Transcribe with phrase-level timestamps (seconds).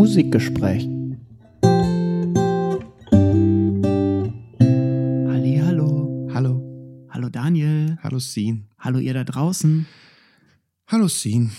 [0.00, 0.88] Musikgespräch.
[5.28, 6.30] Hallo.
[6.32, 7.06] Hallo.
[7.10, 7.98] Hallo Daniel.
[8.02, 8.64] Hallo Sin.
[8.78, 9.84] Hallo ihr da draußen.
[10.86, 11.50] Hallo Sin.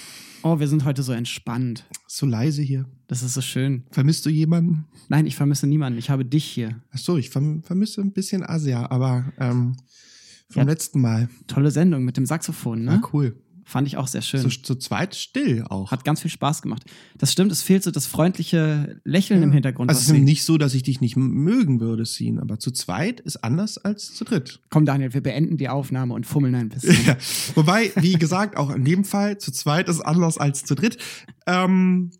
[0.41, 1.86] Oh, wir sind heute so entspannt.
[2.07, 2.88] So leise hier.
[3.05, 3.83] Das ist so schön.
[3.91, 4.86] Vermisst du jemanden?
[5.07, 6.00] Nein, ich vermisse niemanden.
[6.00, 6.82] Ich habe dich hier.
[6.92, 9.75] Ach so, ich verm vermisse ein bisschen Asia, aber ähm,
[10.50, 10.68] vom Ja.
[10.68, 11.29] letzten Mal.
[11.46, 13.01] Tolle Sendung mit dem Saxophon, ne?
[13.04, 13.36] Ah, cool.
[13.71, 14.41] Fand ich auch sehr schön.
[14.41, 15.91] So zu zweit still auch.
[15.91, 16.83] Hat ganz viel Spaß gemacht.
[17.18, 19.89] Das stimmt, es fehlt so das freundliche Lächeln im Hintergrund.
[19.89, 23.21] Also es ist nicht so, dass ich dich nicht mögen würde, Sin, aber zu zweit
[23.21, 24.60] ist anders als zu dritt.
[24.69, 26.97] Komm, Daniel, wir beenden die Aufnahme und fummeln ein bisschen.
[27.05, 27.15] Ja.
[27.55, 30.97] Wobei, wie gesagt, auch in dem Fall zu zweit ist anders als zu dritt.
[31.47, 32.11] Ähm,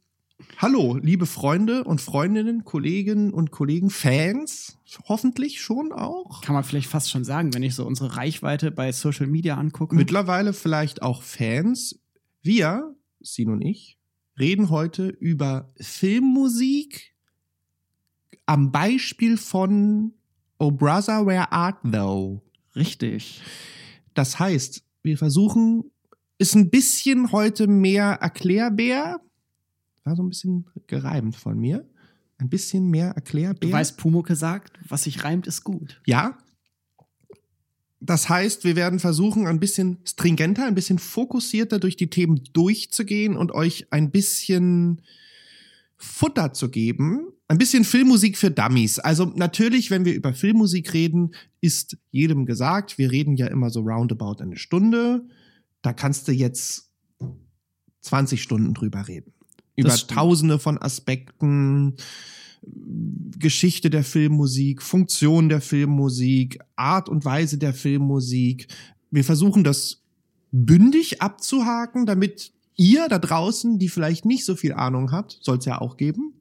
[0.58, 4.77] hallo, liebe Freunde und Freundinnen, Kolleginnen und Kollegen, Fans,
[5.08, 6.41] hoffentlich schon auch.
[6.41, 9.96] Kann man vielleicht fast schon sagen, wenn ich so unsere Reichweite bei Social Media angucke.
[9.96, 12.00] Mittlerweile vielleicht auch Fans.
[12.41, 13.98] Wir, Sin und ich,
[14.40, 17.13] reden heute über Filmmusik
[18.46, 20.13] am Beispiel von
[20.60, 22.41] Oh Brother, Where Art Thou?
[22.76, 23.41] Richtig.
[24.13, 25.91] Das heißt, wir versuchen,
[26.38, 29.21] ist ein bisschen heute mehr Erklärbär.
[30.04, 31.88] War so ein bisschen gereimt von mir.
[32.38, 33.70] Ein bisschen mehr Erklärbär.
[33.70, 36.02] Du weißt, Pumuke sagt, was sich reimt, ist gut.
[36.08, 36.38] Ja.
[37.99, 43.38] Das heißt, wir werden versuchen, ein bisschen stringenter, ein bisschen fokussierter durch die Themen durchzugehen
[43.38, 45.04] und euch ein bisschen
[45.98, 47.27] Futter zu geben.
[47.48, 48.98] Ein bisschen Filmmusik für Dummies.
[48.98, 53.82] Also natürlich, wenn wir über Filmmusik reden, ist jedem gesagt, wir reden ja immer so
[53.82, 55.27] roundabout eine Stunde.
[55.84, 56.91] Da kannst du jetzt
[58.02, 59.34] 20 Stunden drüber reden.
[59.76, 61.96] Über tausende von Aspekten,
[63.38, 68.68] Geschichte der Filmmusik, Funktion der Filmmusik, Art und Weise der Filmmusik.
[69.09, 70.03] Wir versuchen das
[70.52, 75.66] bündig abzuhaken, damit ihr da draußen, die vielleicht nicht so viel Ahnung habt, soll es
[75.66, 76.34] ja auch geben,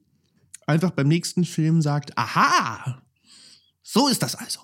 [0.67, 3.03] einfach beim nächsten Film sagt, aha,
[3.83, 4.61] so ist das also.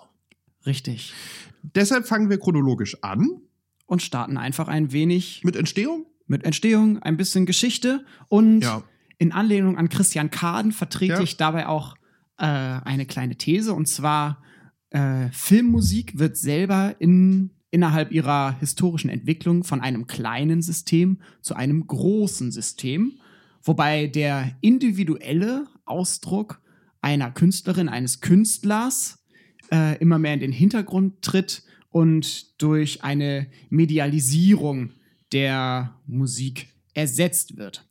[0.65, 1.15] Richtig.
[1.63, 3.41] Deshalb fangen wir chronologisch an
[3.87, 6.07] Und starten einfach ein wenig mit Entstehung.
[6.27, 8.83] Mit Entstehung, ein bisschen Geschichte und Ja.
[9.19, 11.21] in Anlehnung an Christian Kaden vertrete Ja.
[11.21, 11.95] ich dabei auch
[12.39, 14.43] äh, eine kleine These und zwar
[14.91, 21.87] äh, Filmmusik wird selber in, innerhalb ihrer historischen Entwicklung von einem kleinen System zu einem
[21.87, 23.15] großen System,
[23.63, 26.61] wobei der individuelle Ausdruck
[27.01, 29.25] einer Künstlerin, eines Künstlers
[29.73, 34.91] äh, immer mehr in den Hintergrund tritt und durch eine Medialisierung
[35.37, 37.87] der Musik ersetzt wird.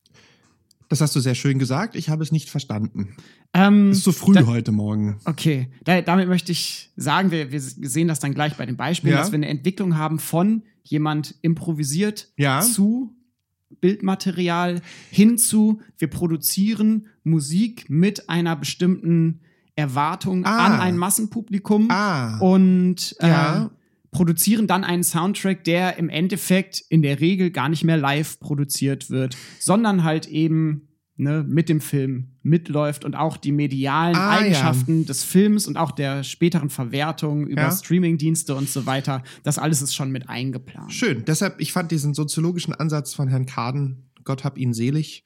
[0.89, 1.95] Das hast du sehr schön gesagt.
[1.95, 3.15] Ich habe es nicht verstanden.
[3.53, 5.19] Ähm, Es ist so früh da- heute Morgen.
[5.25, 9.13] Okay, da, damit möchte ich sagen, wir, wir sehen das dann gleich bei den Beispielen,
[9.13, 9.19] Ja.
[9.19, 12.61] dass wir eine Entwicklung haben von jemand improvisiert Ja.
[12.61, 13.15] zu
[13.81, 19.41] Bildmaterial hin zu, wir produzieren Musik mit einer bestimmten
[19.75, 20.65] Erwartung Ah.
[20.65, 22.37] an ein Massenpublikum Ah.
[22.39, 23.71] und äh, Ja.
[24.15, 29.09] Produzieren dann einen Soundtrack, der im Endeffekt in der Regel gar nicht mehr live produziert
[29.09, 30.87] wird, sondern halt eben
[31.17, 34.39] ne, mit dem Film mitläuft und auch die medialen Ah, ja.
[34.39, 37.71] Eigenschaften des Films und auch der späteren Verwertung über Ja.
[37.71, 40.93] Streamingdienste und so weiter, das alles ist schon mit eingeplant.
[40.93, 41.25] Schön.
[41.25, 45.25] Deshalb, ich fand diesen soziologischen Ansatz von Herrn Kaden, Gott hab ihn selig,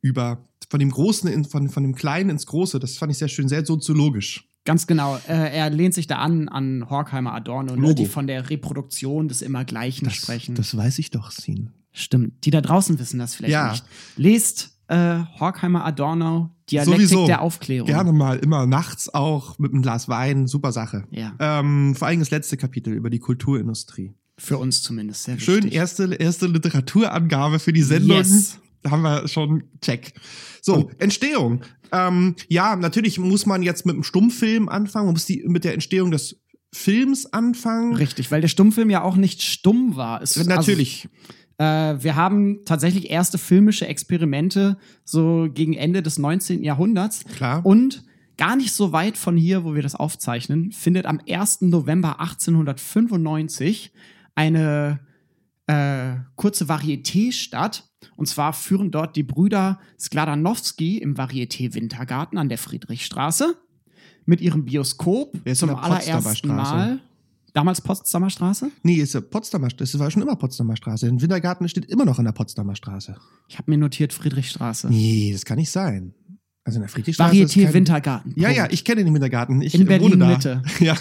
[0.00, 3.28] über von dem Großen, in, von, von dem Kleinen ins Große, das fand ich sehr
[3.28, 4.48] schön, sehr soziologisch.
[4.66, 5.16] Ganz genau.
[5.26, 9.40] Äh, er lehnt sich da an an Horkheimer Adorno, ne, die von der Reproduktion des
[9.40, 10.54] Immergleichen sprechen.
[10.56, 11.70] das weiß ich doch, Sin.
[11.92, 12.44] Stimmt.
[12.44, 13.70] Die da draußen wissen das vielleicht Ja.
[13.70, 13.84] nicht.
[14.16, 17.26] Lest äh, Horkheimer Adorno, Dialektik Sowieso.
[17.26, 17.86] der Aufklärung.
[17.88, 21.04] Gerne mal, immer nachts auch mit einem Glas Wein, super Sache.
[21.10, 24.14] Ja, Ähm, vor allem das letzte Kapitel über die Kulturindustrie.
[24.38, 25.72] für uns zumindest sehr Schön, wichtig.
[25.74, 28.18] erste, erste Literaturangabe für die Sendung.
[28.18, 28.58] Yes.
[28.90, 30.12] Haben wir schon check.
[30.62, 31.62] So, Entstehung.
[31.92, 35.06] Ähm, ja, natürlich muss man jetzt mit dem Stummfilm anfangen.
[35.06, 36.40] Man muss die, mit der Entstehung des
[36.72, 37.94] Films anfangen.
[37.96, 40.22] Richtig, weil der Stummfilm ja auch nicht stumm war.
[40.22, 41.08] Es, Natürlich.
[41.58, 46.62] Also, äh, wir haben tatsächlich erste filmische Experimente so gegen Ende des 19.
[46.62, 47.24] Jahrhunderts.
[47.24, 47.64] Klar.
[47.64, 48.04] Und
[48.36, 51.62] gar nicht so weit von hier, wo wir das aufzeichnen, findet am 1.
[51.62, 53.92] November 1895
[54.34, 55.00] eine
[55.66, 57.88] äh, kurze Varieté statt.
[58.16, 63.56] Und zwar führen dort die Brüder Skladanowski im Varieté Wintergarten an der Friedrichstraße
[64.24, 66.46] mit ihrem Bioskop ist zum allerersten Straße?
[66.74, 66.98] Mal.
[67.52, 68.70] Damals Potsdamer Straße?
[68.82, 69.92] Nee, ist ja Potsdamer Straße.
[69.92, 71.06] Das war schon immer Potsdamer Straße.
[71.06, 73.16] Ein Wintergarten steht immer noch in der Potsdamer Straße.
[73.48, 74.88] Ich habe mir notiert Friedrichstraße.
[74.88, 76.12] Nee, das kann nicht sein.
[76.64, 77.34] Also in der Friedrichstraße.
[77.36, 78.32] ist Varieté kein- Wintergarten.
[78.36, 79.62] Ja, ja, ich kenne den Wintergarten.
[79.62, 80.36] Ich In wohne da.
[80.36, 80.62] Berlin-Mitte.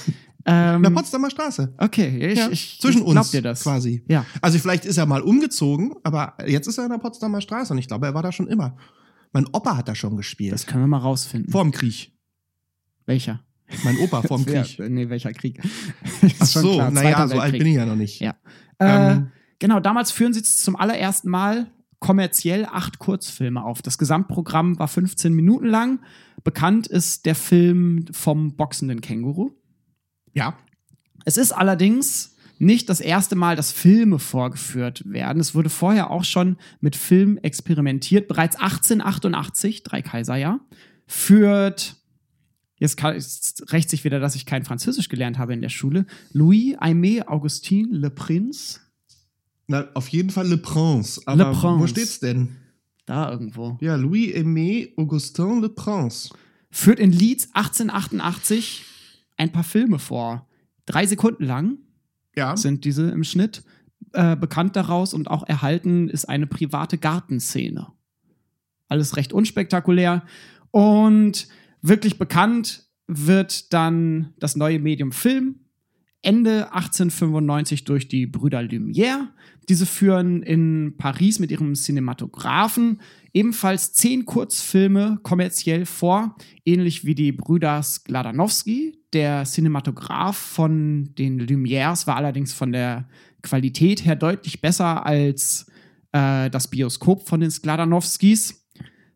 [0.47, 1.73] Ja, in der Ähm, Potsdamer Straße.
[1.77, 3.63] okay, ich, Ja, ich, zwischen ich uns dir das.
[3.63, 4.03] quasi.
[4.07, 4.25] Ja.
[4.41, 7.79] Also vielleicht ist er mal umgezogen, aber jetzt ist er in der Potsdamer Straße und
[7.79, 8.77] ich glaube, er war da schon immer.
[9.33, 10.53] Mein Opa hat da schon gespielt.
[10.53, 11.51] Das können wir mal rausfinden.
[11.51, 12.11] Vorm Krieg.
[13.05, 13.41] Welcher?
[13.83, 14.77] Mein Opa vorm Krieg.
[14.79, 15.59] Nee, welcher Krieg?
[16.39, 18.19] Ach so, naja, so alt bin ich ja noch nicht.
[18.21, 18.35] Ja.
[18.77, 19.31] Äh, Ähm.
[19.59, 23.81] genau, damals führen sie zum allerersten Mal kommerziell acht Kurzfilme auf.
[23.81, 25.99] Das Gesamtprogramm war 15 Minuten lang.
[26.43, 29.51] Bekannt ist der Film vom boxenden Känguru.
[30.35, 30.55] Ja.
[31.25, 35.39] Es ist allerdings nicht das erste Mal, dass Filme vorgeführt werden.
[35.41, 38.27] Es wurde vorher auch schon mit Film experimentiert.
[38.27, 40.59] Bereits 1888, drei Kaiserjahr,
[41.07, 41.95] führt,
[42.77, 46.05] jetzt, kann, jetzt rächt sich wieder, dass ich kein Französisch gelernt habe in der Schule,
[46.31, 48.79] Louis Aimé Augustin Le Prince,
[49.67, 51.21] Na, auf jeden Fall Le Prince.
[51.25, 51.79] Aber Le Prince.
[51.79, 52.55] wo steht's denn?
[53.07, 56.29] da irgendwo, Ja, Louis-Aimé Augustin Le Prince.
[56.71, 58.83] führt in Leeds 1888
[59.37, 60.47] ein paar Filme vor.
[60.85, 61.77] Drei Sekunden lang.
[62.35, 62.57] Ja.
[62.57, 63.63] sind diese im Schnitt.
[64.11, 67.87] Äh, bekannt daraus und auch erhalten ist eine private Gartenszene.
[68.87, 70.23] Alles recht unspektakulär.
[70.71, 71.47] Und
[71.81, 75.59] wirklich bekannt wird dann das neue Medium Film.
[76.21, 79.27] Ende 1895 durch die Brüder Lumière.
[79.69, 82.99] Diese führen in Paris mit ihrem Cinematographen
[83.31, 86.35] ebenfalls zehn Kurzfilme kommerziell vor,
[86.65, 88.97] ähnlich wie die Brüder Skladanowski.
[89.15, 93.07] Der Cinematograph von den Lumières war allerdings von der
[93.41, 95.67] Qualität her deutlich besser als
[96.11, 98.67] äh, das Bioskop von den Skladanowskis.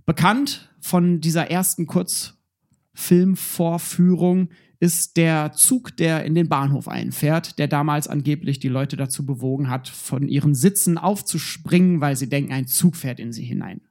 [0.05, 8.07] Bekannt von dieser ersten Kurzfilmvorführung ist der Zug, der in den Bahnhof einfährt, der damals
[8.07, 12.95] angeblich die Leute dazu bewogen hat, von ihren Sitzen aufzuspringen, weil sie denken, ein Zug
[12.95, 13.81] fährt in sie hinein.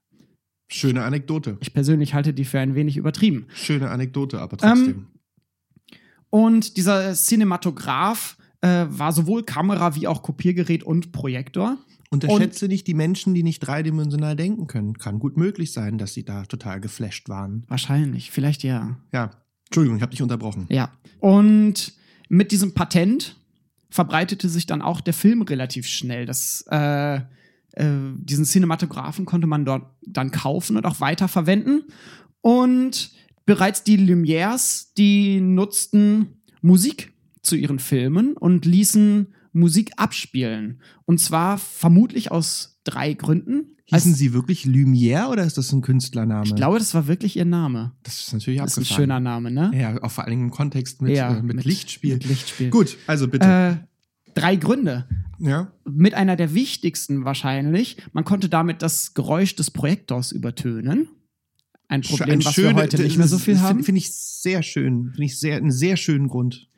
[0.68, 1.58] Schöne Anekdote.
[1.60, 3.44] Ich persönlich halte die für ein wenig übertrieben.
[3.52, 5.06] Schöne Anekdote, aber Ähm, trotzdem.
[6.30, 11.78] Und dieser Cinematograph äh, war sowohl Kamera wie auch Kopiergerät und Projektor.
[12.10, 14.96] Unterschätze nicht die Menschen, die nicht dreidimensional denken können.
[14.96, 17.64] Kann gut möglich sein, dass sie da total geflasht waren.
[17.68, 18.96] Wahrscheinlich, vielleicht ja.
[19.12, 19.30] Ja.
[19.66, 20.66] Entschuldigung, ich habe dich unterbrochen.
[20.70, 20.90] Ja.
[21.20, 21.92] Und
[22.28, 23.36] mit diesem Patent
[23.90, 26.24] verbreitete sich dann auch der Film relativ schnell.
[26.24, 27.20] Das, äh, äh,
[28.16, 31.84] diesen Cinematographen konnte man dort dann kaufen und auch weiterverwenden.
[32.40, 33.10] Und
[33.48, 40.82] bereits die Lumières, die nutzten Musik zu ihren Filmen und ließen Musik abspielen.
[41.06, 43.74] Und zwar vermutlich aus drei Gründen.
[43.86, 46.44] Hießen sie wirklich Lumière oder ist das ein Künstlername?
[46.44, 47.92] Ich glaube, das war wirklich ihr Name.
[48.02, 49.70] das ist natürlich Das ist ein schöner Name, ne?
[49.74, 52.14] Ja, auch vor allem im Kontext mit, Ja, äh, mit, Lichtspiel.
[52.14, 52.68] Mit Lichtspiel.
[52.68, 53.46] Gut, also bitte.
[53.46, 55.06] Äh, drei Gründe.
[55.38, 55.72] ja.
[55.86, 57.96] Mit einer der wichtigsten wahrscheinlich.
[58.12, 61.08] Man konnte damit das Geräusch des Projektors übertönen.
[61.88, 63.82] Ein Problem, Ein was schöne- wir heute nicht mehr so viel haben.
[63.82, 65.06] Finde find ich sehr schön.
[65.10, 66.68] Finde ich sehr, einen sehr schönen Grund.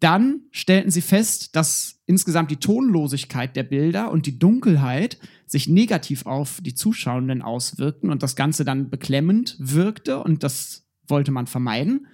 [0.00, 6.26] Dann stellten sie fest, dass insgesamt die Tonlosigkeit der Bilder und die Dunkelheit sich negativ
[6.26, 12.06] auf die Zuschauenden auswirkten und das Ganze dann beklemmend wirkte und das wollte man vermeiden.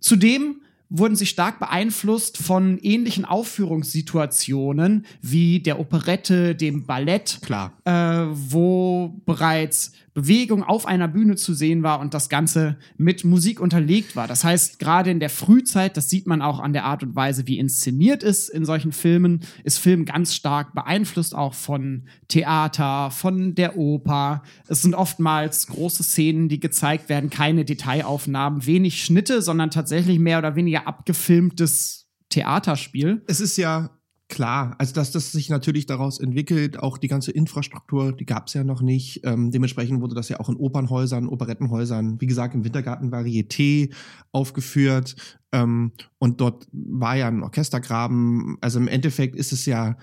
[0.00, 7.72] Zudem wurden sie stark beeinflusst von ähnlichen Aufführungssituationen wie der Operette, dem Ballett, Klar.
[7.84, 7.90] äh,
[8.32, 14.16] wo bereits Bewegung auf einer Bühne zu sehen war und das Ganze mit Musik unterlegt
[14.16, 14.26] war.
[14.26, 17.46] Das heißt, gerade in der Frühzeit, das sieht man auch an der Art und Weise,
[17.46, 23.54] wie inszeniert ist in solchen Filmen, ist Film ganz stark beeinflusst auch von Theater, von
[23.54, 24.42] der Oper.
[24.66, 30.38] Es sind oftmals große Szenen, die gezeigt werden, keine Detailaufnahmen, wenig Schnitte, sondern tatsächlich mehr
[30.38, 33.22] oder weniger abgefilmtes Theaterspiel.
[33.28, 33.90] Es ist ja
[34.28, 38.54] klar, also dass das sich natürlich daraus entwickelt, auch die ganze Infrastruktur, die gab es
[38.54, 39.20] ja noch nicht.
[39.24, 43.92] Ähm, dementsprechend wurde das ja auch in Opernhäusern, Operettenhäusern, wie gesagt, im Wintergarten Varieté
[44.32, 45.16] aufgeführt.
[45.52, 48.58] Ähm, und dort war ja ein Orchestergraben.
[48.60, 49.96] Also im Endeffekt ist es ja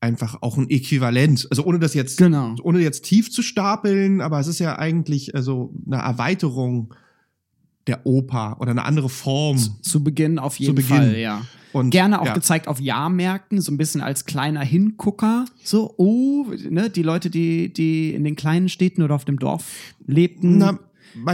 [0.00, 1.46] einfach auch ein Äquivalent.
[1.50, 2.54] Also ohne das jetzt, Genau.
[2.62, 6.94] ohne jetzt tief zu stapeln, aber es ist ja eigentlich also eine Erweiterung
[7.90, 9.58] der Oper oder eine andere Form.
[9.82, 10.96] Zu Beginn auf jeden Beginn.
[10.96, 11.42] Fall, ja.
[11.72, 12.34] Und Gerne auch ja.
[12.34, 15.44] gezeigt auf Jahrmärkten, so ein bisschen als kleiner Hingucker.
[15.62, 19.94] So, oh, ne, die Leute, die, die in den kleinen Städten oder auf dem Dorf
[20.04, 20.78] lebten, Na,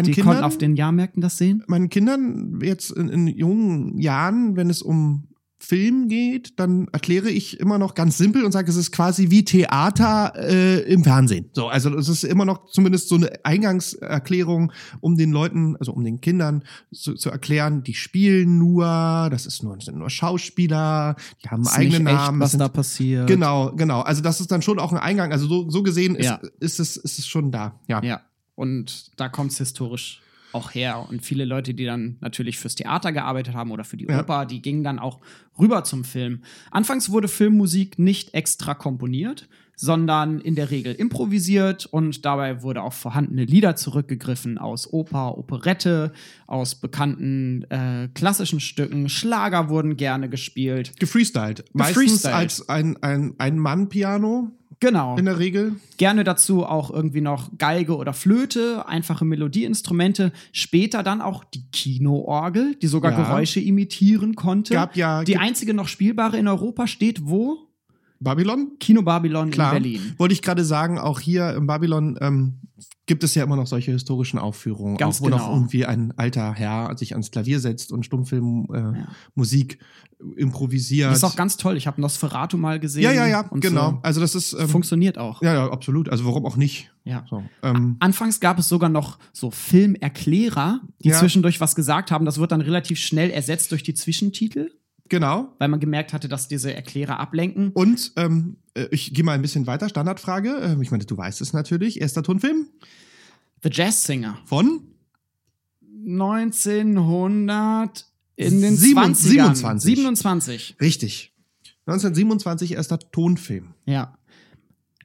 [0.03, 1.63] die Kindern, konnten auf den Jahrmärkten das sehen.
[1.69, 5.25] meinen Kindern jetzt in, in jungen Jahren, wenn es um
[5.67, 9.45] Film geht, dann erkläre ich immer noch ganz simpel und sage, es ist quasi wie
[9.45, 11.51] Theater äh, im Fernsehen.
[11.53, 16.05] So, also es ist immer noch zumindest so eine Eingangserklärung, um den Leuten, also um
[16.05, 21.49] den Kindern zu, zu erklären, die spielen nur, das ist nur, sind nur Schauspieler, die
[21.49, 22.41] haben Ist eigene nicht echt, Namen.
[22.41, 23.27] was das da sind, passiert.
[23.27, 24.01] genau, genau.
[24.03, 25.33] Also das ist dann schon auch ein Eingang.
[25.33, 26.41] Also so, so gesehen ist, Ja.
[26.61, 27.81] ist, es, ist es schon da.
[27.89, 28.03] Ja.
[28.03, 28.21] Ja.
[28.55, 30.23] Und da kommt es historisch
[30.57, 31.07] auch her.
[31.09, 34.21] Und viele Leute, die dann natürlich fürs Theater gearbeitet haben oder für die Ja.
[34.21, 35.21] Oper, die gingen dann auch
[35.59, 36.41] rüber zum Film.
[36.71, 42.95] Anfangs wurde Filmmusik nicht extra komponiert, sondern in der Regel improvisiert und dabei wurde auf
[42.95, 46.13] vorhandene Lieder zurückgegriffen aus Oper, Operette,
[46.47, 49.11] aus bekannten äh, klassischen Stücken.
[49.11, 50.99] Schlager wurden gerne gespielt.
[50.99, 51.65] Gefreestylt.
[51.75, 55.16] Meistens als ein, ein, ein Mann-Piano Genau.
[55.16, 55.76] in der Regel.
[55.97, 60.33] Gerne dazu auch irgendwie noch Geige oder Flöte, einfache Melodieinstrumente.
[60.52, 63.23] Später dann auch die Kinoorgel, die sogar Ja.
[63.25, 64.75] Geräusche imitieren konnte.
[64.75, 67.66] Gab ja die einzige noch spielbare in Europa steht wo?
[68.21, 68.73] Babylon.
[68.81, 69.77] Kino Babylon Klar.
[69.77, 70.15] in Berlin.
[70.19, 72.61] Wollte ich gerade sagen, auch hier im Babylon ähm,
[73.07, 75.55] gibt es ja immer noch solche historischen Aufführungen, Ganz auch wo noch genau.
[75.55, 79.09] irgendwie ein alter Herr sich ans Klavier setzt und Stummfilm äh, Ja.
[79.35, 79.79] Musik
[80.37, 81.11] improvisiert.
[81.11, 81.77] Das ist auch ganz toll.
[81.77, 83.03] Ich habe Nosferatu mal gesehen.
[83.03, 83.91] ja, ja, ja, und genau.
[83.93, 83.99] So.
[84.03, 85.43] Also das ist ähm, Funktioniert auch.
[85.43, 86.09] ja, ja, absolut.
[86.09, 86.91] Also warum auch nicht?
[87.05, 87.25] Ja.
[87.29, 91.19] So, ähm, Anfangs gab es sogar noch so Filmerklärer, die Ja.
[91.19, 92.25] zwischendurch was gesagt haben.
[92.25, 94.71] Das wird dann relativ schnell ersetzt durch die Zwischentitel,
[95.09, 95.53] genau.
[95.59, 97.71] weil man gemerkt hatte, dass diese Erklärer ablenken.
[97.73, 99.89] Und ähm, äh, ich gehe mal ein bisschen weiter.
[99.89, 100.51] Standardfrage.
[100.63, 102.01] Ähm, ich meine, du weißt es natürlich.
[102.01, 102.67] Erster Tonfilm
[103.63, 104.39] The Jazz Singer.
[104.45, 104.81] von
[106.07, 109.15] 1900 in den Sieben- 20ern.
[109.15, 109.97] 27.
[109.97, 110.77] 27.
[110.81, 111.33] richtig
[111.87, 113.75] 1927 erster Tonfilm.
[113.87, 114.19] Ja.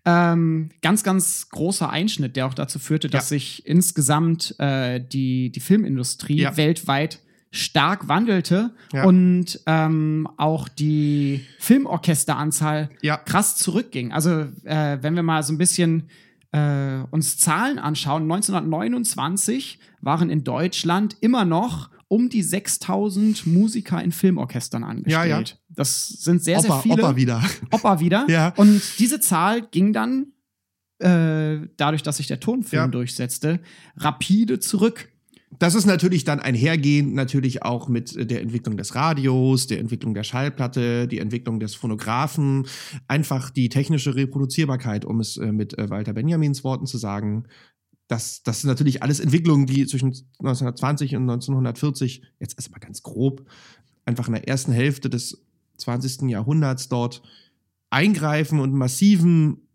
[0.03, 3.37] Ähm, ganz, ganz großer Einschnitt, der auch dazu führte, dass Ja.
[3.37, 6.57] sich insgesamt äh, die, die Filmindustrie Ja.
[6.57, 7.19] weltweit
[7.53, 9.03] stark wandelte Ja.
[9.03, 13.17] und ähm, auch die Filmorchesteranzahl Ja.
[13.17, 14.11] krass zurückging.
[14.13, 16.09] Also, äh, wenn wir mal so ein bisschen
[16.53, 24.11] äh, uns Zahlen anschauen, 1929 waren in Deutschland immer noch um die 6000 Musiker in
[24.11, 25.29] Filmorchestern angestellt.
[25.29, 25.43] Ja, ja.
[25.69, 27.03] Das sind sehr, sehr Opa, viele.
[27.03, 27.41] Opa wieder.
[27.71, 28.25] Opa wieder.
[28.29, 28.49] Ja.
[28.57, 30.27] Und diese Zahl ging dann,
[30.99, 32.87] äh, dadurch, dass sich der Tonfilm Ja.
[32.87, 33.59] durchsetzte,
[33.95, 35.07] rapide zurück.
[35.59, 40.13] Das ist natürlich dann einhergehend natürlich auch mit äh, der Entwicklung des Radios, der Entwicklung
[40.13, 42.67] der Schallplatte, die Entwicklung des Phonographen,
[43.07, 47.45] einfach die technische Reproduzierbarkeit, um es äh, mit äh, Walter Benjamins Worten zu sagen.
[48.07, 50.07] Das, das sind natürlich alles Entwicklungen, die zwischen
[50.39, 53.45] 1920 und 1940, jetzt erstmal ganz grob,
[54.05, 55.45] einfach in der ersten Hälfte des
[55.77, 56.29] 20.
[56.29, 57.21] Jahrhunderts dort
[57.89, 59.67] eingreifen und massiven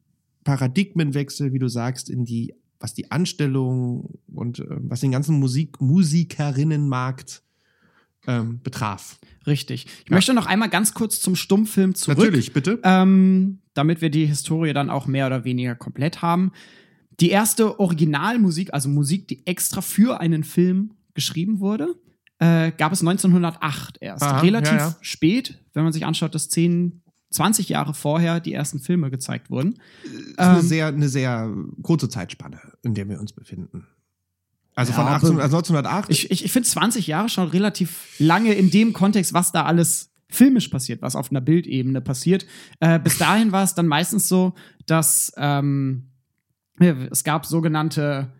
[0.44, 5.80] Paradigmenwechsel, wie du sagst, in die, was die Anstellung und äh, was den ganzen Musik,
[5.80, 7.42] Musikerinnenmarkt
[8.26, 9.18] ähm, betraf.
[9.46, 9.86] Richtig.
[10.04, 10.16] Ich Ja.
[10.16, 12.18] möchte noch einmal ganz kurz zum Stummfilm zurück.
[12.18, 12.80] Natürlich, bitte.
[12.82, 16.52] Ähm, damit wir die Historie dann auch mehr oder weniger komplett haben.
[17.20, 21.94] Die erste Originalmusik, also Musik, die extra für einen Film geschrieben wurde,
[22.38, 24.22] äh, gab es 1908 erst.
[24.22, 24.96] Aha, Relativ ja, ja.
[25.00, 29.74] spät, wenn man sich anschaut, dass 10, 20 Jahre vorher die ersten Filme gezeigt wurden.
[30.04, 31.52] ist eine, ähm, sehr, eine sehr
[31.82, 33.86] kurze Zeitspanne, in der wir uns befinden.
[34.74, 36.10] Also Ja, von 18, aber- also 1908.
[36.10, 40.10] Ich, ich, ich finde 20 Jahre schon relativ lange in dem Kontext, was da alles
[40.28, 42.46] filmisch passiert, was auf einer Bildebene passiert.
[42.80, 44.54] Äh, bis dahin war es dann meistens so,
[44.86, 46.10] dass ähm,
[46.78, 48.32] es gab sogenannte,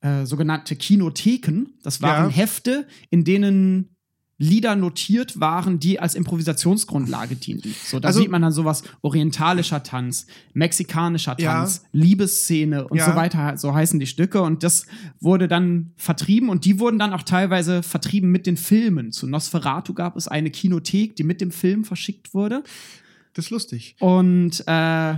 [0.00, 1.66] äh, sogenannte Kinotheken.
[1.82, 2.36] Das waren Ja.
[2.36, 3.95] Hefte, in denen
[4.38, 7.74] Lieder notiert waren, die als Improvisationsgrundlage dienten.
[7.84, 11.54] So, da Also- sieht man dann sowas orientalischer Tanz, mexikanischer Ja.
[11.60, 13.06] Tanz, Liebesszene und Ja.
[13.10, 14.42] so weiter, so heißen die Stücke.
[14.42, 14.84] Und das
[15.20, 19.10] wurde dann vertrieben und die wurden dann auch teilweise vertrieben mit den Filmen.
[19.12, 22.62] Zu Nosferatu gab es eine Kinothek, die mit dem Film verschickt wurde.
[23.34, 23.96] das ist lustig.
[24.00, 25.14] Und äh,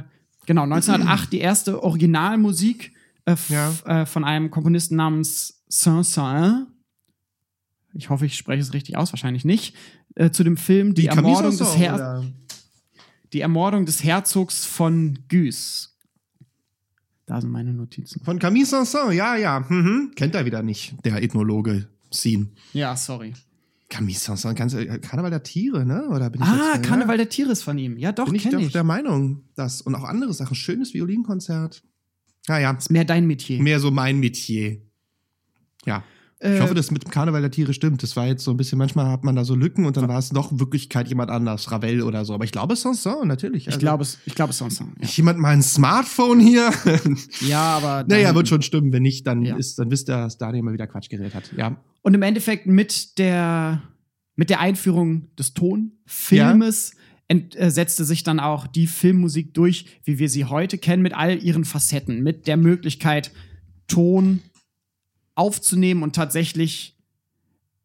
[0.46, 2.92] genau, 1908 die erste Originalmusik
[3.26, 3.72] äh, Ja.
[3.84, 6.66] äh, von einem Komponisten namens Saint-Saëns.
[7.98, 9.74] Ich hoffe, ich spreche es richtig aus, wahrscheinlich nicht.
[10.14, 12.24] Äh, zu dem Film Die, Camille Ermordung des, Her
[13.32, 15.96] die Ermordung des Herzogs von Gues.
[17.26, 18.22] Da sind meine Notizen.
[18.24, 19.60] Von Camille Saint-Saëns, ja, ja.
[19.68, 20.12] Mhm.
[20.14, 22.46] Kennt er wieder nicht, der Ethnologe Scene.
[22.72, 23.34] Ja, sorry.
[23.90, 26.08] Camille Saint-Saëns, ganz- äh, Karneval der Tiere, ne?
[26.08, 27.98] Oder bin ich Ah, jetzt, Karneval der Tiere ist von ihm.
[27.98, 28.72] Ja, doch, Bin ich kenne doch ich.
[28.72, 30.54] der Meinung, dass und auch andere Sachen.
[30.54, 31.82] Schönes Violinkonzert.
[32.46, 33.60] Naja, ist mehr dein Metier.
[33.60, 34.80] mehr so mein Metier.
[35.84, 36.02] Ja.
[36.40, 38.02] Ich Äh, hoffe, das mit dem Karneval der Tiere stimmt.
[38.04, 40.18] Das war jetzt so ein bisschen, manchmal hat man da so Lücken und dann war
[40.20, 42.32] es doch in Wirklichkeit jemand anders, Ravel oder so.
[42.32, 43.62] Aber ich glaube, Sanson, natürlich.
[43.62, 44.78] ich Also, glaube es, ich glaube es sonst.
[44.78, 44.86] Ja.
[45.00, 46.70] Ist jemand mal ein Smartphone hier?
[47.40, 48.04] ja, aber.
[48.08, 48.92] naja, wird schon stimmen.
[48.92, 49.56] Wenn nicht, dann, Ja.
[49.56, 51.50] ist, dann wisst ihr, dass Daniel mal wieder Quatsch geredet hat.
[51.56, 51.76] Ja.
[52.02, 53.82] Und im Endeffekt mit der,
[54.36, 56.92] mit der Einführung des Tonfilmes
[57.26, 61.14] ent, äh, setzte sich dann auch die Filmmusik durch, wie wir sie heute kennen, mit
[61.14, 63.32] all ihren Facetten, mit der Möglichkeit,
[63.88, 64.40] Ton
[65.38, 66.98] aufzunehmen und tatsächlich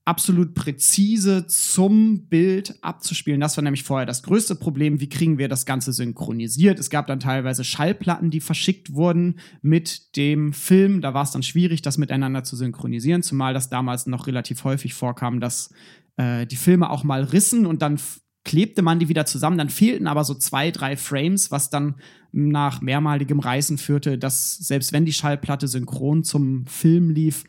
[0.06, 3.40] absolut präzise zum Bild abzuspielen.
[3.40, 5.00] Das war nämlich vorher das größte Problem.
[5.00, 6.78] Wie kriegen wir das Ganze synchronisiert?
[6.78, 11.00] Es gab dann teilweise Schallplatten, die verschickt wurden mit dem Film.
[11.00, 14.94] Da war es dann schwierig, das miteinander zu synchronisieren, zumal das damals noch relativ häufig
[14.94, 15.70] vorkam, dass
[16.18, 17.98] äh, die Filme auch mal rissen und dann
[18.44, 19.58] klebte man die wieder zusammen.
[19.58, 21.96] Dann fehlten aber so zwei, drei Frames, was dann
[22.32, 27.44] nach mehrmaligem Reißen führte, dass selbst wenn die Schallplatte synchron zum Film lief,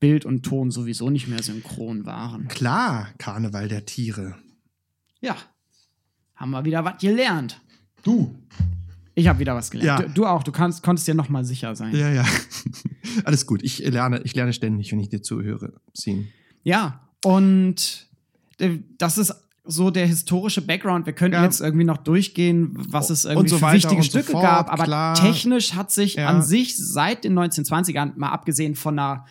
[0.00, 2.48] Bild und Ton sowieso nicht mehr synchron waren.
[2.48, 4.36] Klar, Karneval der Tiere.
[5.20, 5.36] Ja,
[6.36, 7.60] haben wir wieder was gelernt.
[8.02, 8.34] Du.
[9.14, 10.00] Ich habe wieder was gelernt.
[10.00, 10.06] Ja.
[10.08, 11.94] Du, du auch, du kannst, konntest dir noch mal sicher sein.
[11.94, 12.24] Ja, ja.
[13.24, 13.62] Alles gut.
[13.62, 15.72] Ich lerne, ich lerne ständig, wenn ich dir zuhöre.
[15.94, 16.28] Ziehen.
[16.64, 18.08] Ja, und
[18.58, 19.32] äh, das ist
[19.66, 21.06] so der historische Background.
[21.06, 21.44] Wir könnten Ja.
[21.44, 24.70] jetzt irgendwie noch durchgehen, was es irgendwie so für wichtige so Stücke fort, gab.
[24.72, 25.14] Aber klar.
[25.14, 26.28] technisch hat sich Ja.
[26.28, 29.24] an sich seit den 1920ern, mal abgesehen von einer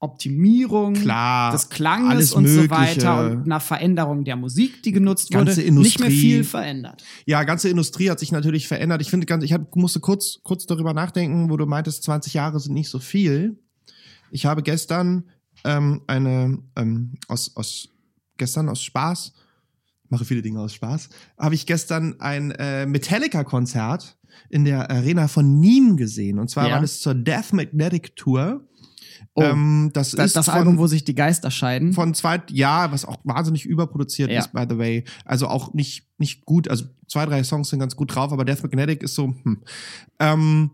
[0.00, 2.70] Optimierung Klar, des Klanges und so Mögliche.
[2.70, 5.88] weiter und einer Veränderung der Musik, die genutzt Ganze wurde, Industrie.
[5.88, 7.02] nicht mehr viel verändert.
[7.26, 9.00] Ja, ganze Industrie hat sich natürlich verändert.
[9.00, 12.60] Ich finde ganz, ich hab, musste kurz, kurz darüber nachdenken, wo du meintest, 20 Jahre
[12.60, 13.58] sind nicht so viel.
[14.30, 15.24] Ich habe gestern
[15.64, 17.88] ähm, eine ähm, aus, aus
[18.36, 19.32] gestern aus Spaß,
[20.10, 24.16] mache viele Dinge aus Spaß, habe ich gestern ein äh, Metallica-Konzert
[24.50, 26.38] in der Arena von Nîmes gesehen.
[26.38, 26.74] Und zwar Ja.
[26.74, 28.64] war das zur Death Magnetic Tour.
[29.34, 31.92] Oh, ähm, das, Das, ist das von, Album, wo sich die Geister scheiden.
[31.92, 34.40] von zweit, ja, was auch wahnsinnig überproduziert Ja.
[34.40, 35.04] ist, by the way.
[35.24, 36.68] Also auch nicht, nicht gut.
[36.68, 39.62] Also zwei, drei Songs sind ganz gut drauf, aber Death Magnetic ist so, hm.
[40.20, 40.70] Ähm,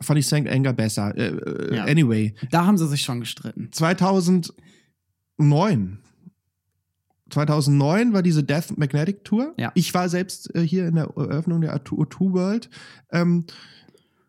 [0.00, 1.16] fand ich Sankt Anger besser.
[1.16, 1.84] Äh, äh, Ja.
[1.84, 3.68] Anyway, da haben sie sich schon gestritten.
[3.72, 5.98] 2009.
[7.36, 9.52] 2009 war diese Death Magnetic Tour.
[9.58, 9.70] Ja.
[9.74, 12.70] Ich war selbst äh, hier in der Eröffnung der O2 World.
[13.12, 13.44] Ähm,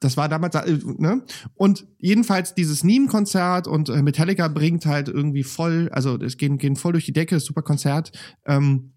[0.02, 1.24] das war damals, äh, ne?
[1.56, 6.76] Und jedenfalls dieses Niem-Konzert und äh, Metallica bringt halt irgendwie voll, also es gehen, gehen
[6.76, 8.12] voll durch die Decke, super Konzert.
[8.46, 8.92] Ähm,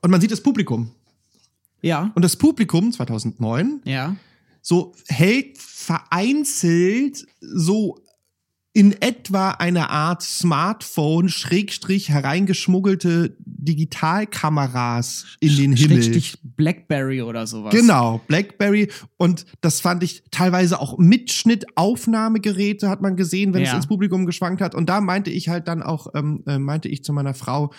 [0.00, 0.92] und man sieht das Publikum.
[1.82, 4.16] Ja, Und das Publikum 2009 ja.
[4.62, 8.00] so hält vereinzelt so
[8.78, 16.00] in etwa eine Art Smartphone schrägstrich hereingeschmuggelte Digitalkameras in den Himmel.
[16.00, 17.74] Schrägstrich Blackberry oder sowas.
[17.74, 23.76] Genau, Blackberry und das fand ich teilweise auch Mitschnitt-Aufnahmegeräte hat man gesehen, wenn es Ja.
[23.78, 24.76] ins Publikum geschwankt hat.
[24.76, 27.72] Und da meinte ich halt dann auch, ähm, äh, meinte ich zu meiner Frau,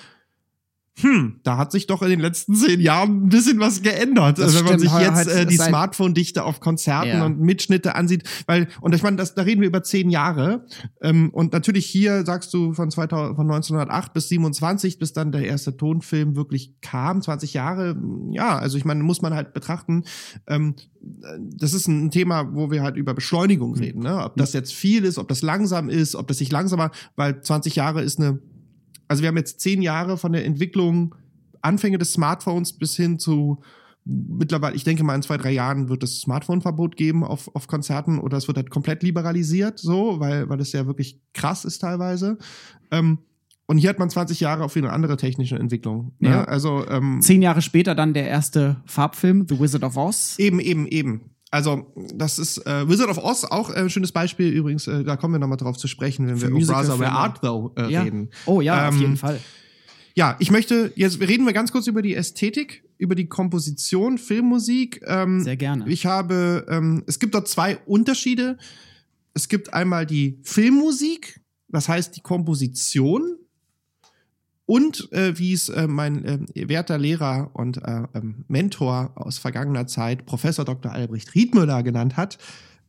[1.02, 4.56] hm, da hat sich doch in den letzten zehn Jahren ein bisschen was geändert, Das
[4.56, 4.92] wenn man stimmt.
[4.92, 7.26] sich jetzt äh, die Smartphone-Dichte auf Konzerten Ja.
[7.26, 10.66] und Mitschnitte ansieht, weil und ich meine, das, da reden wir über zehn Jahre
[11.02, 15.46] ähm, und natürlich hier sagst du von 2000, von 1908 bis 27, bis dann der
[15.46, 17.96] erste Tonfilm wirklich kam, 20 Jahre,
[18.32, 20.04] ja, also ich meine, muss man halt betrachten.
[20.48, 20.76] Ähm,
[21.40, 23.78] das ist ein Thema, wo wir halt über Beschleunigung Mhm.
[23.78, 24.24] reden, ne?
[24.24, 27.76] ob das jetzt viel ist, ob das langsam ist, ob das sich langsamer, weil 20
[27.76, 28.40] Jahre ist eine
[29.10, 31.16] also wir haben jetzt zehn Jahre von der Entwicklung,
[31.62, 33.60] Anfänge des Smartphones bis hin zu
[34.06, 38.20] mittlerweile, ich denke mal in zwei, drei Jahren wird es Smartphone-Verbot geben auf, auf Konzerten
[38.20, 42.38] oder es wird halt komplett liberalisiert, so, weil, weil das ja wirklich krass ist teilweise.
[42.92, 43.20] Ähm,
[43.68, 46.14] und hier hat man 20 Jahre auf eine andere technische Entwicklung.
[46.18, 46.30] Ne?
[46.30, 46.44] Ja.
[46.46, 50.40] Also ähm, Zehn Jahre später dann der erste Farbfilm, The Wizard of Oz.
[50.40, 51.22] Eben, eben, eben.
[51.52, 55.34] Also, das ist äh, Wizard of Oz, auch ein schönes Beispiel übrigens, äh, da kommen
[55.34, 57.12] wir nochmal drauf zu sprechen, wenn Für wir über Brother Where.
[57.12, 58.04] Art Thou äh, Ja.
[58.04, 58.30] reden.
[58.46, 59.40] Oh ja, auf Ähm, jeden Fall.
[60.16, 65.02] Ja, ich möchte, jetzt reden wir ganz kurz über die Ästhetik, über die Komposition, Filmmusik.
[65.08, 65.88] Ähm, Sehr gerne.
[65.88, 68.58] Ich habe, ähm, es gibt dort zwei Unterschiede.
[69.34, 73.38] Es gibt einmal die Filmmusik, das heißt die Komposition.
[74.70, 79.88] Und äh, wie es äh, mein äh, werter Lehrer und äh, ähm, Mentor aus vergangener
[79.88, 80.92] Zeit, Professor Dr.
[80.92, 82.38] Albrecht Riedmüller genannt hat,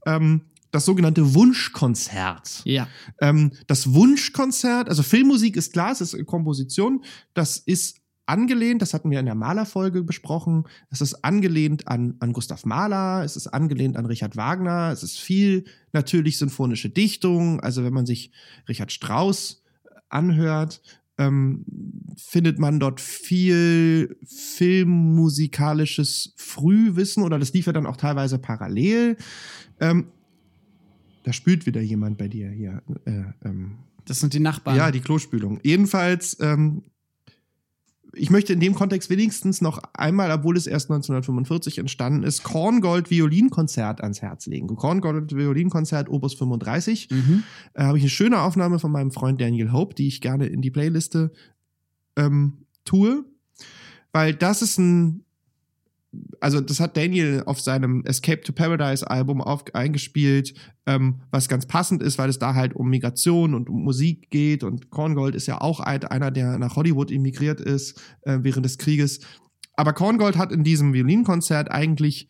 [0.05, 2.61] ähm, das sogenannte Wunschkonzert.
[2.65, 2.87] Ja.
[3.23, 9.11] Ähm, das Wunschkonzert, also Filmmusik ist klar, es ist Komposition, das ist angelehnt, das hatten
[9.11, 13.97] wir in der Malerfolge besprochen, es ist angelehnt an, an Gustav Mahler, es ist angelehnt
[13.97, 15.65] an Richard Wagner, es ist viel
[15.95, 18.33] natürlich symphonische Dichtung, also wenn man sich
[18.69, 19.63] Richard Strauss
[20.11, 20.83] anhört,
[21.21, 21.65] ähm,
[22.17, 29.17] findet man dort viel filmmusikalisches Frühwissen oder das lief ja dann auch teilweise parallel.
[29.81, 30.07] Ähm,
[31.23, 32.83] da spült wieder jemand bei dir hier.
[33.05, 34.77] Äh, ähm, Das sind die Nachbarn.
[34.77, 35.61] ja, die Klospülung.
[35.63, 36.83] Jedenfalls, ähm,
[38.15, 43.11] ich möchte in dem Kontext wenigstens noch einmal, obwohl es erst 1945 entstanden ist, Korngold
[43.11, 44.75] Violinkonzert ans Herz legen.
[44.75, 47.09] Korngold Violinkonzert Opus 35.
[47.11, 47.45] Mhm.
[47.75, 50.63] Äh, habe ich eine schöne Aufnahme von meinem Freund Daniel Hope, die ich gerne in
[50.63, 51.33] die Playliste
[52.17, 53.25] ähm, tue,
[54.13, 55.25] weil das ist ein
[56.41, 60.55] also das hat Daniel auf seinem Escape to Paradise Album auf, eingespielt,
[60.87, 64.65] ähm, was ganz passend ist, weil es da halt um Migration und um Musik geht
[64.65, 68.79] und Korngold ist ja auch ein, einer, der nach Hollywood emigriert ist äh, während des
[68.79, 69.21] Krieges.
[69.75, 72.29] Aber Korngold hat in diesem Violinkonzert eigentlich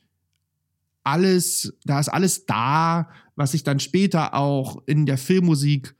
[1.02, 5.94] alles, da ist alles da, was sich dann später auch in der Filmmusik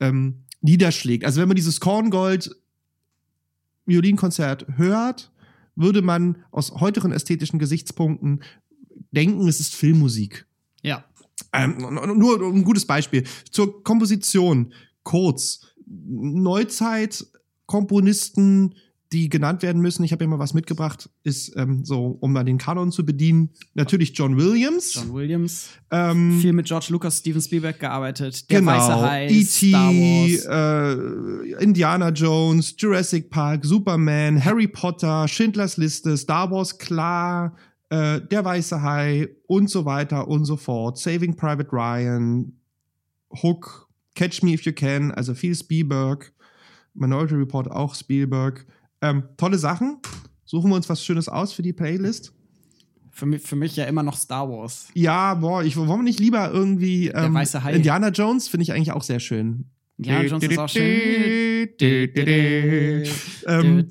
[0.00, 1.24] ähm, niederschlägt.
[1.24, 2.50] Also wenn man dieses Korngold
[3.84, 5.30] Violinkonzert hört,
[5.76, 8.42] würde man aus heutigen ästhetischen Gesichtspunkten
[9.12, 10.46] denken, es ist Filmmusik.
[10.82, 11.04] Ja.
[11.52, 11.76] Ähm,
[12.16, 13.24] nur ein gutes Beispiel.
[13.50, 14.72] Zur Komposition.
[15.02, 15.66] Kurz.
[15.86, 18.74] Neuzeit-Komponisten,
[19.12, 22.44] die genannt werden müssen, ich habe ja mal was mitgebracht, ist ähm, so, um mal
[22.44, 24.94] den Kanon zu bedienen, natürlich John Williams.
[24.94, 25.68] John Williams.
[25.90, 28.50] Ähm, Viel mit George Lucas, Steven Spielberg gearbeitet.
[28.50, 28.72] Der genau.
[28.72, 31.56] Weiße Hai, E.T., Star Wars.
[31.58, 37.56] äh, Indiana Jones, Jurassic Park, Superman, Harry Potter, Schindlers Liste, Star Wars, klar,
[37.90, 40.98] äh, Der Weiße Hai und so weiter und so fort.
[40.98, 42.52] Saving Private Ryan,
[43.42, 46.32] Hook, Catch Me If You Can, also viel Spielberg,
[46.94, 48.66] Minority Report auch Spielberg.
[49.02, 49.98] Ähm, tolle Sachen.
[50.44, 52.32] Suchen wir uns was Schönes aus für die Playlist.
[53.10, 54.88] Für mich, für mich ja immer noch Star Wars.
[54.94, 57.72] Ja, boah, ich wollen wir nicht lieber irgendwie ähm, Weiße Hai.
[57.74, 59.64] Indiana Jones finde ich eigentlich auch sehr schön.
[59.98, 61.68] Ja, Jones ist auch schön.
[63.46, 63.88] Ähm,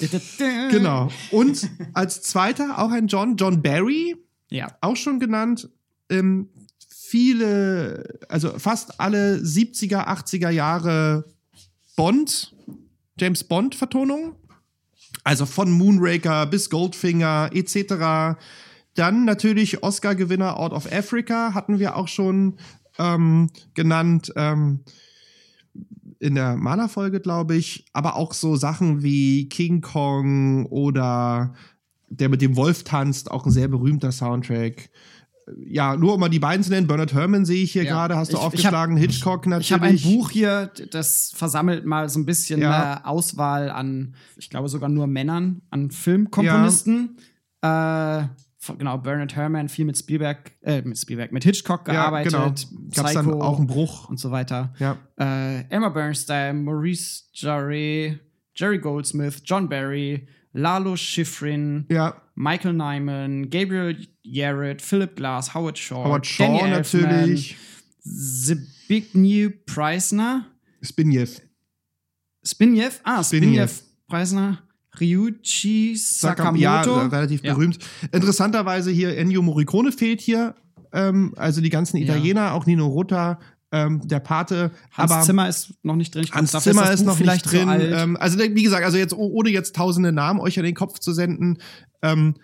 [0.69, 1.09] genau.
[1.31, 4.15] Und als zweiter auch ein John, John Barry,
[4.51, 4.67] Ja.
[4.81, 5.69] auch schon genannt.
[6.09, 6.49] Ähm,
[6.87, 11.25] viele, also fast alle 70er, 80er Jahre
[11.95, 12.53] Bond,
[13.19, 14.33] James Bond Vertonungen.
[15.25, 18.37] Also von Moonraker bis Goldfinger etc.
[18.93, 22.57] Dann natürlich Oscar-Gewinner Out of Africa hatten wir auch schon
[22.99, 24.31] ähm, genannt.
[24.35, 24.81] Ähm,
[26.19, 31.53] in der Mana-Folge, glaube ich, aber auch so Sachen wie King Kong oder
[32.09, 34.89] der mit dem Wolf tanzt, auch ein sehr berühmter Soundtrack.
[35.67, 37.91] Ja, nur um mal die beiden zu nennen, Bernard Herrmann sehe ich hier Ja.
[37.91, 39.67] gerade, hast du Ich- ich aufgeschlagen, Hitchcock natürlich.
[39.67, 42.93] Ich habe ein Buch hier, das versammelt mal so ein bisschen Ja.
[42.93, 47.17] eine Auswahl an, ich glaube sogar nur Männern, an Filmkomponisten.
[47.61, 48.23] Äh,
[48.57, 52.45] von- genau, Bernard Herrmann, viel mit Spielberg, äh, mit Spielberg, mit Hitchcock ja, gearbeitet, genau.
[52.95, 54.09] Gab es dann auch einen Bruch.
[54.09, 54.73] und so weiter.
[54.79, 58.19] Ja, Äh, Emma Bernstein, Maurice Jarre,
[58.55, 66.03] Jerry Goldsmith, John Barry, Lalo Schifrin, ja, Michael Nyman, Gabriel Jarrett, Philip Glass, Howard Shaw,
[66.05, 67.55] Howard Shaw Danny Elfman, natürlich,
[68.03, 70.45] Zbigniew Preisner,
[70.81, 71.41] Spinjev.
[72.45, 73.23] Spinjew, ah.
[73.23, 73.67] Spinjew
[74.07, 74.59] Preisner,
[74.99, 76.59] Ryuichi Sakam- Sakamoto.
[76.61, 77.53] Ja, relativ Ja.
[77.53, 77.79] berühmt.
[78.11, 80.55] Interessanterweise hier Ennio Morricone fehlt hier.
[80.93, 82.03] Ähm, also die ganzen Ja.
[82.05, 83.39] Italiener, auch Nino Rota,
[83.71, 84.71] ähm, der Pate.
[84.91, 86.23] Hans aber Zimmer ist noch nicht drin.
[86.23, 87.69] Ich Hans Zimmer ist, Buch noch vielleicht nicht drin.
[87.93, 90.99] Ähm, also wie gesagt, also jetzt oh- ohne jetzt tausende Namen euch an den Kopf
[90.99, 91.57] zu senden,
[92.01, 92.35] ähm,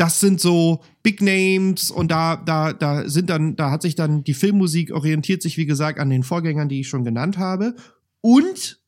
[0.00, 4.24] das sind so Big Names und da, da, da sind dann, da hat sich dann
[4.24, 7.76] die Filmmusik orientiert sich, wie gesagt, an den Vorgängern, die ich schon genannt habe.
[8.22, 8.80] Und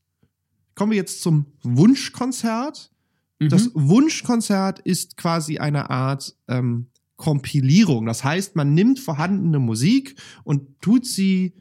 [0.74, 2.90] kommen wir jetzt zum Wunschkonzert.
[3.40, 3.88] Das Mhm.
[3.90, 8.06] Wunschkonzert ist quasi eine Art ähm, Kompilierung.
[8.06, 11.52] Das heißt, man nimmt vorhandene Musik und tut sie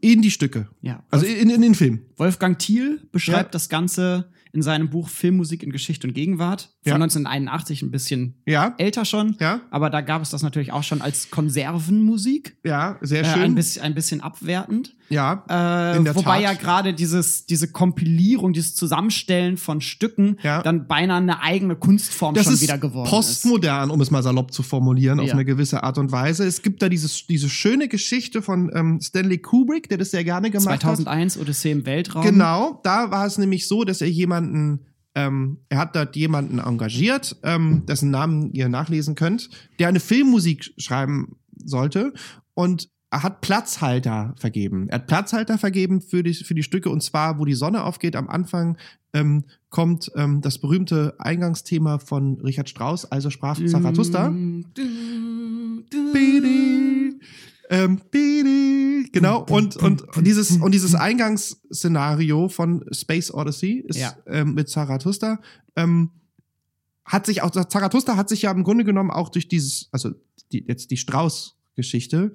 [0.00, 0.68] in die Stücke.
[0.80, 1.04] ja.
[1.10, 2.06] Also in, in den Film.
[2.16, 3.50] Wolfgang Thiel beschreibt Ja.
[3.50, 6.94] das Ganze in seinem Buch Filmmusik in Geschichte und Gegenwart Ja.
[6.94, 9.36] 1981, ein bisschen Ja, älter schon.
[9.40, 12.56] ja, Aber da gab es das natürlich auch schon als Konservenmusik.
[12.64, 13.42] ja, sehr Äh, schön.
[13.42, 14.94] ein, bisschen, ein bisschen abwertend.
[15.10, 16.42] ja, Äh, In der wobei Tat.
[16.42, 20.62] ja gerade dieses, diese Kompilierung, dieses Zusammenstellen von Stücken Ja.
[20.62, 23.10] dann beinahe eine eigene Kunstform das schon ist wieder geworden ist.
[23.10, 25.32] postmodern, um es mal salopp zu formulieren, auf Ja.
[25.34, 26.44] eine gewisse Art und Weise.
[26.46, 30.50] Es gibt da dieses, diese schöne Geschichte von ähm, Stanley Kubrick, der das sehr gerne
[30.50, 30.96] gemacht hat.
[30.96, 32.22] 2001 Odyssee im Weltraum.
[32.22, 34.80] Genau, da war es nämlich so, dass er jemanden,
[35.14, 40.72] ähm, er hat dort jemanden engagiert, ähm, dessen Namen ihr nachlesen könnt, der eine Filmmusik
[40.78, 42.12] schreiben sollte
[42.54, 44.88] und er hat Platzhalter vergeben.
[44.88, 48.16] Er hat Platzhalter vergeben für die, für die Stücke und zwar, wo die Sonne aufgeht.
[48.16, 48.76] Am Anfang
[49.14, 54.30] ähm, kommt ähm, das berühmte Eingangsthema von Richard Strauss, also sprach Zarathustra.
[57.70, 58.00] Ähm,
[59.12, 64.14] genau und, und und dieses und dieses Eingangsszenario von Space Odyssey ist Ja.
[64.26, 65.40] ähm, mit Zarathustra
[65.76, 66.10] ähm,
[67.04, 70.10] hat sich auch Zarathustra hat sich ja im Grunde genommen auch durch dieses also
[70.52, 72.32] die, jetzt die Strauß-Geschichte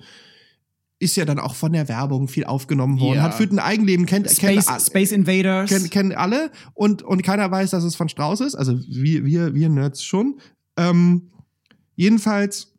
[1.00, 3.24] ist ja dann auch von der Werbung viel aufgenommen worden Ja.
[3.24, 5.70] hat für ein Eigenleben kennt kennt, Space, Space Invaders.
[5.70, 8.56] kennen, kennen alle und, und keiner weiß, dass es von Strauß ist.
[8.56, 10.40] Also wir, wir, wir Nerds schon.
[10.78, 11.32] Ähm,
[11.96, 12.73] jedenfalls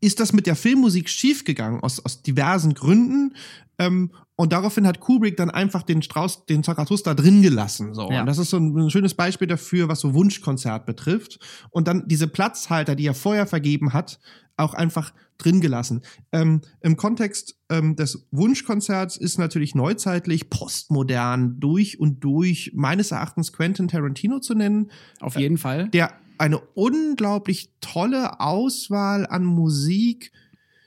[0.00, 3.34] ist das mit der Filmmusik schiefgegangen aus, aus diversen Gründen.
[3.78, 7.94] Ähm, Und daraufhin hat Kubrick dann einfach den Strauß, den Zarathustra drin gelassen.
[7.94, 8.10] So.
[8.10, 8.20] Ja.
[8.20, 11.38] Und das ist so ein, ein schönes Beispiel dafür, was so Wunschkonzert betrifft.
[11.70, 14.18] Und dann diese Platzhalter, die er vorher vergeben hat,
[14.58, 16.00] auch einfach drin gelassen.
[16.32, 23.52] Ähm, Im Kontext ähm, des Wunschkonzerts ist natürlich neuzeitlich, postmodern, durch und durch, meines Erachtens
[23.52, 25.88] Quentin Tarantino zu nennen, Auf jeden Fall.
[25.88, 30.32] der eine unglaublich tolle Auswahl an Musik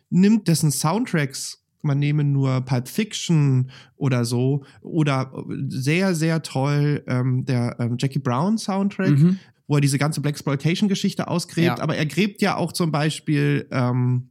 [0.10, 5.32] nimmt, dessen Soundtracks man nehme nur Pulp Fiction oder so oder
[5.70, 9.40] sehr sehr toll ähm, der ähm, Jackie Brown Soundtrack, Mhm.
[9.66, 11.80] wo er diese ganze Black Exploitation Geschichte ausgräbt, Ja.
[11.80, 14.30] aber er gräbt ja auch zum Beispiel ähm,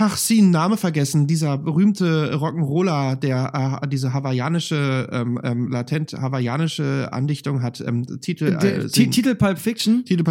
[0.00, 1.26] Ach, sie einen Name vergessen.
[1.26, 7.80] Dieser berühmte Rock'n'Roller, der äh, diese hawaiianische, ähm, ähm, latent hawaiianische Andichtung hat.
[7.80, 8.56] Ähm, Titel.
[8.62, 10.04] Äh, sing- Titel Pulp Fiction.
[10.04, 10.22] Titel.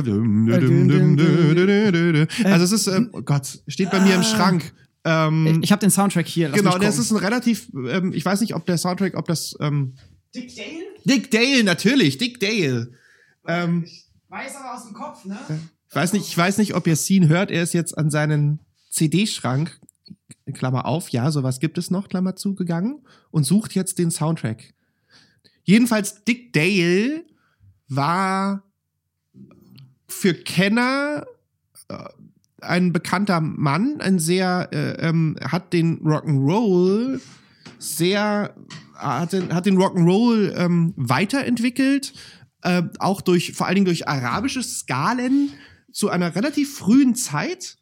[2.45, 4.23] Also es ist, ähm, oh Gott, steht bei mir im Ah.
[4.23, 4.73] Schrank.
[5.03, 6.49] Ähm, Ich habe den Soundtrack hier.
[6.49, 9.27] Lass genau, mich das ist ein relativ, ähm, ich weiß nicht, ob der Soundtrack, ob
[9.27, 9.95] das, ähm,
[10.33, 10.67] Dick Dale?
[11.05, 12.91] Dick Dale, natürlich, Dick Dale.
[13.47, 13.85] Ähm,
[14.29, 15.37] Weiß aber aus dem Kopf, ne?
[15.89, 17.49] ich weiß nicht, ich weiß nicht, ob ihr Scene hört.
[17.49, 18.59] Er ist jetzt an seinen
[18.97, 19.79] CD-Schrank,
[20.53, 24.73] Klammer auf, ja, sowas gibt es noch, Klammer zu, gegangen und sucht jetzt den Soundtrack.
[25.63, 27.25] Jedenfalls Dick Dale
[27.89, 28.63] war
[30.07, 31.25] für Kenner
[31.89, 31.97] äh,
[32.61, 37.21] ein bekannter Mann, ein sehr, äh, ähm, hat den Rock'n'Roll
[37.77, 38.55] sehr,
[38.95, 42.13] hat den, hat den Rock'n'Roll ähm, weiterentwickelt,
[42.63, 45.51] äh, auch durch, vor allen Dingen durch arabische Skalen
[45.91, 47.77] zu einer relativ frühen Zeit.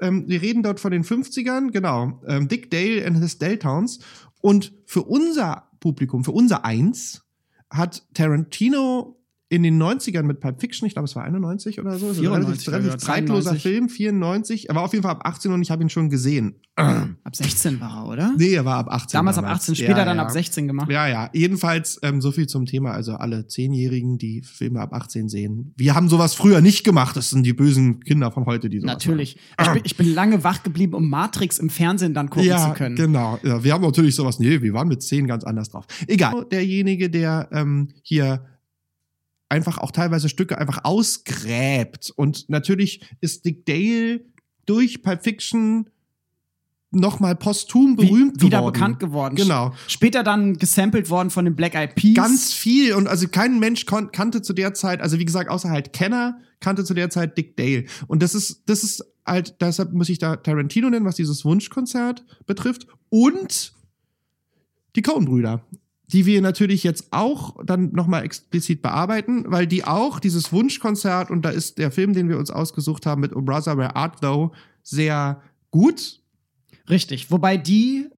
[0.00, 2.20] Ähm, wir reden dort von den 50ern, genau.
[2.26, 4.00] Ähm, Dick Dale and his Deltowns.
[4.40, 7.24] Und für unser Publikum, für unser Eins,
[7.70, 9.17] hat Tarantino
[9.50, 12.22] in den 90ern mit Pulp Fiction, ich glaube, es war 91 oder so, ist ein
[12.24, 13.62] 94, relativ, relativ zeitloser 93.
[13.62, 14.68] Film, 94.
[14.68, 16.56] Er war auf jeden Fall ab 18 und ich habe ihn schon gesehen.
[16.78, 18.32] Ab 16 war er, oder?
[18.38, 19.18] Nee, er war ab 18.
[19.18, 19.62] Damals ab damals.
[19.62, 20.22] 18, später Ja, dann ja.
[20.22, 20.88] ab 16 gemacht.
[20.88, 21.28] Ja, ja.
[21.32, 22.92] Jedenfalls ähm, so viel zum Thema.
[22.92, 25.74] Also alle Zehnjährigen, die Filme ab 18 sehen.
[25.76, 27.16] Wir haben sowas früher nicht gemacht.
[27.16, 29.38] Das sind die bösen Kinder von heute, die sowas Natürlich.
[29.60, 32.74] Ich bin, ich bin lange wach geblieben, um Matrix im Fernsehen dann gucken Ja, zu
[32.74, 32.94] können.
[32.94, 33.40] genau.
[33.42, 34.38] Ja, wir haben natürlich sowas.
[34.38, 35.84] Nee, wir waren mit zehn ganz anders drauf.
[36.06, 36.46] Egal.
[36.52, 38.44] Derjenige, der ähm, hier
[39.48, 42.12] einfach auch teilweise Stücke einfach ausgräbt.
[42.14, 44.20] Und natürlich ist Dick Dale
[44.66, 45.88] durch Pulp Fiction
[46.90, 48.72] nochmal posthum berühmt Wie, wieder geworden.
[48.72, 49.34] bekannt geworden.
[49.36, 49.74] Genau.
[49.88, 52.14] Später dann gesampelt worden von den Black Eyed Peas.
[52.14, 55.68] Ganz viel und also kein Mensch kon- kannte zu der Zeit, also wie gesagt, außer
[55.70, 57.84] halt Kenner, kannte zu der Zeit Dick Dale.
[58.06, 62.24] Und das ist, das ist halt, deshalb muss ich da Tarantino nennen, was dieses Wunschkonzert
[62.46, 62.86] betrifft.
[63.10, 63.74] Und
[64.96, 65.62] die Coen-Brüder,
[66.12, 71.42] die wir natürlich jetzt auch dann nochmal explizit bearbeiten, weil die auch dieses Wunschkonzert, und
[71.44, 75.42] da ist der Film, den wir uns ausgesucht haben mit Brother, Where Art Thou, sehr
[75.70, 76.20] gut.
[76.88, 77.30] Richtig.
[77.30, 78.08] Wobei die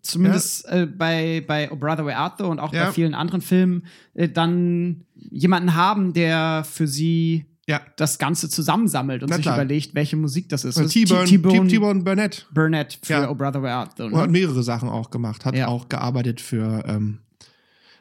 [0.00, 2.86] zumindest äh, bei, bei Oh Brother Where Art Thou und auch Ja.
[2.86, 7.80] bei vielen anderen Filmen äh, dann jemanden haben, der für sie Ja.
[7.96, 9.56] das Ganze zusammensammelt und Na sich klar.
[9.56, 10.76] überlegt, welche Musik das ist.
[10.90, 11.26] T-Bone,
[11.68, 12.46] T-Bone Burnett.
[12.52, 13.30] Burnett für Ja.
[13.30, 14.06] Oh Brother Where Art Thou.
[14.06, 15.68] Und hat mehrere Sachen auch gemacht, hat Ja.
[15.68, 17.20] auch gearbeitet für ähm,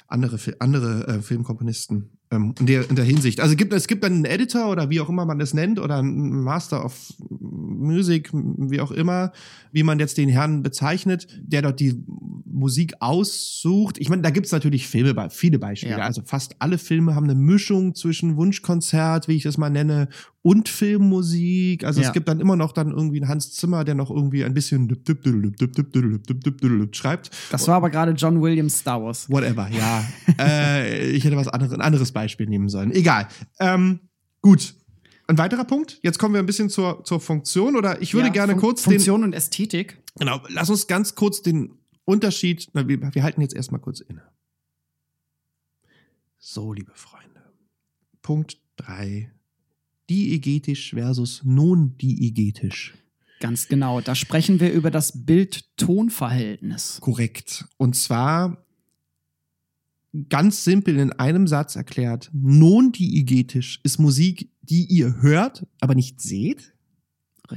[0.08, 3.40] andere, andere äh, Filmkomponisten ähm, in, der, in der Hinsicht.
[3.40, 5.98] Also gibt, es gibt dann einen Editor oder wie auch immer man das nennt oder
[5.98, 7.14] einen Master of
[7.84, 9.32] Music, wie auch immer,
[9.72, 12.04] wie man jetzt den Herrn bezeichnet, der dort die
[12.46, 13.98] Musik aussucht.
[13.98, 15.98] Ich meine, da gibt es natürlich Filme, viele Beispiele.
[15.98, 16.06] Ja.
[16.06, 20.08] Also fast alle Filme haben eine Mischung zwischen Wunschkonzert, wie ich das mal nenne,
[20.44, 21.84] und Filmmusik.
[21.84, 22.08] Also Ja.
[22.08, 24.88] es gibt dann immer noch dann irgendwie einen Hans Zimmer, der noch irgendwie ein bisschen
[26.92, 27.32] schreibt.
[27.50, 29.30] Das war aber gerade John Williams Star Wars.
[29.30, 30.04] Whatever, ja.
[30.40, 32.92] äh, ich hätte was anderes, ein anderes Beispiel nehmen sollen.
[32.92, 33.28] Egal.
[33.60, 34.00] Ähm,
[34.42, 34.76] gut.
[35.28, 36.00] Ein weiterer Punkt.
[36.04, 38.84] Jetzt kommen wir ein bisschen zur, zur Funktion oder ich würde Ja, gerne Fun- kurz
[38.84, 38.94] den.
[38.94, 40.02] Funktion und Ästhetik.
[40.20, 42.70] Genau, lass uns ganz kurz den Unterschied.
[42.74, 44.24] Na, wir, wir halten jetzt erstmal kurz inne.
[46.38, 47.42] So, liebe Freunde.
[48.22, 49.32] Punkt 3.
[50.10, 52.94] Diegetisch versus non-diegetisch.
[53.40, 54.02] Ganz genau.
[54.02, 56.98] Da sprechen wir über das Bild-Ton-Verhältnis.
[57.02, 57.66] Korrekt.
[57.78, 58.66] Und zwar
[60.30, 62.30] ganz simpel in einem Satz erklärt.
[62.34, 66.74] Non-diegetisch ist Musik, die ihr hört, aber nicht seht.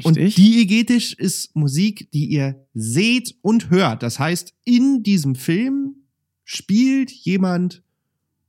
[0.02, 0.34] Und Richtig.
[0.34, 4.02] diegetisch ist Musik, die ihr seht und hört.
[4.02, 5.96] Das heißt, in diesem Film
[6.44, 7.82] spielt jemand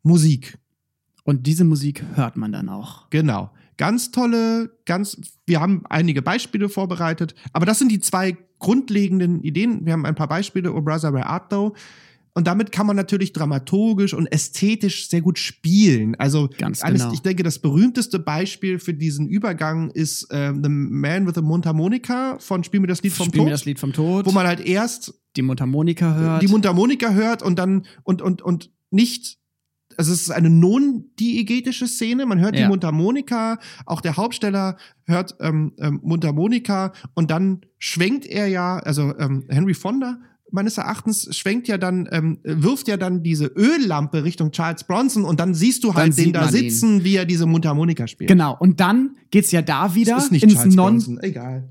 [0.03, 0.57] Musik.
[1.23, 3.09] Und diese Musik hört man dann auch.
[3.09, 3.51] Genau.
[3.77, 9.85] Ganz tolle, ganz, wir haben einige Beispiele vorbereitet, aber das sind die zwei grundlegenden Ideen.
[9.85, 11.75] Wir haben ein paar Beispiele, Oh Brother, Where Art Thou?
[12.37, 16.13] Und damit kann man natürlich dramaturgisch und ästhetisch sehr gut spielen.
[16.19, 17.13] Also Ganz eines, genau.
[17.15, 22.37] ich denke, das berühmteste Beispiel für diesen Übergang ist ähm, The Man with the Mundharmonica
[22.37, 24.27] von Spiel mir das Lied vom Spiel mir Tod, das Lied vom Tod.
[24.27, 26.43] wo man halt erst die Mundharmonika hört.
[26.43, 29.39] die Mundharmonika hört und dann und und und nicht
[29.97, 32.27] also es ist eine non-diegetische Szene.
[32.27, 32.65] Man hört Ja.
[32.65, 39.17] die Mundharmonika, auch der Hauptsteller hört ähm, ähm, Mundharmonika und dann schwenkt er ja, also
[39.17, 40.19] ähm, Henry Fonda
[40.51, 45.39] meines Erachtens schwenkt ja dann, ähm, wirft ja dann diese Öllampe Richtung Charles Bronson und
[45.39, 46.69] dann siehst du Dann halt den da man ihn.
[46.69, 48.29] sitzen, wie er diese Mundharmonika spielt.
[48.29, 48.55] genau.
[48.57, 50.85] Und dann geht's ja da wieder Das ist nicht ins Charles Non.
[50.93, 51.69] Bronson, egal.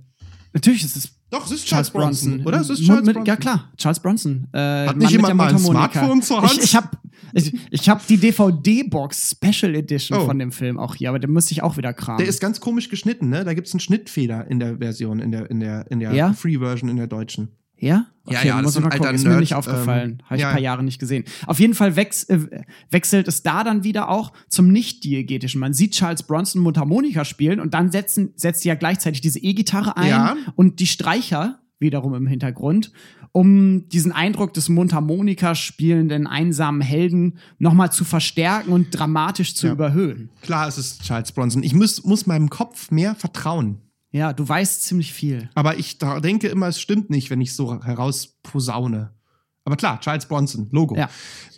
[0.52, 2.60] Natürlich ist es Doch, es ist Charles Bronson, oder?
[2.60, 3.24] Es ist Charles Bronson.
[3.26, 4.46] Ja klar, Charles Bronson.
[4.54, 5.58] Äh, Mann nicht jemand mal ein.
[5.58, 6.52] Smartphone zur Hand?
[6.58, 6.88] Ich, ich habe
[7.34, 10.26] ich, ich hab die DVD-Box Special Edition Oh.
[10.26, 12.18] von dem Film auch hier, aber den müsste ich auch wieder kramen.
[12.18, 13.44] Der ist ganz komisch geschnitten, ne?
[13.44, 16.32] Da gibt's einen Schnittfehler in der Version, in der, in der, in der Ja?
[16.32, 17.48] Free-Version, in der deutschen.
[17.78, 18.06] Ja?
[18.28, 19.06] Ja, Okay, ja, das muss ist ich mal ein gucken.
[19.06, 20.10] alter Ist mir nicht aufgefallen.
[20.18, 20.48] ähm, Habe ich ja.
[20.48, 21.24] ein paar Jahre nicht gesehen.
[21.46, 25.60] Auf jeden Fall wex äh, wechselt es da dann wieder auch zum nicht-diegetischen.
[25.60, 29.96] Man sieht Charles Bronson Mundharmonika spielen und dann setzen, setzt sie ja gleichzeitig diese E-Gitarre
[29.96, 30.36] ein Ja.
[30.56, 32.90] und die Streicher wiederum im Hintergrund,
[33.32, 39.72] um diesen Eindruck des Mundharmonika spielenden einsamen Helden nochmal zu verstärken und dramatisch zu Ja.
[39.74, 40.30] überhöhen.
[40.42, 41.62] Klar, es ist Charles Bronson.
[41.62, 43.82] Ich muss, muss meinem Kopf mehr vertrauen.
[44.16, 45.50] Ja, du weißt ziemlich viel.
[45.54, 49.12] Aber ich denke immer, es stimmt nicht, wenn ich so herausposaune.
[49.64, 50.96] Aber klar, Charles Bronson, Logo.
[50.96, 51.10] Ja.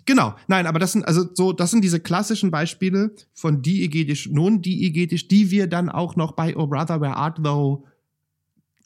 [0.07, 0.35] Genau.
[0.49, 5.53] Nein, aber das sind also so, das sind diese klassischen Beispiele von diegetisch, non-diegetisch, die
[5.53, 7.85] wir dann auch noch bei Oh Brother, Where Art Thou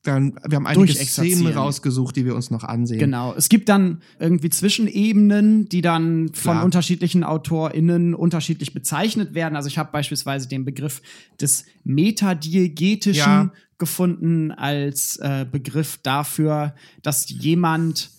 [0.03, 0.93] dann, wir haben einige.
[0.93, 2.99] Szenen rausgesucht, die wir uns noch ansehen.
[2.99, 3.35] Genau.
[3.37, 6.65] Es gibt dann irgendwie Zwischenebenen, die dann von Klar.
[6.65, 9.55] unterschiedlichen AutorInnen unterschiedlich bezeichnet werden.
[9.55, 11.03] Also ich habe beispielsweise den Begriff
[11.41, 13.53] des Metadiegetischen Ja.
[13.79, 18.11] gefunden als äh, Begriff dafür, dass jemand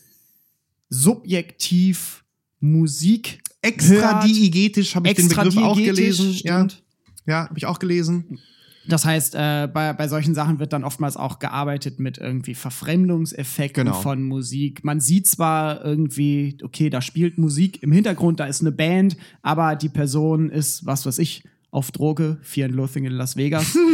[0.89, 2.23] subjektiv
[2.59, 6.31] Musik Extra diegetisch habe ich den Begriff auch gelesen.
[6.43, 6.83] Ja, stimmt.
[7.25, 8.39] ja habe ich auch gelesen.
[8.85, 13.85] Das heißt, äh, bei, bei solchen Sachen wird dann oftmals auch gearbeitet mit irgendwie Verfremdungseffekten
[13.85, 14.01] Genau.
[14.01, 14.83] von Musik.
[14.83, 19.75] Man sieht zwar irgendwie, okay, da spielt Musik im Hintergrund, da ist eine Band, aber
[19.75, 23.77] die Person ist, was weiß ich, auf Droge, Fear and Loathing in Las Vegas.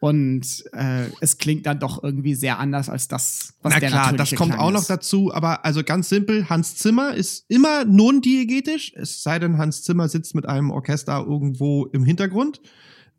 [0.00, 4.12] Und äh, es klingt dann doch irgendwie sehr anders als das, was Na der klar,
[4.14, 4.90] das kommt Klang auch noch ist.
[4.90, 10.08] dazu, aber also ganz simpel, Hans Zimmer ist immer non-diegetisch, es sei denn, Hans Zimmer
[10.08, 12.60] sitzt mit einem Orchester irgendwo im Hintergrund.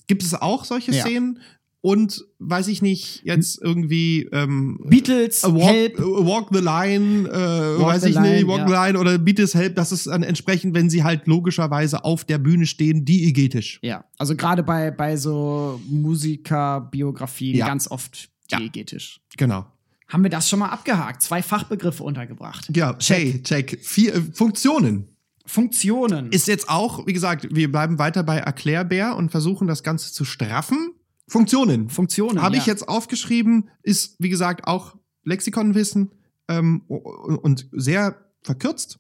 [0.08, 1.02] Gibt es auch solche Ja.
[1.04, 1.40] Szenen?
[1.86, 8.04] Und weiß ich nicht, jetzt irgendwie ähm, Beatles, walk, Help, walk the Line, äh, weiß
[8.04, 8.68] the ich Line, nicht, Walk ja.
[8.68, 12.38] the Line oder Beatles Help, das ist dann entsprechend, wenn sie halt logischerweise auf der
[12.38, 13.80] Bühne stehen, diegetisch.
[13.82, 17.68] Ja, also gerade bei, bei so Musikerbiografien Ja.
[17.68, 19.20] ganz oft diegetisch.
[19.38, 19.66] Genau.
[20.08, 21.22] Haben wir das schon mal abgehakt?
[21.22, 22.70] Zwei Fachbegriffe untergebracht.
[22.76, 23.80] Ja, check, check.
[23.82, 25.08] Vier äh, Funktionen.
[25.46, 26.32] Funktionen.
[26.32, 30.24] Ist jetzt auch, wie gesagt, wir bleiben weiter bei Erklärbär und versuchen das Ganze zu
[30.26, 30.94] straffen.
[31.28, 31.90] Funktionen.
[31.90, 32.42] Funktionen.
[32.42, 32.62] Habe ja.
[32.62, 36.12] ich jetzt aufgeschrieben, ist, wie gesagt, auch Lexikonwissen
[36.48, 39.00] ähm, und sehr verkürzt.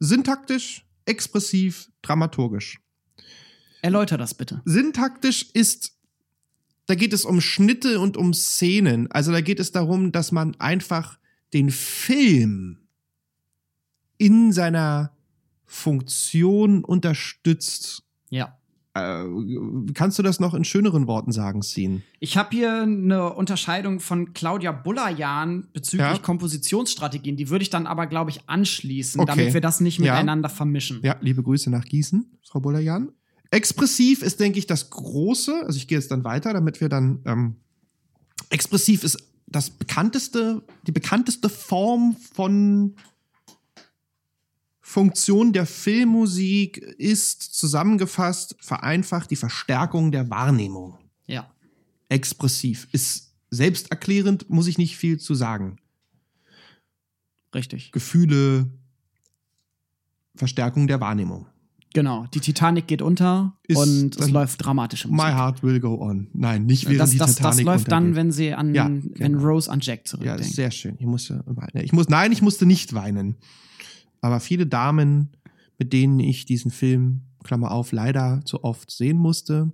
[0.00, 2.80] Syntaktisch, expressiv, dramaturgisch.
[3.82, 4.62] Erläuter das bitte.
[4.64, 5.96] Syntaktisch ist,
[6.86, 9.10] da geht es um Schnitte und um Szenen.
[9.10, 11.18] Also da geht es darum, dass man einfach
[11.52, 12.78] den Film
[14.16, 15.12] in seiner
[15.68, 18.02] Funktion unterstützt.
[18.30, 18.58] Ja.
[18.94, 19.24] Äh,
[19.94, 22.02] kannst du das noch in schöneren Worten sagen, Scene?
[22.20, 26.18] Ich habe hier eine Unterscheidung von Claudia Bullerjan bezüglich Ja.
[26.18, 27.36] Kompositionsstrategien.
[27.36, 29.30] Die würde ich dann aber, glaube ich, anschließen, Okay.
[29.36, 30.14] damit wir das nicht Ja.
[30.14, 31.00] miteinander vermischen.
[31.02, 33.12] Ja, liebe Grüße nach Gießen, Frau Bollerjan.
[33.50, 35.62] Expressiv ist, denke ich, das Große.
[35.64, 37.20] Also ich gehe jetzt dann weiter, damit wir dann.
[37.26, 37.56] Ähm,
[38.50, 42.96] expressiv ist das bekannteste, die bekannteste Form von
[44.88, 50.96] Funktion der Filmmusik ist zusammengefasst, vereinfacht die Verstärkung der Wahrnehmung.
[51.26, 51.46] Ja.
[52.08, 55.76] Expressiv ist selbsterklärend, muss ich nicht viel zu sagen.
[57.54, 57.92] Richtig.
[57.92, 58.70] Gefühle,
[60.34, 61.44] Verstärkung der Wahrnehmung.
[61.92, 62.26] Genau.
[62.32, 65.22] Die Titanic geht unter Ist und es dann läuft dramatische Musik.
[65.26, 66.28] My heart will go on.
[66.32, 68.16] Nein, nicht während das, die das, Titanic das läuft dann, untergeht.
[68.16, 69.42] wenn sie an, Ja, wenn genau.
[69.46, 70.44] Rose an Jack Ja, zurückdenkt.
[70.54, 70.96] sehr schön.
[70.98, 71.44] Ich musste.
[71.74, 73.36] Ich muss, nein, ich musste nicht weinen.
[74.20, 75.36] Aber viele Damen,
[75.78, 79.72] mit denen ich diesen Film, Klammer auf, leider zu oft sehen musste,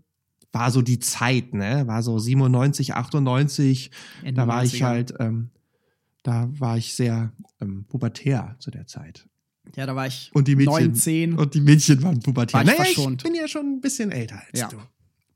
[0.52, 1.87] war so die Zeit, ne?
[1.87, 3.90] War so 97, 98.
[4.22, 4.85] Ende Da war ich 90er.
[4.85, 5.50] halt, ähm,
[6.22, 9.26] da war ich sehr ähm, pubertär zu der Zeit.
[9.76, 10.72] Ja, da war ich Und die Mädchen.
[10.72, 11.35] 9, 10.
[11.38, 12.54] Und die Mädchen waren pubertär.
[12.61, 13.22] War ich naja, verschont.
[13.24, 14.68] ich bin ja schon ein bisschen älter als Ja.
[14.68, 14.76] du.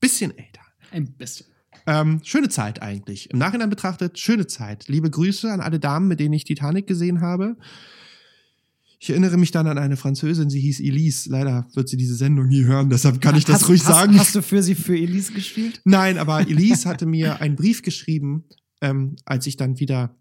[0.00, 0.60] Bisschen älter.
[0.92, 1.46] Ein bisschen.
[1.86, 3.30] Ähm, schöne Zeit eigentlich.
[3.30, 4.86] Im Nachhinein betrachtet, schöne Zeit.
[4.88, 7.56] Liebe Grüße an alle Damen, mit denen ich Titanic gesehen habe.
[9.00, 11.30] Ich erinnere mich dann an eine Französin, sie hieß Elise.
[11.30, 14.18] Leider wird sie diese Sendung nie hören, deshalb kann ich das hast, ruhig hast, sagen.
[14.18, 15.80] Hast du für sie für Elise gespielt?
[15.84, 18.44] Nein, aber Elise hatte mir einen Brief geschrieben,
[18.80, 20.16] ähm, als ich dann wieder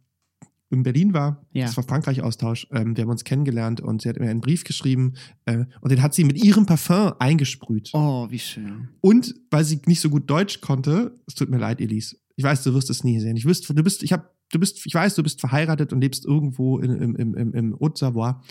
[0.69, 1.45] in Berlin war.
[1.53, 1.65] Ja.
[1.65, 2.67] Das war Frankreich-Austausch.
[2.71, 5.13] Ähm, wir haben uns kennengelernt und sie hat mir einen Brief geschrieben
[5.45, 7.91] äh, und den hat sie mit ihrem Parfum eingesprüht.
[7.93, 8.89] Oh, wie schön.
[9.01, 12.17] Und weil sie nicht so gut Deutsch konnte, es tut mir leid, Elise.
[12.35, 13.37] Ich weiß, du wirst es nie sehen.
[13.37, 16.25] Ich wüsste, du bist, ich hab, du bist, ich weiß, du bist verheiratet und lebst
[16.25, 18.41] irgendwo in, im, im, im, im Haute-Savoie.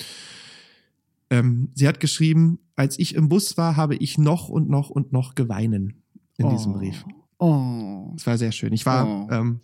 [1.30, 5.12] Ähm, sie hat geschrieben, als ich im Bus war, habe ich noch und noch und
[5.12, 6.02] noch geweinen
[6.36, 6.78] in diesem Oh.
[6.78, 7.04] Brief.
[7.38, 8.12] Oh.
[8.16, 8.72] Es war sehr schön.
[8.72, 9.28] Ich war Oh.
[9.30, 9.60] ähm,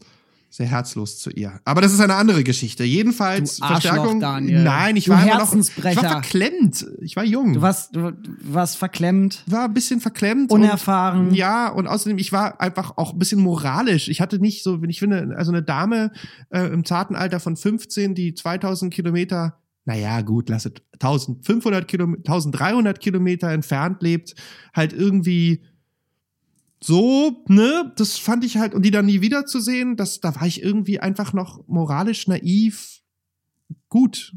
[0.52, 1.60] sehr herzlos zu ihr.
[1.64, 2.84] Aber das ist eine andere Geschichte.
[2.84, 4.20] Jedenfalls Du Arschloch, Verstärkung.
[4.20, 4.62] Daniel.
[4.62, 5.54] Nein, ich Du war immer noch.
[5.54, 6.86] Ich war verklemmt.
[7.00, 7.54] Ich war jung.
[7.54, 10.50] Du warst, du, warst verklemmt, war ein bisschen verklemmt.
[10.52, 11.28] unerfahren.
[11.28, 14.08] Und, ja, und außerdem, ich war einfach auch ein bisschen moralisch.
[14.08, 16.12] Ich hatte nicht so, wenn ich finde, also eine Dame
[16.50, 23.00] äh, im zarten Alter von 15, die 2000 Kilometer, naja, gut, lasset 1500 Kilometer, 1300
[23.00, 24.34] Kilometer entfernt lebt,
[24.74, 25.62] halt irgendwie
[26.82, 30.62] so, ne, das fand ich halt, und die dann nie wiederzusehen, das, da war ich
[30.62, 33.02] irgendwie einfach noch moralisch naiv
[33.88, 34.34] gut.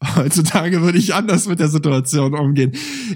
[0.16, 2.72] Heutzutage würde ich anders mit der Situation umgehen.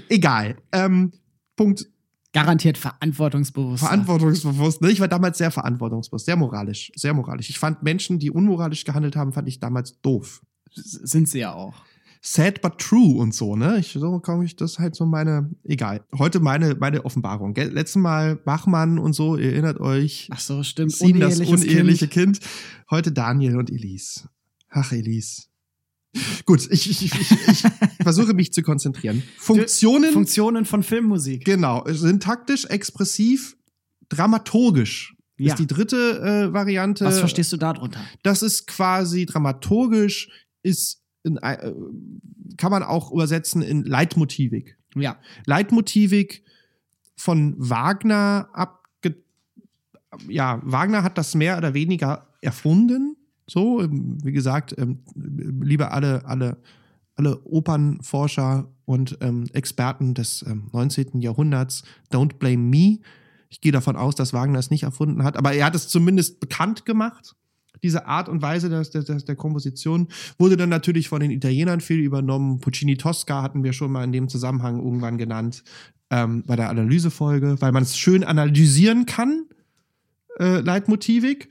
[0.09, 0.57] Egal.
[0.71, 1.13] Ähm,
[1.55, 1.87] Punkt
[2.31, 3.79] Garantiert verantwortungsbewusst.
[3.79, 4.81] verantwortungsbewusst.
[4.81, 4.91] Ne?
[4.91, 7.49] Ich war damals sehr verantwortungsbewusst, sehr moralisch, sehr moralisch.
[7.49, 10.41] Ich fand Menschen, die unmoralisch gehandelt haben, fand ich damals doof.
[10.71, 11.73] Sind sie ja auch.
[12.21, 13.79] Sad but true und so, ne?
[13.79, 16.03] Ich, so komme ich, das halt so meine, egal.
[16.17, 17.53] Heute meine, meine Offenbarung.
[17.53, 17.69] Gell?
[17.69, 20.27] Letztes Mal Bachmann und so, ihr erinnert euch.
[20.31, 20.91] Ach so, stimmt.
[20.91, 22.41] Sien, das uneheliche Kind.
[22.41, 22.51] kind.
[22.89, 24.29] Heute Daniel und Elise.
[24.69, 25.43] Ach, Elise.
[26.45, 27.63] Gut, ich, ich, ich, ich, ich
[28.03, 29.23] versuche mich zu konzentrieren.
[29.37, 31.45] Funktionen, Funktionen von Filmmusik.
[31.45, 33.55] genau, syntaktisch, expressiv,
[34.09, 35.15] dramaturgisch.
[35.37, 35.53] Ja.
[35.53, 37.05] Ist die dritte äh, Variante.
[37.05, 38.01] Was verstehst du darunter?
[38.23, 40.29] Das ist quasi dramaturgisch,
[40.63, 41.73] ist in, äh,
[42.57, 44.77] kann man auch übersetzen in Leitmotivik.
[44.95, 45.17] Ja.
[45.45, 46.43] Leitmotivik
[47.15, 49.15] von Wagner abge
[50.27, 53.15] ja, Wagner hat das mehr oder weniger erfunden.
[53.47, 56.57] So, ähm, wie gesagt, ähm, liebe alle, alle,
[57.15, 61.19] alle Opernforscher und ähm, Experten des ähm, 19.
[61.21, 62.99] Jahrhunderts, don't blame me.
[63.49, 66.39] Ich gehe davon aus, dass Wagner es nicht erfunden hat, aber er hat es zumindest
[66.39, 67.35] bekannt gemacht.
[67.83, 70.07] Diese Art und Weise der, der, der Komposition
[70.37, 72.59] wurde dann natürlich von den Italienern viel übernommen.
[72.59, 75.63] Puccini Tosca hatten wir schon mal in dem Zusammenhang irgendwann genannt,
[76.09, 79.45] ähm, bei der Analysefolge, weil man es schön analysieren kann,
[80.39, 81.49] äh, Leitmotivik.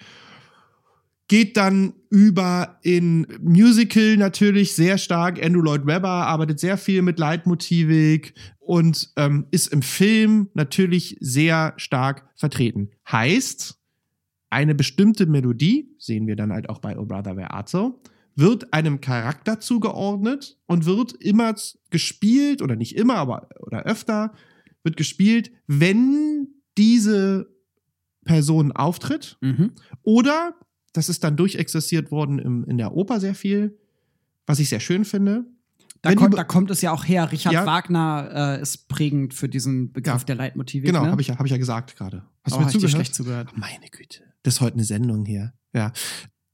[1.28, 5.44] Geht dann über in Musical natürlich sehr stark.
[5.44, 11.74] Andrew Lloyd Webber arbeitet sehr viel mit Leitmotivik und ähm, ist im Film natürlich sehr
[11.76, 12.90] stark vertreten.
[13.10, 13.77] Heißt,
[14.50, 18.00] eine bestimmte Melodie, sehen wir dann halt auch bei Oh Brother Where Art So,
[18.34, 21.54] wird einem Charakter zugeordnet und wird immer
[21.90, 24.32] gespielt, oder nicht immer, aber oder öfter,
[24.84, 27.48] wird gespielt, wenn diese
[28.24, 29.36] Person auftritt.
[29.40, 29.72] Mhm.
[30.02, 30.54] Oder,
[30.92, 33.76] das ist dann durchexerziert worden im, in der Oper sehr viel,
[34.46, 35.44] was ich sehr schön finde.
[36.02, 37.32] Da, kommt, die- da kommt es ja auch her.
[37.32, 37.66] Richard Ja.
[37.66, 40.24] Wagner äh, ist prägend für diesen Begriff Ja.
[40.26, 40.86] der Leitmotivik.
[40.86, 41.10] Genau, ne?
[41.10, 42.22] habe ich, ja- hab ich ja gesagt gerade.
[42.44, 42.92] Hast oh, du mir zugehört?
[42.92, 43.50] schlecht zugehört.
[43.56, 44.22] Meine Güte.
[44.48, 45.52] Das ist heute eine Sendung hier.
[45.74, 45.92] Ja.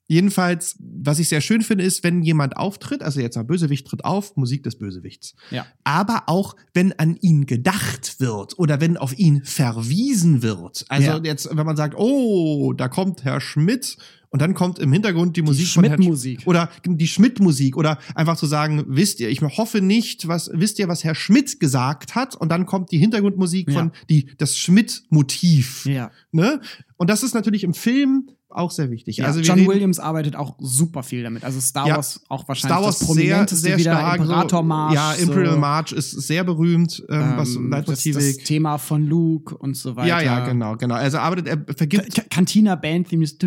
[0.07, 4.05] Jedenfalls, was ich sehr schön finde, ist, wenn jemand auftritt, also jetzt ein Bösewicht tritt
[4.05, 5.35] auf, Musik des Bösewichts.
[5.51, 5.67] Ja.
[5.83, 10.85] Aber auch, wenn an ihn gedacht wird oder wenn auf ihn verwiesen wird.
[10.89, 11.21] Also Ja.
[11.25, 13.97] jetzt, wenn man sagt, oh, da kommt Herr Schmidt
[14.29, 16.41] und dann kommt im Hintergrund die Musik von Herrn Schmidt-Musik.
[16.41, 20.79] Sch- oder die Schmidt-Musik oder einfach zu sagen, wisst ihr, ich hoffe nicht, was, wisst
[20.81, 23.75] ihr, was Herr Schmidt gesagt hat und dann kommt die Hintergrundmusik Ja.
[23.79, 25.87] von die, das Schmidt-Motiv.
[25.87, 26.11] Ja.
[26.33, 26.61] Ne?
[26.97, 29.19] Und das ist natürlich im Film auch sehr wichtig.
[29.19, 31.45] Ja, also John reden- Williams arbeitet auch super viel damit.
[31.45, 31.97] Also Star Ja.
[31.97, 33.93] Wars auch wahrscheinlich Star Wars das sehr, prominenteste sehr wieder.
[33.93, 34.21] stark.
[34.21, 34.95] Imperator March.
[34.95, 38.45] Ja, Imperial so, March ist sehr berühmt, ähm, was ähm, das, das Leitmotivik.
[38.45, 40.09] Thema von Luke und so weiter.
[40.09, 40.95] Ja, ja, genau, genau.
[40.95, 42.15] Also arbeitet, er vergibt.
[42.15, 43.45] Ka- Cantina Band Theme ist.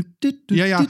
[0.51, 0.85] Ja, ja.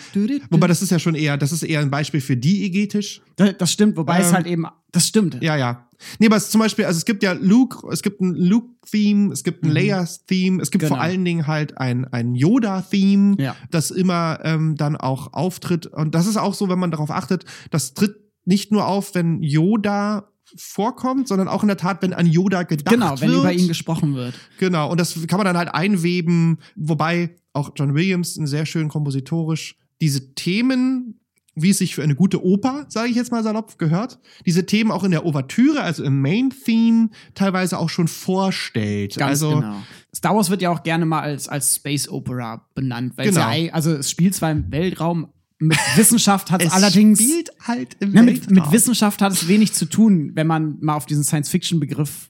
[0.50, 3.22] Wobei das ist ja schon eher, das ist eher ein Beispiel für diegetisch.
[3.36, 4.66] Das, das stimmt, wobei es Ähm, halt eben.
[4.92, 5.38] Das stimmt.
[5.44, 5.87] Ja, ja.
[6.20, 9.34] Nee, aber es ist zum Beispiel, also es gibt ja Luke, es gibt ein Luke-Theme,
[9.34, 9.74] es gibt ein Mhm.
[9.76, 11.02] Leia-Theme, es gibt vor Genau.
[11.02, 13.56] allen Dingen halt ein, ein Yoda-Theme, Ja.
[13.72, 15.88] das immer ähm, dann auch auftritt.
[15.88, 19.42] Und das ist auch so, wenn man darauf achtet, das tritt nicht nur auf, wenn
[19.44, 23.40] Yoda vorkommt, sondern auch in der Tat, wenn an Yoda gedacht Genau, wenn wird.
[23.40, 24.34] über ihn gesprochen wird.
[24.60, 29.76] Genau, und das kann man dann halt einweben, wobei auch John Williams sehr schön kompositorisch
[30.00, 31.20] diese Themen,
[31.60, 34.92] wie es sich für eine gute Oper, sage ich jetzt mal salopp, gehört, diese Themen
[34.92, 39.16] auch in der Ouvertüre, also im Main-Theme, teilweise auch schon vorstellt.
[39.18, 39.82] Ganz also, genau.
[40.16, 43.48] Star Wars wird ja auch gerne mal als, als Space Opera benannt, weil es Genau.
[43.48, 45.28] ja, ei- also es spielt zwar im Weltraum,
[45.60, 47.20] mit Wissenschaft hat es es allerdings.
[47.20, 48.72] spielt halt im Ja, mit, mit.
[48.72, 52.30] Wissenschaft hat es wenig zu tun, wenn man mal auf diesen Science-Fiction-Begriff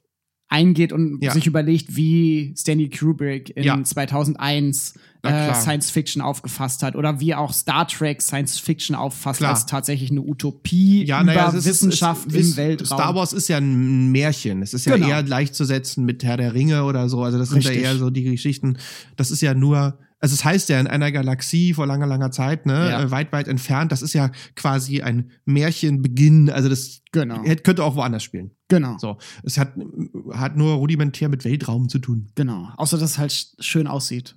[0.50, 1.32] eingeht und Ja.
[1.34, 3.84] sich überlegt, wie Stanley Kubrick in Ja.
[3.84, 4.94] 2001
[5.24, 5.54] Na äh.
[5.56, 9.52] Science Fiction aufgefasst hat oder wie auch Star Trek Science Fiction auffasst Klar.
[9.52, 12.86] als tatsächlich eine Utopie Ja, über es ist- Wissenschaft es, im es, Weltraum.
[12.98, 14.62] Star Wars ist ja ein Märchen.
[14.62, 15.10] Es ist ja Genau.
[15.10, 17.24] eher gleichzusetzen mit Herr der Ringe oder so.
[17.24, 17.78] Also das sind Richtig.
[17.84, 18.78] ja eher so die Geschichten.
[19.18, 22.66] Das ist ja nur, also es heißt ja in einer Galaxie vor langer, langer Zeit,
[22.66, 23.02] ne, Ja.
[23.04, 23.92] äh, weit, weit entfernt.
[23.92, 26.50] Das ist ja quasi ein Märchenbeginn.
[26.50, 27.44] Also das Genau.
[27.64, 28.52] könnte auch woanders spielen.
[28.68, 28.98] Genau.
[29.00, 29.74] So, es hat,
[30.34, 32.28] hat nur rudimentär mit Weltraum zu tun.
[32.36, 32.70] Genau.
[32.78, 34.36] Außer dass es halt sch- schön aussieht.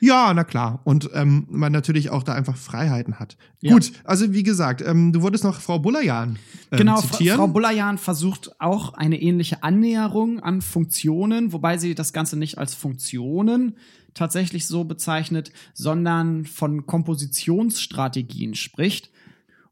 [0.00, 0.80] Ja, na klar.
[0.84, 3.36] Und ähm, man natürlich auch da einfach Freiheiten hat.
[3.60, 3.72] Ja.
[3.72, 6.38] Gut, also wie gesagt, ähm, du wolltest noch Frau Bullerjan
[6.70, 7.36] ähm, Genau, zitieren.
[7.36, 12.74] Frau Bulayan versucht auch eine ähnliche Annäherung an Funktionen, wobei sie das Ganze nicht als
[12.76, 13.76] Funktionen
[14.18, 19.10] tatsächlich so bezeichnet, sondern von Kompositionsstrategien spricht.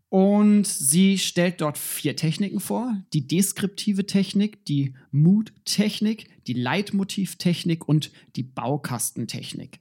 [0.08, 8.12] Und sie stellt dort vier Techniken vor: die deskriptive Technik, die Mood-Technik, die Leitmotivtechnik und
[8.36, 9.80] die Baukastentechnik.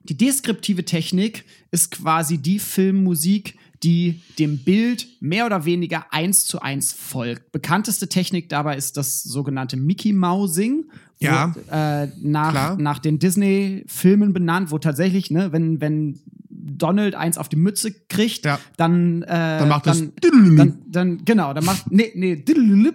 [0.00, 6.60] Die deskriptive Technik ist quasi die Filmmusik, die dem Bild mehr oder weniger eins zu
[6.60, 7.52] eins folgt.
[7.52, 10.90] Bekannteste Technik dabei ist das sogenannte Mickey Mousing,
[11.22, 12.76] Ja, äh, nach, klar.
[12.78, 16.20] nach den Disney-Filmen benannt, wo tatsächlich, ne, wenn, wenn
[16.62, 18.58] Donald eins auf die Mütze kriegt, Ja.
[18.76, 22.42] dann, äh, Dann macht es dann, dann, dann, genau, dann macht, nee, nee,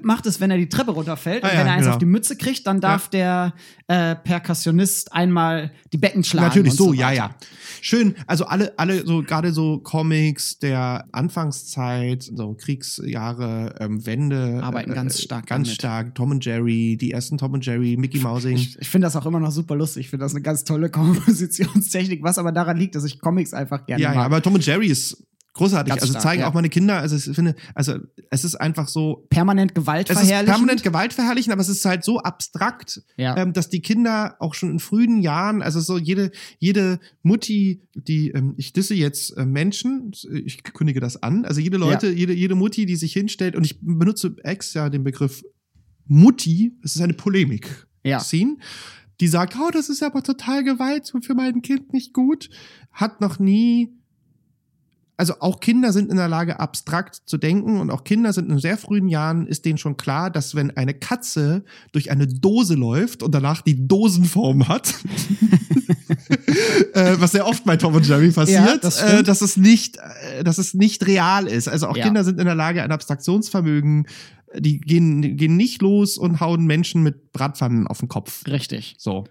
[0.03, 1.43] macht es, wenn er die Treppe runterfällt.
[1.43, 1.93] Ah und ja, wenn er eins genau.
[1.93, 3.53] auf die Mütze kriegt, dann darf der
[3.87, 6.47] äh, Perkussionist einmal die Becken schlagen.
[6.47, 7.35] Natürlich, so, so ja, ja.
[7.81, 14.61] Schön, also alle, alle so, gerade so Comics der Anfangszeit, so Kriegsjahre, ähm, Wende.
[14.63, 15.75] Arbeiten äh, ganz stark Ganz damit.
[15.75, 16.15] stark.
[16.15, 18.55] Tom und Jerry, die ersten Tom und Jerry, Mickey Mousing.
[18.55, 20.05] Ich, ich finde das auch immer noch super lustig.
[20.05, 20.89] Ich finde das eine ganz tolle
[21.37, 24.17] Kompositionstechnik, was aber daran liegt, dass ich Comics einfach gerne ja, mag.
[24.17, 25.27] ja, aber Tom und Jerry ist
[25.57, 25.91] großartig.
[25.91, 26.47] Ganz also stark, zeigen ja.
[26.47, 27.95] auch meine Kinder, also ich finde, also
[28.29, 30.53] es ist einfach so, permanent Gewalt es ist verherrlichen.
[30.53, 33.35] permanent Gewalt verherrlichen, aber es ist halt so abstrakt, Ja.
[33.37, 38.29] ähm, dass die Kinder auch schon in frühen Jahren, also so jede, jede Mutti, die,
[38.29, 40.11] ähm, ich disse jetzt äh, Menschen,
[40.45, 43.79] ich kündige das an, also jede Leute, jede, jede Mutti, die sich hinstellt, und ich
[43.81, 45.43] benutze extra den Begriff
[46.05, 47.87] Mutti, es ist eine Polemik.
[48.03, 48.19] Ja.
[48.19, 48.57] Scene,
[49.19, 52.49] die sagt, oh, das ist aber total Gewalt und für mein Kind nicht gut,
[52.97, 53.97] hat noch nie
[55.19, 58.59] also auch Kinder sind in der Lage, abstrakt zu denken und auch Kinder sind in
[58.59, 63.23] sehr frühen Jahren, ist denen schon klar, dass wenn eine Katze durch eine Dose läuft
[63.23, 64.89] und danach die Dosenform hat,
[66.93, 69.97] äh, was sehr oft bei Tom und Jerry passiert, Ja, das äh, dass es nicht,
[69.97, 71.67] äh, dass es nicht real ist.
[71.67, 72.05] Also auch Ja.
[72.05, 74.05] Kinder sind in der Lage, ein Abstraktionsvermögen,
[74.55, 78.45] die gehen, die gehen nicht los und hauen Menschen mit Bratpfannen auf den Kopf.
[78.45, 78.93] Richtig.
[78.99, 79.23] So.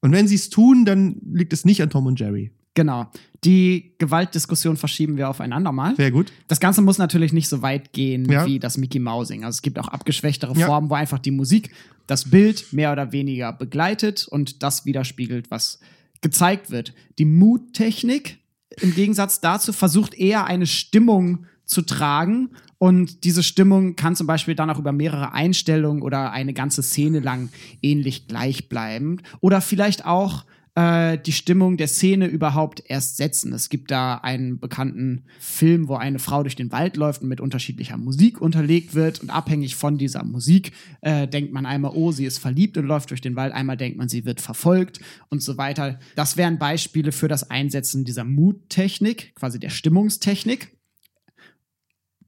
[0.00, 2.52] Und wenn sie es tun, dann liegt es nicht an Tom und Jerry.
[2.78, 3.08] Genau.
[3.42, 5.96] Die Gewaltdiskussion verschieben wir aufeinander mal.
[5.96, 6.32] Sehr gut.
[6.46, 8.46] Das Ganze muss natürlich nicht so weit gehen Ja.
[8.46, 9.44] wie das Mickey Mousing.
[9.44, 10.66] Also es gibt auch abgeschwächtere Ja.
[10.66, 11.72] Formen, wo einfach die Musik
[12.06, 15.80] das Bild mehr oder weniger begleitet und das widerspiegelt, was
[16.20, 16.94] gezeigt wird.
[17.18, 18.38] Die Mood-Technik
[18.80, 24.54] im Gegensatz dazu versucht eher eine Stimmung zu tragen und diese Stimmung kann zum Beispiel
[24.54, 27.48] dann auch über mehrere Einstellungen oder eine ganze Szene lang
[27.82, 30.44] ähnlich gleichbleibend oder vielleicht auch
[30.78, 33.52] äh, die Stimmung der Szene überhaupt erst setzen.
[33.52, 37.40] Es gibt da einen bekannten Film, wo eine Frau durch den Wald läuft und mit
[37.40, 40.70] unterschiedlicher Musik unterlegt wird und abhängig von dieser Musik
[41.00, 43.98] äh, denkt man einmal, oh, sie ist verliebt und läuft durch den Wald, einmal denkt
[43.98, 45.00] man, sie wird verfolgt
[45.30, 45.98] und so weiter.
[46.14, 50.77] Das wären Beispiele für das Einsetzen dieser Mood-Technik, quasi der Stimmungstechnik.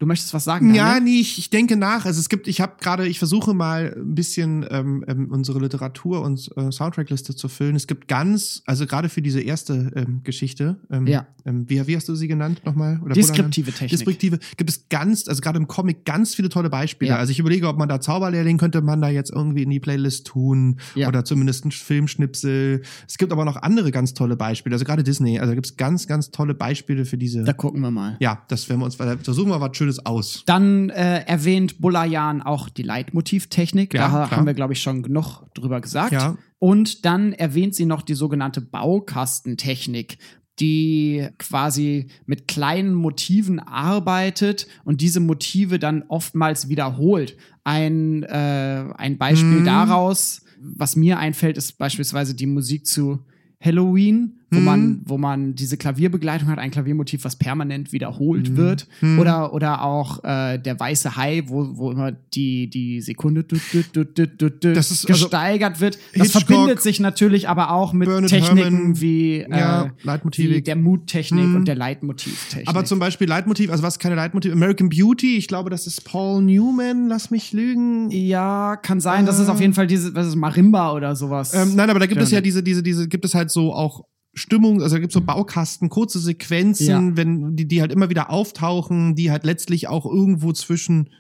[0.01, 0.75] Du möchtest was sagen?
[0.75, 1.15] Ja, Daniel?
[1.17, 2.07] nee, ich, ich denke nach.
[2.07, 6.23] Also es gibt, ich habe gerade, ich versuche mal ein bisschen ähm, ähm, unsere Literatur
[6.23, 7.77] und äh, Soundtrackliste zu füllen.
[7.77, 11.27] Es gibt ganz, also gerade für diese erste ähm, Geschichte, ähm, Ja.
[11.45, 12.99] ähm, wie, wie hast du sie genannt nochmal?
[13.05, 13.91] Oder Deskriptive Technik.
[13.91, 17.11] Deskriptive, gibt es ganz, also gerade im Comic ganz viele tolle Beispiele.
[17.11, 17.17] Ja.
[17.19, 20.27] Also ich überlege, ob man da Zauberlehrling könnte man da jetzt irgendwie in die Playlist
[20.29, 21.09] tun Ja.
[21.09, 22.81] oder zumindest ein Filmschnipsel.
[23.07, 26.07] Es gibt aber noch andere ganz tolle Beispiele, also gerade Disney, also gibt es ganz,
[26.07, 27.45] ganz tolle Beispiele für diese.
[27.45, 28.17] Da gucken wir mal.
[28.21, 30.45] ja, das werden wir uns, versuchen wir was Schönes aus.
[30.47, 33.93] Dann äh, erwähnt Bulayan auch die Leitmotivtechnik.
[33.95, 34.31] Ja, da klar.
[34.31, 36.13] haben wir, glaube ich, schon genug drüber gesagt.
[36.13, 36.37] Ja.
[36.59, 40.19] Und dann erwähnt sie noch die sogenannte Baukastentechnik,
[40.59, 47.37] die quasi mit kleinen Motiven arbeitet und diese Motive dann oftmals wiederholt.
[47.65, 49.65] Ein, äh, ein Beispiel Mhm.
[49.65, 53.25] daraus, was mir einfällt, ist beispielsweise die Musik zu
[53.63, 54.65] Halloween, wo Hm.
[54.65, 58.57] man, wo man diese Klavierbegleitung hat, ein Klaviermotiv, was permanent wiederholt Hm.
[58.57, 58.89] wird.
[59.01, 59.19] Hm.
[59.19, 63.83] Oder, oder auch äh, der weiße Hai, wo, wo immer die, die Sekunde du, du,
[63.93, 65.99] du, du, du, du, Das ist also gesteigert wird.
[66.15, 70.57] Das Hitchcock, verbindet sich natürlich aber auch mit Bernard Techniken Herrmann, wie, ja, äh, Leitmotivik.
[70.57, 71.55] wie der Muttechnik Hm.
[71.57, 72.69] und der Leitmotivtechnik.
[72.69, 76.43] Aber zum Beispiel Leitmotiv, also was keine Leitmotiv, American Beauty, ich glaube, das ist Paul
[76.43, 78.11] Newman, lass mich lügen.
[78.11, 81.55] ja, kann sein, das ist auf jeden Fall diese, was ist Marimba oder sowas.
[81.55, 84.05] Ähm, nein, aber da gibt es ja diese, diese, diese, gibt es halt so auch
[84.33, 87.17] Stimmung, also da gibt es so Baukasten, kurze Sequenzen, Ja.
[87.17, 91.11] wenn die, die halt immer wieder auftauchen, die halt letztlich auch irgendwo zwischen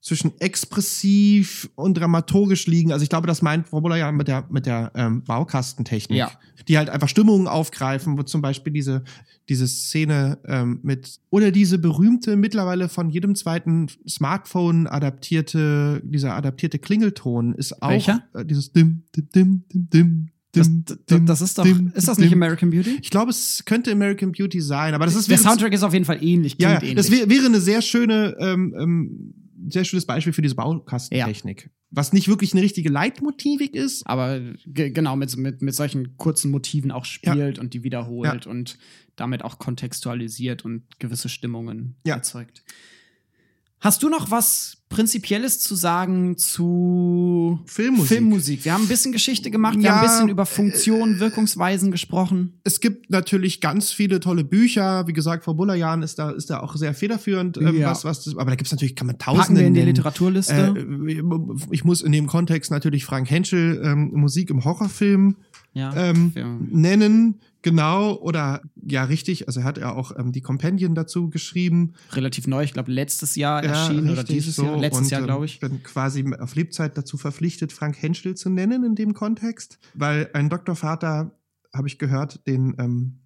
[0.00, 2.92] zwischen expressiv und dramaturgisch liegen.
[2.92, 6.30] Also ich glaube, das meint Buller ja mit der mit der ähm, Baukastentechnik, Ja.
[6.68, 9.02] die halt einfach Stimmungen aufgreifen, wo zum Beispiel diese
[9.48, 16.78] diese Szene ähm, mit oder diese berühmte mittlerweile von jedem zweiten Smartphone adaptierte dieser adaptierte
[16.78, 18.24] Klingelton ist auch Welcher?
[18.34, 20.70] Äh, dieses dim dim dim dim dim das,
[21.24, 22.98] das, ist doch, ist das nicht American Beauty?
[23.02, 26.04] Ich glaube, es könnte American Beauty sein, aber das ist Der Soundtrack ist auf jeden
[26.04, 26.94] Fall ähnlich, ja, ja, ähnlich.
[26.96, 29.34] das wär, wäre eine sehr schöne, ähm, ähm,
[29.68, 31.70] sehr schönes Beispiel für diese Baukastentechnik.
[31.90, 34.04] Was nicht wirklich eine richtige Leitmotivik ist.
[34.06, 38.78] aber ge- genau mit, mit, mit solchen kurzen Motiven auch spielt und die wiederholt und
[39.16, 42.20] damit auch kontextualisiert und gewisse Stimmungen Ja.
[43.84, 48.08] Hast du noch was Prinzipielles zu sagen zu Filmmusik.
[48.08, 48.64] Filmmusik?
[48.64, 52.58] Wir haben ein bisschen Geschichte gemacht, wir Ja, haben ein bisschen über Funktionen, Wirkungsweisen gesprochen.
[52.64, 55.06] Es gibt natürlich ganz viele tolle Bücher.
[55.06, 57.58] Wie gesagt, Frau Bullerjan ist da, ist da auch sehr federführend.
[57.58, 57.90] Ähm, Ja.
[57.90, 59.82] was, was das, aber da gibt es natürlich, kann man Packen tausende wir in die.
[59.82, 60.74] Literaturliste.
[60.78, 61.22] Äh,
[61.70, 65.36] ich muss in dem Kontext natürlich Frank Henschel ähm, Musik im Horrorfilm
[65.74, 65.94] ja.
[65.94, 66.32] ähm,
[66.70, 67.38] nennen.
[67.64, 69.48] Genau, oder ja, richtig.
[69.48, 71.94] Also er hat ja auch ähm, die Companion dazu geschrieben.
[72.12, 74.66] Relativ neu, ich glaube letztes Jahr erschienen oder dieses so.
[74.66, 75.60] Jahr, letztes Und, Jahr ähm, glaube ich.
[75.60, 80.50] bin quasi auf Lebzeit dazu verpflichtet, Frank Henschel zu nennen in dem Kontext, weil ein
[80.50, 81.38] Doktorvater,
[81.74, 83.20] habe ich gehört, den, ähm,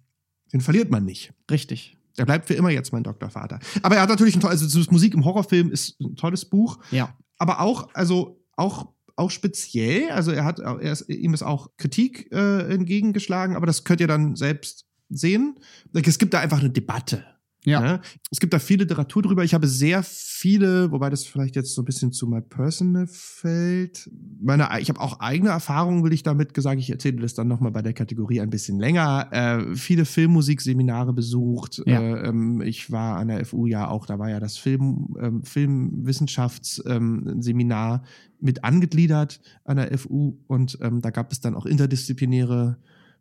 [0.53, 1.33] den verliert man nicht.
[1.51, 1.97] Richtig.
[2.15, 3.59] Er bleibt für immer jetzt mein Doktorvater.
[3.83, 7.13] Aber er hat natürlich ein tolles, also Musik im Horrorfilm ist ein tolles Buch, Ja.
[7.37, 8.87] aber auch, also auch
[9.19, 13.83] auch speziell, also er hat, er ist, ihm ist auch Kritik äh, entgegengeschlagen, aber das
[13.83, 15.59] könnt ihr dann selbst sehen.
[15.93, 17.25] Es gibt da einfach eine Debatte.
[17.65, 17.81] Ja.
[17.81, 17.99] Ne?
[18.31, 19.43] Es gibt da viel Literatur drüber.
[19.43, 24.09] Ich habe sehr viele, wobei das vielleicht jetzt so ein bisschen zu my personal fällt.
[24.41, 26.79] Meine, ich habe auch eigene Erfahrungen, will ich damit gesagt.
[26.79, 29.27] Ich erzähle das dann nochmal bei der Kategorie ein bisschen länger.
[29.31, 31.81] Äh, viele Filmmusikseminare besucht.
[31.85, 31.99] Ja.
[31.99, 35.43] Äh, ähm, ich war an der FU ja auch, da war ja das Film, ähm,
[35.43, 38.03] Filmwissenschaftsseminar
[38.39, 42.77] mit angegliedert an der FU und ähm, da gab es dann auch interdisziplinäre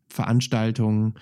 [0.06, 1.14] Veranstaltungen.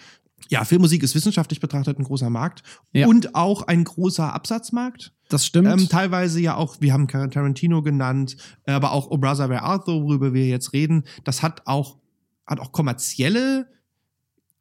[0.49, 2.62] Ja, Filmmusik ist wissenschaftlich betrachtet ein großer Markt
[2.93, 3.07] Ja.
[3.09, 5.12] und auch ein großer Absatzmarkt.
[5.28, 5.68] Das stimmt.
[5.68, 9.87] Ähm, teilweise ja auch, wir haben Tarantino genannt, äh, aber auch Oh Brother Where Art
[9.89, 11.99] worüber wir jetzt reden, das hat auch,
[12.47, 13.66] hat auch kommerzielle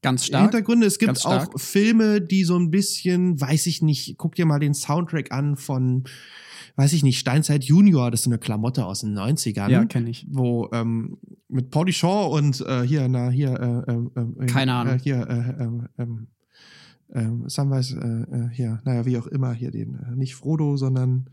[0.01, 0.43] Ganz stark.
[0.43, 0.85] Hintergründe.
[0.85, 4.75] Es gibt auch Filme, die so ein bisschen, weiß ich nicht, guck dir mal den
[4.75, 6.03] Soundtrack an von,
[6.75, 9.69] weiß ich nicht, Steinzeit Junior, das ist so eine Klamotte aus den 90ern.
[9.69, 10.27] Ja, kenne ich.
[10.29, 11.17] Wo ähm,
[11.47, 14.95] mit Pauly Shaw und äh, hier, na, hier, äh, ähm, ähm, Keine Ahnung.
[14.95, 16.27] Äh, hier, äh, ähm, ähm,
[17.13, 21.29] ähm, äh, äh, hier, naja, wie auch immer, hier den, äh, nicht Frodo, sondern,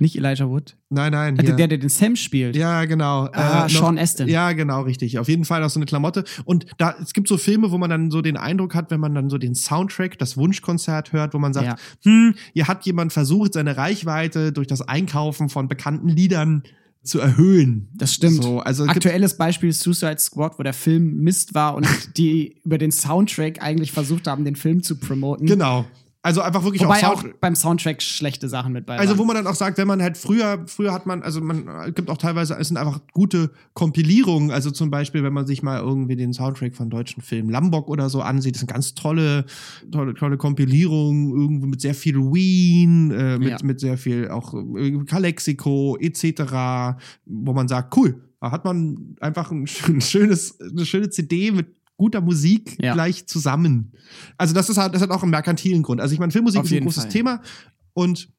[0.00, 0.76] Nicht Elijah Wood.
[0.90, 1.56] nein, nein, Äh, hier.
[1.56, 2.54] Der, der den Sam spielt.
[2.56, 3.28] ja, genau.
[3.32, 4.28] Ah, noch- Sean Astin.
[4.28, 5.18] Ja, genau, richtig.
[5.18, 6.24] Auf jeden Fall auch so eine Klamotte.
[6.44, 9.14] Und da, es gibt so Filme, wo man dann so den Eindruck hat, wenn man
[9.14, 11.76] dann so den Soundtrack, das Wunschkonzert hört, wo man sagt, Ja.
[12.04, 16.62] hm, hier hat jemand versucht, seine Reichweite durch das Einkaufen von bekannten Liedern
[17.04, 17.88] zu erhöhen.
[17.94, 18.42] Das stimmt.
[18.42, 21.86] So, also Aktuelles Beispiel ist Suicide Squad, wo der Film Mist war und
[22.18, 25.46] die über den Soundtrack eigentlich versucht haben, den Film zu promoten.
[25.46, 25.86] genau.
[26.20, 29.18] Also einfach wirklich Wobei auch auch Sound beim Soundtrack schlechte Sachen mit bei Also waren.
[29.20, 32.10] wo man dann auch sagt, wenn man halt früher, früher hat man, also man gibt
[32.10, 34.50] auch teilweise, es sind einfach gute Kompilierungen.
[34.50, 38.10] Also zum Beispiel, wenn man sich mal irgendwie den Soundtrack von deutschen Filmen Lambok oder
[38.10, 39.46] so ansieht, das sind ganz tolle,
[39.92, 43.56] tolle, tolle Kompilierungen, irgendwo mit sehr viel Ween, äh, mit, Ja.
[43.62, 49.50] mit sehr viel auch äh, Calexico etc., wo man sagt, cool, da hat man einfach
[49.52, 52.94] ein, schön- schönes, eine schöne CD mit guter Musik Ja.
[52.94, 53.92] gleich zusammen.
[54.38, 56.00] Also das ist halt, das hat auch einen merkantilen Grund.
[56.00, 57.12] Also ich meine, Filmmusik Auf ist ein großes Fall.
[57.12, 57.42] Thema
[57.92, 58.30] und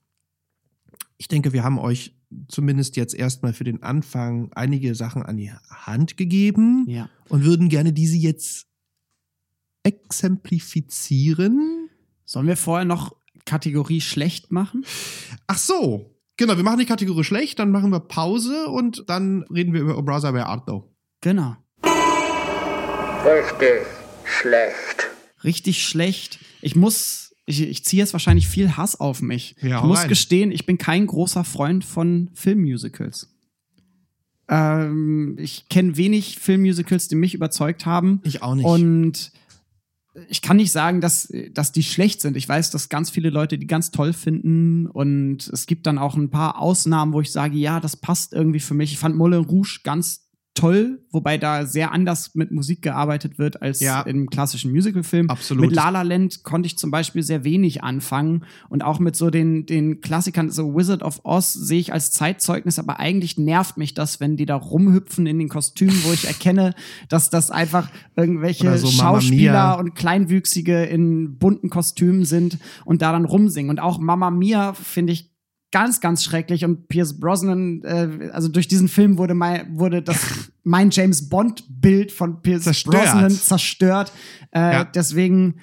[1.18, 2.16] ich denke, wir haben euch
[2.48, 7.10] zumindest jetzt erstmal für den Anfang einige Sachen an die Hand gegeben ja.
[7.28, 8.68] und würden gerne diese jetzt
[9.84, 11.90] exemplifizieren.
[12.26, 14.86] Sollen wir vorher noch Kategorie schlecht machen?
[15.48, 19.74] Ach so, genau, wir machen die Kategorie schlecht, dann machen wir Pause und dann reden
[19.74, 20.90] wir über O Brother Where Art Thou.
[21.22, 21.58] Genau.
[23.26, 23.86] Richtig
[24.24, 25.10] schlecht.
[25.44, 26.40] Richtig schlecht.
[26.62, 29.56] Ich muss, ich, ich ziehe jetzt wahrscheinlich viel Hass auf mich.
[29.62, 30.10] Ja, ich muss rein.
[30.10, 33.30] gestehen, ich bin kein großer Freund von Filmmusicals.
[34.48, 38.22] Ähm, ich kenne wenig Filmmusicals, die mich überzeugt haben.
[38.24, 38.66] Ich auch nicht.
[38.66, 39.32] Und
[40.28, 42.36] ich kann nicht sagen, dass, dass die schlecht sind.
[42.36, 46.16] Ich weiß, dass ganz viele Leute die ganz toll finden und es gibt dann auch
[46.16, 48.92] ein paar Ausnahmen, wo ich sage, ja, das passt irgendwie für mich.
[48.92, 50.29] Ich fand Moulin Rouge ganz
[50.60, 54.02] toll, wobei da sehr anders mit Musik gearbeitet wird als Ja.
[54.02, 55.30] im klassischen Musicalfilm.
[55.30, 55.66] Absolut.
[55.68, 59.30] Mit La La Land konnte ich zum Beispiel sehr wenig anfangen und auch mit so
[59.30, 63.94] den, den Klassikern, so Wizard of Oz sehe ich als Zeitzeugnis, aber eigentlich nervt mich
[63.94, 66.74] das, wenn die da rumhüpfen in den Kostümen, wo ich erkenne,
[67.10, 73.26] dass das einfach irgendwelche so Schauspieler und Kleinwüchsige in bunten Kostümen sind und da dann
[73.26, 73.70] rumsingen.
[73.70, 75.32] Und auch Mama Mia finde ich
[75.72, 76.66] ganz, ganz schrecklich.
[76.66, 80.18] Und Pierce Brosnan, äh, also durch diesen Film wurde mein, wurde das
[80.64, 82.96] mein James Bond-Bild von Pierce Zerstört.
[82.96, 84.12] Brosnan zerstört.
[84.52, 84.84] Äh, Ja.
[84.84, 85.56] Deswegen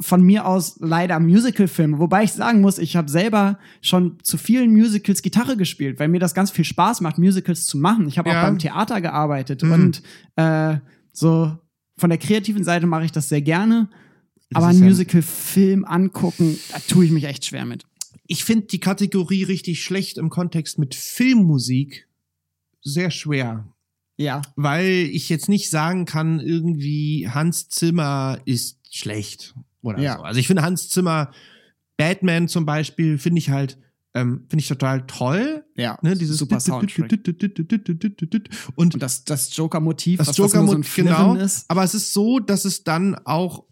[0.00, 1.98] von mir aus leider Musicalfilme.
[1.98, 6.18] Wobei ich sagen muss, ich habe selber schon zu vielen Musicals Gitarre gespielt, weil mir
[6.18, 8.08] das ganz viel Spaß macht, Musicals zu machen.
[8.08, 8.40] Ich habe Ja.
[8.40, 9.72] auch beim Theater gearbeitet Mhm.
[9.72, 10.02] und
[10.36, 10.78] äh,
[11.12, 11.56] so
[11.98, 13.90] von der kreativen Seite mache ich das sehr gerne.
[14.54, 17.84] Aber ist einen ja- Musical-Film angucken, da tue ich mich echt schwer mit.
[18.32, 22.08] Ich finde die Kategorie richtig schlecht im Kontext mit Filmmusik
[22.80, 23.68] sehr schwer.
[24.16, 24.40] Ja.
[24.56, 30.16] Weil ich jetzt nicht sagen kann, irgendwie Hans Zimmer ist schlecht oder Ja.
[30.16, 30.22] so.
[30.22, 31.30] Also ich finde Hans Zimmer,
[31.98, 33.76] Batman zum Beispiel, finde ich halt,
[34.14, 35.66] ähm, finde ich total toll.
[35.76, 35.98] Ja.
[36.00, 37.12] Ne, dieses Super Soundtrack.
[37.12, 41.34] Und Und das, das Joker-Motiv, das das nur so genau.
[41.34, 41.66] ist.
[41.68, 43.64] Aber es ist so, dass es dann auch,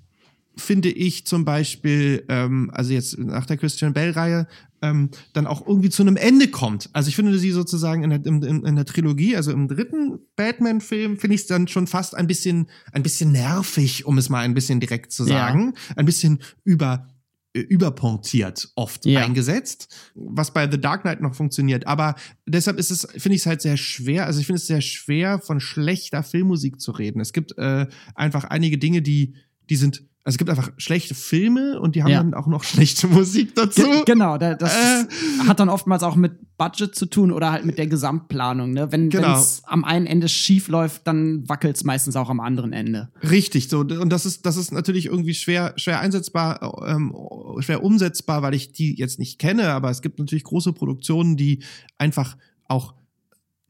[0.57, 4.47] finde ich, zum Beispiel, ähm, also jetzt nach der Christian Bell-Reihe,
[4.83, 6.89] ähm, dann auch irgendwie zu einem Ende kommt.
[6.93, 11.19] Also ich finde sie sozusagen in der, in, in, der Trilogie, also im dritten Batman-Film,
[11.19, 14.55] finde ich es dann schon fast ein bisschen, ein bisschen nervig, um es mal ein
[14.55, 15.29] bisschen direkt zu Ja.
[15.29, 15.75] sagen.
[15.97, 17.09] Ein bisschen über
[17.53, 19.25] äh, überpunktiert oft Ja.
[19.25, 21.87] eingesetzt, was bei The Dark Knight noch funktioniert.
[21.87, 22.15] Aber
[22.47, 24.27] deshalb ist es, finde ich es halt sehr schwer.
[24.27, 27.21] Also ich finde es sehr schwer, von schlechter Filmmusik zu reden.
[27.21, 29.35] Es gibt äh, einfach einige Dinge, die,
[29.69, 32.19] die sind, also es gibt einfach schlechte Filme und die haben Ja.
[32.23, 33.83] dann auch noch schlechte Musik dazu.
[33.83, 35.05] Ge genau, da, das Äh.
[35.49, 38.73] hat dann oftmals auch mit Budget zu tun oder halt mit der Gesamtplanung.
[38.75, 38.93] Ne?
[38.93, 39.39] Wenn Genau.
[39.39, 43.11] es am einen Ende schief läuft, dann wackelt es meistens auch am anderen Ende.
[43.23, 47.15] Richtig, so und das ist das ist natürlich irgendwie schwer schwer einsetzbar, ähm,
[47.61, 51.63] schwer umsetzbar, weil ich die jetzt nicht kenne, aber es gibt natürlich große Produktionen, die
[51.97, 52.37] einfach
[52.69, 52.93] auch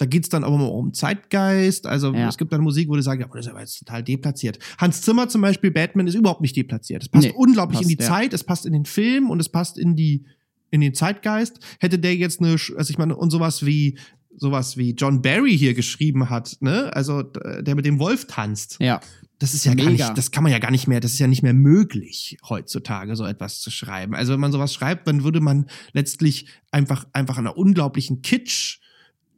[0.01, 1.86] da geht's dann aber mal um Zeitgeist.
[1.86, 2.28] Also Ja.
[2.28, 4.59] es gibt dann Musik, wo du sagst, ja, das ist aber jetzt total deplatziert.
[4.78, 7.03] Hans Zimmer zum Beispiel, Batman ist überhaupt nicht deplatziert.
[7.03, 8.09] Es passt Nee, unglaublich in passt, die ja.
[8.09, 10.24] Zeit, es passt in den Film und es passt in die
[10.70, 11.59] in den Zeitgeist.
[11.80, 13.98] Hätte der jetzt eine, also ich meine, und sowas wie
[14.36, 16.94] sowas wie John Barry hier geschrieben hat, ne?
[16.94, 18.76] Also der mit dem Wolf tanzt.
[18.80, 19.01] Ja.
[19.40, 20.07] Das ist ja gar Mega.
[20.09, 23.16] nicht, das kann man ja gar nicht mehr, das ist ja nicht mehr möglich heutzutage,
[23.16, 24.14] so etwas zu schreiben.
[24.14, 28.80] Also wenn man sowas schreibt, dann würde man letztlich einfach, einfach einer unglaublichen Kitsch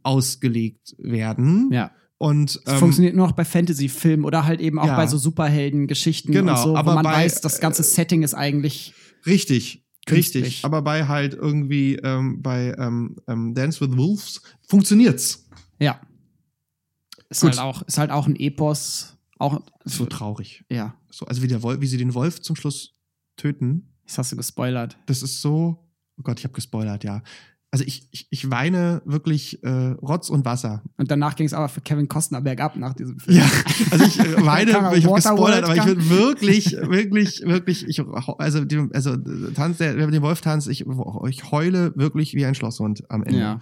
[0.02, 1.70] ausgelegt werden.
[1.72, 1.90] Ja.
[2.18, 4.96] Und ähm, funktioniert nur noch bei Fantasy-Filmen oder halt eben auch ja.
[4.96, 8.22] bei so Superhelden-Geschichten Genau, und so, aber wo man bei, weiß, das ganze äh, Setting
[8.22, 8.94] ist eigentlich
[9.26, 10.44] richtig, Künstlich.
[10.44, 10.64] richtig.
[10.64, 15.48] Aber bei halt irgendwie ähm, bei ähm, ähm, Dance with Wolves funktioniert's.
[15.80, 16.00] ja.
[17.28, 17.50] Ist Gut.
[17.52, 20.64] halt auch ist halt auch ein Epos, auch So traurig.
[20.70, 20.94] ja.
[21.10, 22.94] So, also wie der Wolf, wie sie den Wolf zum Schluss
[23.36, 23.88] töten.
[24.06, 24.98] Das hast du gespoilert.
[25.06, 25.78] Das ist so.
[26.18, 27.22] Oh Gott, ich habe gespoilert, ja.
[27.72, 30.82] Also ich, ich, ich weine wirklich äh, Rotz und Wasser.
[30.98, 33.38] Und danach ging es aber für Kevin Costner bergab nach diesem Film.
[33.38, 33.50] Ja,
[33.90, 38.02] also ich äh, weine, ich habe gespoilert, aber ich bin wirklich, wirklich, wirklich, ich,
[38.36, 39.16] also, die, also
[39.54, 40.84] Tanz, der, mit dem Wolf tanzt, ich,
[41.28, 43.40] ich heule wirklich wie ein Schlosshund am Ende.
[43.40, 43.58] Ja.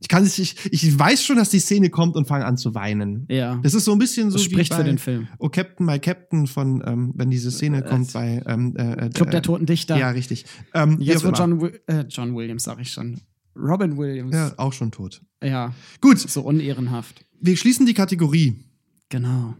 [0.00, 2.74] Ich kann es, ich, ich weiß schon, dass die Szene kommt und fange an zu
[2.74, 3.24] weinen.
[3.30, 3.58] Ja.
[3.62, 5.28] Das ist so ein bisschen so Das spricht wie für bei den Film.
[5.38, 9.30] Oh Captain, my Captain von, ähm, wenn diese Szene kommt bei ähm, äh, äh, Club
[9.30, 9.96] der äh, Toten Dichter.
[9.96, 10.44] Ja, richtig.
[10.74, 11.38] Ähm, Jetzt wird.
[11.38, 13.22] John, äh, John Williams, sag ich schon.
[13.56, 14.34] Robin Williams.
[14.34, 15.22] ja, auch schon tot.
[15.42, 15.72] ja.
[16.00, 17.24] Gut, So unehrenhaft.
[17.40, 18.64] wir schließen die Kategorie.
[19.08, 19.54] Genau.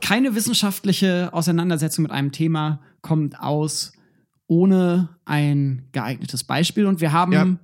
[0.00, 3.92] Keine wissenschaftliche Auseinandersetzung mit einem Thema kommt aus
[4.46, 6.84] ohne ein geeignetes Beispiel.
[6.86, 7.56] Und wir haben, Ja.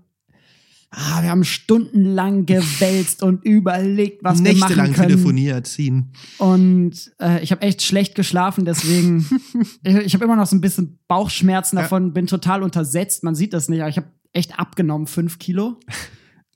[0.91, 4.95] Ah, wir haben stundenlang gewälzt und überlegt, was wir machen können.
[5.09, 6.13] telefoniert, ziehen.
[6.39, 9.25] Und äh, ich habe echt schlecht geschlafen, deswegen
[9.85, 11.83] ich, ich habe immer noch so ein bisschen Bauchschmerzen Ja.
[11.83, 13.23] davon, bin total untersetzt.
[13.25, 15.79] Man sieht das nicht, aber ich habe echt abgenommen, fünf Kilo.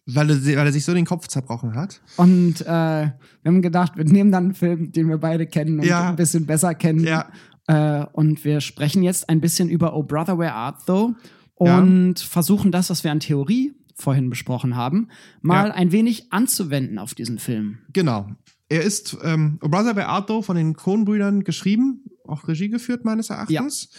[0.06, 2.02] Weil er, weil er sich so den Kopf zerbrochen hat.
[2.16, 3.12] Und äh, wir
[3.46, 6.10] haben gedacht, wir nehmen dann einen Film, den wir beide kennen und Ja.
[6.10, 7.04] ein bisschen besser kennen.
[7.04, 7.30] Ja.
[7.66, 11.14] Äh, und wir sprechen jetzt ein bisschen über Oh Brother, Where Art Thou?
[11.58, 11.78] Ja.
[11.78, 15.08] Und versuchen das, was wir an Theorie vorhin besprochen haben,
[15.42, 15.74] mal Ja.
[15.74, 17.78] ein wenig anzuwenden auf diesen Film.
[17.92, 18.28] Genau.
[18.68, 23.90] Er ist ähm, Brother Beato von den Coen-Brüdern geschrieben, auch Regie geführt, meines Erachtens.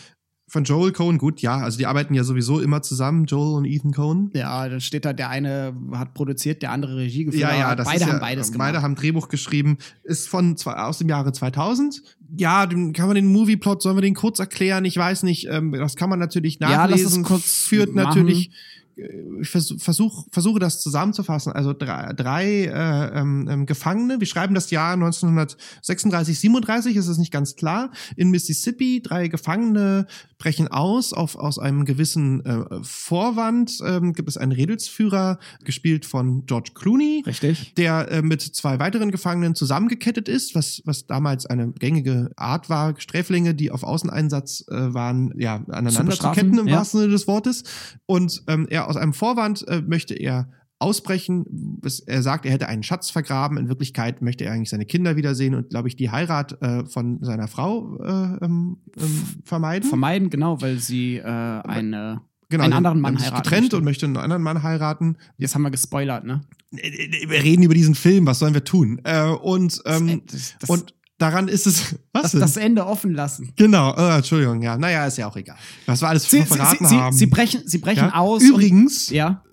[0.47, 3.91] von Joel Cohen, gut, ja, also die arbeiten ja sowieso immer zusammen, Joel und Ethan
[3.93, 4.29] Cohen.
[4.35, 7.41] Ja, dann steht da, der eine hat produziert, der andere Regie geführt.
[7.41, 8.67] Ja, ja, das beide ist haben ja, beides gemacht.
[8.67, 12.01] Beide haben Drehbuch geschrieben, ist von aus dem Jahre 2000.
[12.37, 14.85] Ja, den, kann man den Movieplot, sollen wir den kurz erklären?
[14.85, 17.23] Ich weiß nicht, ähm, das kann man natürlich Ja, lass es nachlesen.
[17.23, 18.19] kurz führt machen.
[18.19, 18.51] natürlich
[18.95, 21.51] ich versuch, versuch, versuche das zusammenzufassen.
[21.51, 27.17] Also drei, drei äh, ähm, ähm, Gefangene, wir schreiben das Jahr 1936, 37, ist es
[27.17, 29.01] nicht ganz klar, in Mississippi.
[29.01, 33.79] Drei Gefangene brechen aus auf, aus einem gewissen äh, Vorwand.
[33.85, 37.73] Ähm, gibt es einen Redelsführer, gespielt von George Clooney Richtig.
[37.75, 42.99] der äh, mit zwei weiteren Gefangenen zusammengekettet ist, was, was damals eine gängige Art war,
[42.99, 46.77] Sträflinge, die auf Außeneinsatz äh, waren, ja, aneinander zu, bestrafen, ketten im ja.
[46.77, 47.63] wahrsten Sinne des Wortes.
[48.05, 51.81] Und ähm, er aus einem Vorwand äh, möchte er ausbrechen.
[52.05, 53.57] Er sagt, er hätte einen Schatz vergraben.
[53.57, 57.23] In Wirklichkeit möchte er eigentlich seine Kinder wiedersehen und, glaube ich, die Heirat äh, von
[57.23, 59.87] seiner Frau äh, ähm, ähm, vermeiden.
[59.87, 62.21] Vermeiden, genau, weil sie äh, eine.
[62.49, 63.77] genau, einen anderen Mann heiraten getrennt möchte.
[63.77, 65.17] und möchte einen anderen Mann heiraten.
[65.37, 66.41] Jetzt haben wir gespoilert, ne?
[66.71, 68.99] Wir reden über diesen Film, was sollen wir tun?
[69.05, 71.95] Äh, und ähm, das, das, und daran ist es.
[72.13, 72.39] Was das, denn?
[72.41, 73.53] das Ende offen lassen.
[73.55, 74.77] genau, äh, Entschuldigung, ja.
[74.77, 75.57] Naja, ist ja auch egal.
[75.85, 77.13] Was wir alles Sie, verraten sie, haben.
[77.13, 78.15] sie, sie brechen, sie brechen ja?
[78.15, 78.41] aus.
[78.43, 79.43] Übrigens, Und, ja.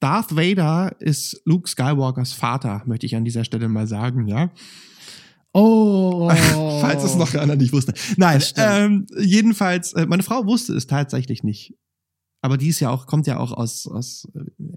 [0.00, 4.50] Darth Vader ist Luke Skywalkers Vater, möchte ich an dieser Stelle mal sagen, ja.
[5.52, 6.28] Oh.
[6.80, 7.94] Falls es noch einer nicht wusste.
[8.16, 11.74] Nein, Das ähm, jedenfalls, äh, meine Frau wusste es tatsächlich nicht.
[12.44, 14.28] Aber die ist ja auch, kommt ja auch aus, aus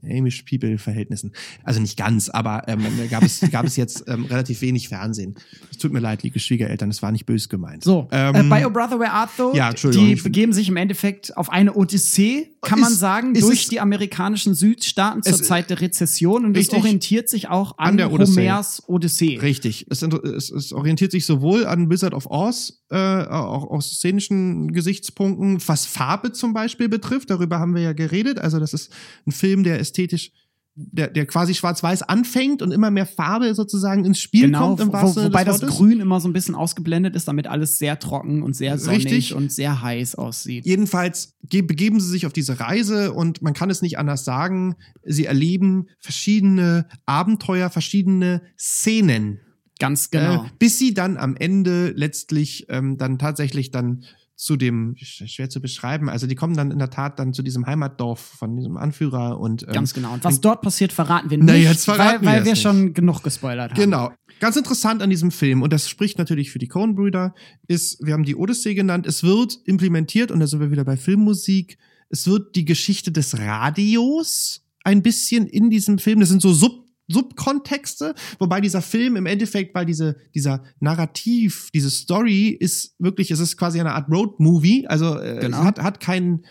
[0.04, 1.34] äh, Amish People-Verhältnissen.
[1.66, 5.36] Also nicht ganz, aber ähm, da gab es, gab es jetzt ähm, relativ wenig Fernsehen.
[5.70, 7.84] Es tut mir leid, liebe Schwiegereltern, es war nicht böse gemeint.
[7.84, 11.36] So, Ähm, äh, bei O Brother Where Art Though, ja, die begeben sich im Endeffekt
[11.36, 15.44] auf eine Odyssee, kann man Ist- sagen, ist durch es- die amerikanischen Südstaaten zur Es-
[15.44, 16.80] Zeit der Rezession und es Richtig.
[16.80, 18.50] orientiert sich auch an, An der Odyssee.
[18.50, 19.40] Homers Odyssee.
[19.42, 19.86] Richtig.
[19.90, 25.60] Es, es, es orientiert sich sowohl an Wizard of Oz, äh, auch aus szenischen Gesichtspunkten,
[25.68, 27.30] was Farbe zum Beispiel betrifft.
[27.30, 28.40] Darüber haben wir ja geredet.
[28.40, 28.92] Also das ist
[29.26, 30.32] ein Film, der ästhetisch,
[30.80, 34.80] der, der quasi schwarz-weiß anfängt und immer mehr Farbe sozusagen ins Spiel Genau, kommt.
[34.80, 35.60] Im wo, Sinne wobei das.
[35.62, 39.34] Grün immer so ein bisschen ausgeblendet ist, damit alles sehr trocken und sehr sonnig Richtig.
[39.34, 40.68] und sehr heiß aussieht.
[40.68, 44.76] Jedenfalls ge- begeben sie sich auf diese Reise und man kann es nicht anders sagen.
[45.04, 49.40] Sie erleben verschiedene Abenteuer, verschiedene Szenen.
[49.80, 50.46] Ganz genau.
[50.46, 54.04] Äh, bis sie dann am Ende letztlich ähm, dann tatsächlich dann
[54.36, 57.42] zu dem, sch- schwer zu beschreiben, also die kommen dann in der Tat dann zu
[57.42, 60.14] diesem Heimatdorf von diesem Anführer und ähm, Ganz genau.
[60.14, 62.62] Und was dort passiert, verraten wir nicht, Na, jetzt verraten weil, wir weil wir nicht.
[62.62, 63.82] schon genug gespoilert haben.
[63.82, 64.12] Genau.
[64.40, 67.34] Ganz interessant an diesem Film, und das spricht natürlich für die Coen-Brüder,
[67.68, 70.98] ist, wir haben die Odyssee genannt, es wird implementiert, und da sind wir wieder bei
[70.98, 76.54] Filmmusik, es wird die Geschichte des Radios ein bisschen in diesem Film, das sind so
[76.54, 83.32] Sub Subkontexte, wobei dieser Film im Endeffekt, weil diese, dieser Narrativ, diese Story ist wirklich,
[83.32, 85.64] es ist quasi eine Art Road-Movie, also äh, Genau.
[85.64, 86.46] hat, hat keinen,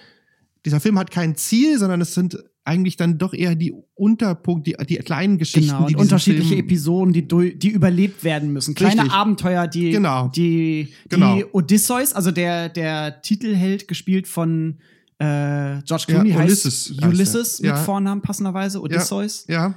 [0.64, 4.86] dieser Film hat kein Ziel, sondern es sind eigentlich dann doch eher die Unterpunkte, die,
[4.86, 7.28] die kleinen Geschichten, Genau, die unterschiedliche Film, Episoden, die,
[7.58, 8.74] die überlebt werden müssen.
[8.74, 9.12] Kleine Richtig.
[9.12, 10.28] Abenteuer, die, Genau.
[10.34, 11.38] die, die Genau.
[11.52, 14.78] Odysseus, also der, der Titelheld, gespielt von
[15.18, 17.62] äh, George Ja, Clooney, Ulysses heißt heißt Ulysses er.
[17.70, 17.84] mit Ja.
[17.84, 19.44] Vornamen passenderweise, Odysseus.
[19.48, 19.74] Ja,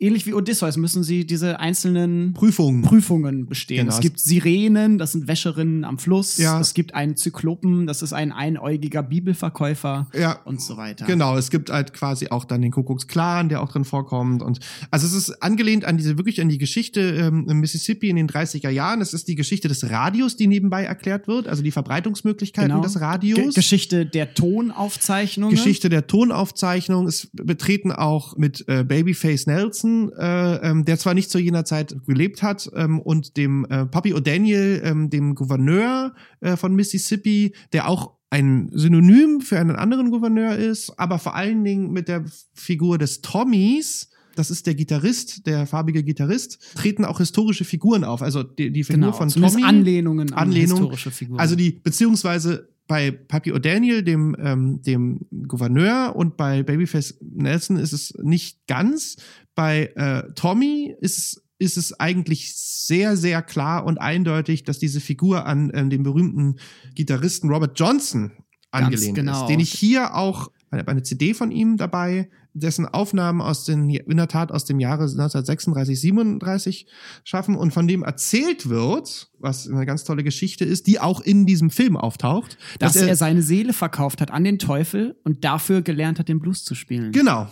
[0.00, 2.82] Ähnlich wie Odysseus müssen sie diese einzelnen Prüfungen.
[2.82, 3.86] Prüfungen bestehen.
[3.86, 3.94] Genau.
[3.96, 6.38] Es gibt Sirenen, das sind Wäscherinnen am Fluss.
[6.38, 6.60] Ja.
[6.60, 11.04] Es gibt einen Zyklopen, das ist ein einäugiger Bibelverkäufer ja, und so weiter.
[11.06, 14.40] Genau, es gibt halt quasi auch dann den Kuckucksklan, der auch drin vorkommt.
[14.42, 14.60] Und
[14.92, 18.28] also es ist angelehnt an diese, wirklich an die Geschichte ähm, im Mississippi in den
[18.28, 19.00] 30er Jahren.
[19.00, 22.82] Es ist die Geschichte des Radios, die nebenbei erklärt wird, also die Verbreitungsmöglichkeiten Genau.
[22.82, 23.54] des Ge Radios.
[23.54, 25.56] Geschichte der Tonaufzeichnungen.
[25.56, 27.08] Geschichte der Tonaufzeichnung.
[27.08, 31.96] Es betreten auch mit äh, Babyface Nelson, äh, ähm, der zwar nicht zu jener Zeit
[32.06, 37.88] gelebt hat, ähm, und dem äh, Papi O'Daniel, ähm, dem Gouverneur äh, von Mississippi, der
[37.88, 42.98] auch ein Synonym für einen anderen Gouverneur ist, aber vor allen Dingen mit der Figur
[42.98, 48.22] des Tommys, das ist der Gitarrist, der farbige Gitarrist, treten auch historische Figuren auf.
[48.22, 49.64] Also die, die Figur genau, von Tommy.
[49.64, 50.78] Anlehnungen an Anlehnung.
[50.78, 51.40] historische Figuren.
[51.40, 57.92] Also die, beziehungsweise bei Papi O'Daniel, dem, ähm, dem Gouverneur, und bei Babyface Nelson ist
[57.92, 59.16] es nicht ganz.
[59.58, 65.00] Bei äh, Tommy ist es, ist es eigentlich sehr, sehr klar und eindeutig, dass diese
[65.00, 66.60] Figur an ähm, den berühmten
[66.94, 68.30] Gitarristen Robert Johnson
[68.70, 69.42] angelehnt genau.
[69.42, 74.16] ist, den ich hier auch, eine CD von ihm dabei, dessen Aufnahmen aus den, in
[74.16, 76.86] der Tat aus dem Jahre 1936, 37
[77.24, 81.46] schaffen und von dem erzählt wird, was eine ganz tolle Geschichte ist, die auch in
[81.46, 86.20] diesem Film auftaucht, dass er, seine Seele verkauft hat an den Teufel und dafür gelernt
[86.20, 87.10] hat, den Blues zu spielen.
[87.10, 87.48] genau,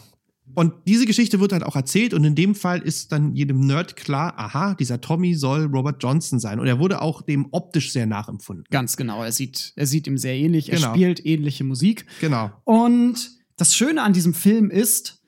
[0.56, 3.94] Und diese Geschichte wird halt auch erzählt und in dem Fall ist dann jedem Nerd
[3.94, 6.58] klar, aha, dieser Tommy soll Robert Johnson sein.
[6.58, 8.64] Und er wurde auch dem optisch sehr nachempfunden.
[8.70, 9.22] Ganz genau.
[9.22, 10.70] Er sieht, er sieht ihm sehr ähnlich.
[10.72, 10.94] Er Genau.
[10.94, 12.06] spielt ähnliche Musik.
[12.22, 12.50] Genau.
[12.64, 15.22] Und das Schöne an diesem Film ist,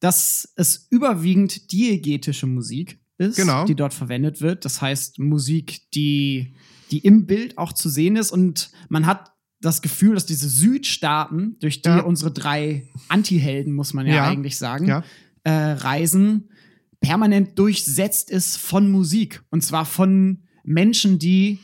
[0.00, 3.64] dass es überwiegend diegetische Musik ist, Genau.
[3.64, 4.66] die dort verwendet wird.
[4.66, 6.52] Das heißt Musik, die,
[6.90, 8.32] die im Bild auch zu sehen ist.
[8.32, 12.00] Und man hat das Gefühl, dass diese Südstaaten, durch die Ja.
[12.00, 14.24] unsere drei Anti-Helden, muss man ja, Ja.
[14.28, 15.02] eigentlich sagen, Ja.
[15.44, 16.50] äh, reisen,
[17.00, 19.42] permanent durchsetzt ist von Musik.
[19.50, 21.58] Und zwar von Menschen, die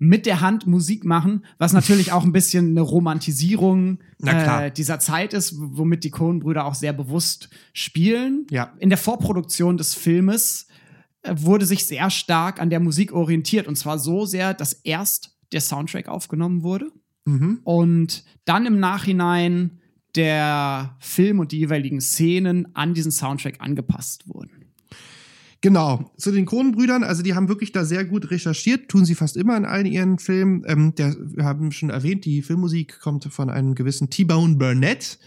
[0.00, 5.32] mit der Hand Musik machen, was natürlich auch ein bisschen eine Romantisierung äh, dieser Zeit
[5.32, 8.46] ist, womit die Coen-Brüder auch sehr bewusst spielen.
[8.50, 8.72] Ja.
[8.78, 10.68] In der Vorproduktion des Filmes
[11.22, 13.66] äh, wurde sich sehr stark an der Musik orientiert.
[13.66, 16.92] Und zwar so sehr, dass erst der Soundtrack aufgenommen wurde
[17.28, 17.60] Mhm.
[17.64, 19.78] und dann im Nachhinein
[20.16, 24.64] der Film und die jeweiligen Szenen an diesen Soundtrack angepasst wurden.
[25.60, 29.36] Genau, zu den Kronenbrüdern, also die haben wirklich da sehr gut recherchiert, tun sie fast
[29.36, 30.62] immer in allen ihren Filmen.
[30.66, 35.18] Ähm, der, wir haben schon erwähnt, die Filmmusik kommt von einem gewissen T-Bone Burnett,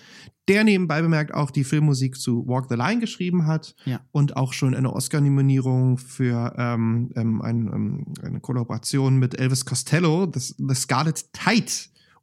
[0.48, 4.00] der nebenbei bemerkt auch die Filmmusik zu Walk the Line geschrieben hat Ja.
[4.14, 10.28] und auch schon eine Oscar-Nominierung für ähm, ähm, ein, ähm, eine Kollaboration mit Elvis Costello,
[10.28, 11.72] das The Scarlet Tide,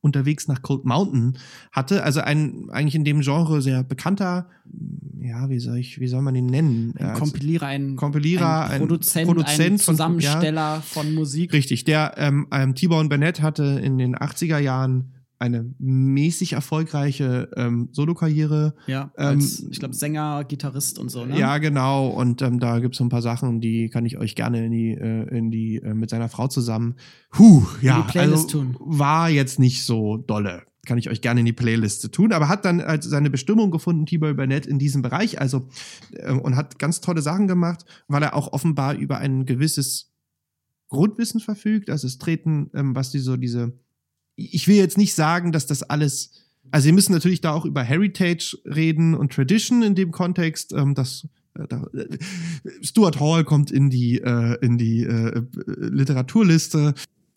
[0.00, 1.38] unterwegs nach Cold Mountain
[1.72, 2.02] hatte.
[2.04, 4.48] Also ein eigentlich in dem Genre sehr bekannter,
[5.20, 6.94] ja, wie soll ich, wie soll man ihn nennen?
[6.98, 11.52] Ein Also- Kompilierer, ein, Kompilierer, ein ein Produzent, Produzent ein von- Zusammensteller von Musik.
[11.52, 17.88] Richtig, der ähm, ähm, T-Bone Burnett hatte in den 80er Jahren eine mäßig erfolgreiche ähm,
[17.92, 18.74] Solokarriere.
[18.86, 21.38] Ja, Ähm, als, ich glaube, Sänger, Gitarrist und so, ne?
[21.38, 22.08] Ja, genau.
[22.08, 24.90] Und ähm, da gibt's so ein paar Sachen, die kann ich euch gerne in die,
[24.92, 26.96] äh, in die äh, mit seiner Frau zusammen.
[27.38, 28.76] Huh, ja, die Playlist also, tun.
[28.80, 30.62] war jetzt nicht so dolle.
[30.86, 34.06] Kann ich euch gerne in die Playliste tun, aber hat dann als seine Bestimmung gefunden,
[34.06, 35.68] T-Boy Burnett in diesem Bereich, also
[36.12, 40.10] äh, und hat ganz tolle Sachen gemacht, weil er auch offenbar über ein gewisses
[40.88, 41.90] Grundwissen verfügt.
[41.90, 43.78] Also es treten, ähm, was die so diese,
[44.40, 46.30] ich will jetzt nicht sagen, dass das alles,
[46.70, 50.94] also wir müssen natürlich da auch über Heritage reden und Tradition in dem Kontext, ähm,
[50.94, 51.26] das
[51.58, 52.18] äh, da, äh,
[52.82, 56.94] Stuart Hall kommt in die äh, in die äh, Literaturliste.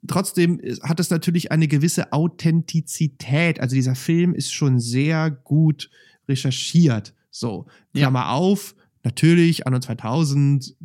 [0.07, 3.59] Trotzdem ist- hat es natürlich eine gewisse Authentizität.
[3.59, 5.89] Also dieser Film ist schon sehr gut
[6.27, 7.13] recherchiert.
[7.29, 8.01] So, Ja.
[8.01, 10.75] Klammer auf, natürlich anno 2000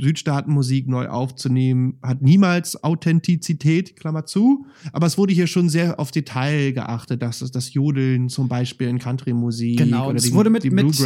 [0.00, 4.66] Südstaatenmusik neu aufzunehmen, hat niemals Authentizität, Klammer zu.
[4.92, 8.98] Aber es wurde hier schon sehr auf Detail geachtet, dass das Jodeln zum Beispiel in
[8.98, 11.00] Country-Musik Genau, oder es die, wurde mit, mit,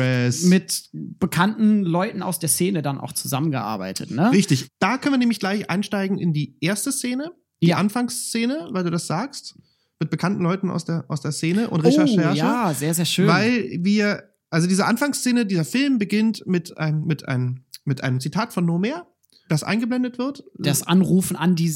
[0.44, 4.30] mit bekannten Leuten aus der Szene dann auch zusammengearbeitet, ne?
[4.32, 4.68] Richtig.
[4.78, 7.30] Da können wir nämlich gleich einsteigen in die erste Szene,
[7.62, 7.76] die Ja.
[7.78, 9.58] Anfangsszene, weil du das sagst,
[10.00, 12.32] mit bekannten Leuten aus der, aus der Szene und Oh, Recherche.
[12.36, 13.28] ja, sehr, sehr schön.
[13.28, 18.53] Weil wir, also diese Anfangsszene, dieser Film beginnt mit einem, mit einem, mit einem Zitat
[18.53, 19.07] von Nomer,
[19.49, 20.45] das eingeblendet wird.
[20.59, 21.68] das Anrufen an die,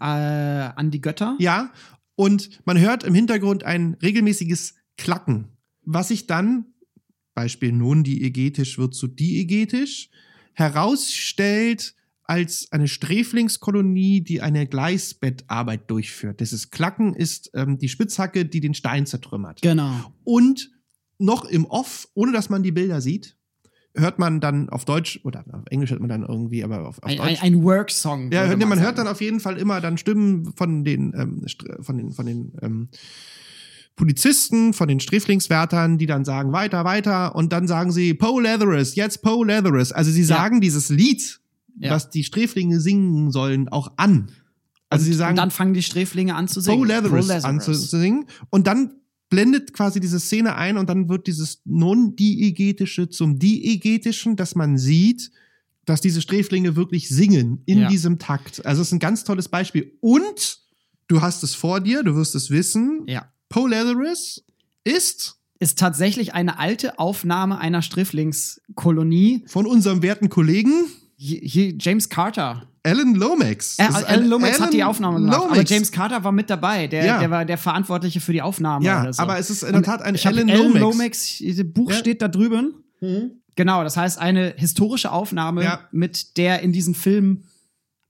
[0.00, 1.36] äh, an die Götter.
[1.38, 1.72] Ja,
[2.14, 5.48] und man hört im Hintergrund ein regelmäßiges Klacken,
[5.82, 6.66] was sich dann,
[7.34, 10.10] Beispiel nun diegetisch wird zu diegetisch,
[10.52, 11.94] herausstellt
[12.24, 16.40] als eine Sträflingskolonie, die eine Gleisbettarbeit durchführt.
[16.40, 19.60] Dieses Klacken ist ähm, die Spitzhacke, die den Stein zertrümmert.
[19.62, 20.12] Genau.
[20.24, 20.70] Und
[21.18, 23.36] noch im Off, ohne dass man die Bilder sieht,
[23.94, 27.04] hört man dann auf Deutsch, oder auf Englisch hört man dann irgendwie, aber auf, auf
[27.04, 27.42] Ein, Deutsch.
[27.42, 28.32] ein, ein Work-Song.
[28.32, 28.80] Ja, man sagen.
[28.80, 31.44] hört dann auf jeden Fall immer dann Stimmen von den, ähm,
[31.80, 32.88] von den, von den ähm,
[33.96, 38.94] Polizisten, von den Sträflingswärtern, die dann sagen, weiter, weiter, und dann sagen sie, Poe Leatherus,
[38.94, 39.92] jetzt Poe Leatherus.
[39.92, 41.40] Also sie sagen dieses Lied,
[41.78, 41.90] Ja.
[41.90, 44.30] das die Sträflinge singen sollen, auch an.
[44.88, 46.78] Also und, sie sagen, und dann fangen die Sträflinge an zu singen.
[46.78, 48.26] Poe Leatherus Poe an zu singen.
[48.50, 48.92] Und dann
[49.32, 55.30] blendet quasi diese Szene ein und dann wird dieses Non-Diegetische zum Diegetischen, dass man sieht,
[55.86, 57.88] dass diese Sträflinge wirklich singen in Ja.
[57.88, 58.64] diesem Takt.
[58.66, 59.96] Also es ist ein ganz tolles Beispiel.
[60.00, 60.58] Und
[61.08, 63.04] du hast es vor dir, du wirst es wissen.
[63.06, 63.32] Ja.
[63.48, 64.44] Poe Leatherus
[64.84, 69.44] ist Ist tatsächlich eine alte Aufnahme einer Sträflingskolonie.
[69.46, 70.72] von unserem werten Kollegen
[71.16, 72.68] Hier, hier James Carter.
[72.84, 73.78] Alan Lomax.
[73.78, 75.36] Äh, Alan ein Lomax hat die Alan Aufnahme gemacht.
[75.36, 75.70] Aber Lomax.
[75.70, 76.88] James Carter war mit dabei.
[76.88, 77.18] Der, Ja.
[77.20, 78.84] der war der Verantwortliche für die Aufnahme.
[78.84, 79.22] Ja, oder so.
[79.22, 80.80] aber es ist in der Tat ein ich Alan Alan Lomax.
[80.80, 81.42] Lomax.
[81.56, 81.96] Das Buch Ja.
[81.96, 82.74] steht da drüben.
[83.56, 85.80] Genau, das heißt eine historische Aufnahme, Ja.
[85.92, 87.44] mit der in diesen Film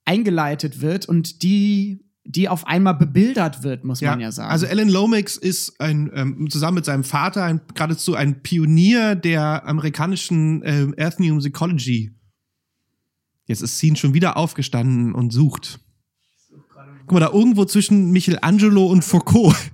[0.04, 4.50] eingeleitet wird und die, die auf einmal bebildert wird, muss man ja sagen.
[4.50, 9.66] Also Alan Lomax ist ein ähm, zusammen mit seinem Vater ein, geradezu ein Pionier der
[9.66, 12.12] amerikanischen ähm, Ethnomusicology.
[13.46, 15.80] Jetzt ist Scene schon wieder aufgestanden und sucht.
[17.06, 19.56] Guck mal, da irgendwo zwischen Michelangelo und Foucault.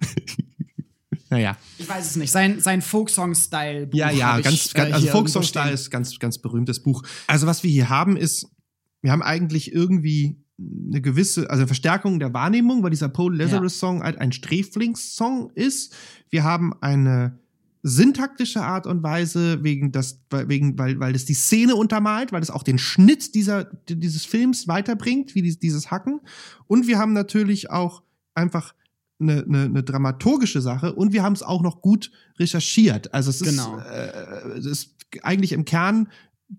[1.30, 1.56] Naja.
[1.76, 2.30] Ich weiß es nicht.
[2.30, 3.90] Sein, sein Folksong-Style.
[3.92, 5.74] Ja, ja, hab ich, ganz, äh, ganz also hier Folksong irgendwo Style stehen.
[5.74, 7.02] ist ganz, ganz berühmtes Buch.
[7.26, 8.46] Also was wir hier haben ist,
[9.02, 13.78] wir haben eigentlich irgendwie eine gewisse, also eine Verstärkung der Wahrnehmung, weil dieser Paul Lazarus
[13.78, 15.94] Song halt ein Sträflingssong ist.
[16.30, 17.38] Wir haben eine
[17.82, 22.50] syntaktische Art und Weise, wegen das, wegen, weil, weil das die Szene untermalt, weil es
[22.50, 26.20] auch den Schnitt dieser, dieses Films weiterbringt, wie dies, dieses Hacken.
[26.66, 28.02] Und wir haben natürlich auch
[28.34, 28.74] einfach
[29.20, 33.12] eine, eine, eine dramaturgische Sache und wir haben es auch noch gut recherchiert.
[33.14, 33.78] Also es ist, Genau.
[33.78, 36.08] äh, es ist eigentlich im Kern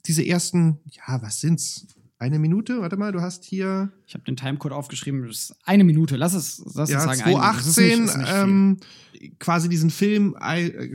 [0.06, 1.88] diese ersten, ja, was sind's?
[2.22, 2.82] Eine Minute?
[2.82, 5.26] Warte mal, du hast hier Ich habe den Timecode aufgeschrieben.
[5.26, 6.18] Das ist eine Minute.
[6.18, 7.22] Lass es, lass ja, es sagen.
[7.22, 7.48] eine Minute.
[7.56, 8.38] Das ist 2018 nicht- ist nicht viel.
[8.44, 8.78] ähm,
[9.40, 10.36] quasi diesen Film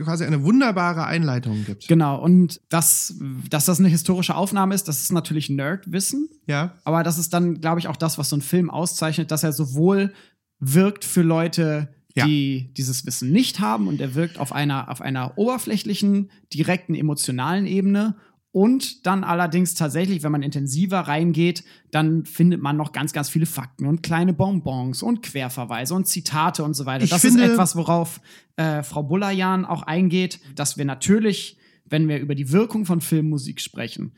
[0.03, 1.87] quasi eine wunderbare Einleitung gibt.
[1.87, 3.15] Genau, und das,
[3.49, 6.29] dass das eine historische Aufnahme ist, das ist natürlich Nerdwissen.
[6.45, 9.43] Ja, Aber das ist dann, glaube ich, auch das, was so ein Film auszeichnet, dass
[9.43, 10.13] er sowohl
[10.59, 12.25] wirkt für Leute, Ja.
[12.27, 17.65] die dieses Wissen nicht haben und er wirkt auf einer, auf einer oberflächlichen, direkten, emotionalen
[17.65, 18.15] Ebene.
[18.55, 23.45] Und dann allerdings tatsächlich, wenn man intensiver reingeht, dann findet man noch ganz, ganz viele
[23.47, 27.03] Fakten und kleine Bonbons und Querverweise und Zitate und so weiter.
[27.03, 28.21] Ich das finde- ist etwas, worauf
[28.55, 33.59] äh, Frau Bullajan auch eingeht, dass wir natürlich, wenn wir über die Wirkung von Filmmusik
[33.59, 34.13] sprechen,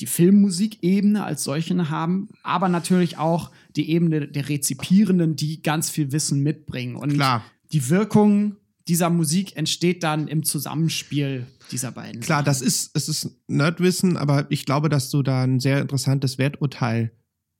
[0.00, 6.12] die Filmmusikebene als solche haben, aber natürlich auch die Ebene der Rezipierenden, die ganz viel
[6.12, 6.96] Wissen mitbringen.
[6.96, 7.44] Und Klar.
[7.74, 8.56] die Wirkung
[8.88, 12.20] dieser Musik entsteht dann im Zusammenspiel dieser beiden.
[12.20, 16.38] klar, das ist, es ist Nerdwissen, aber ich glaube, dass du da ein sehr interessantes
[16.38, 17.10] Werturteil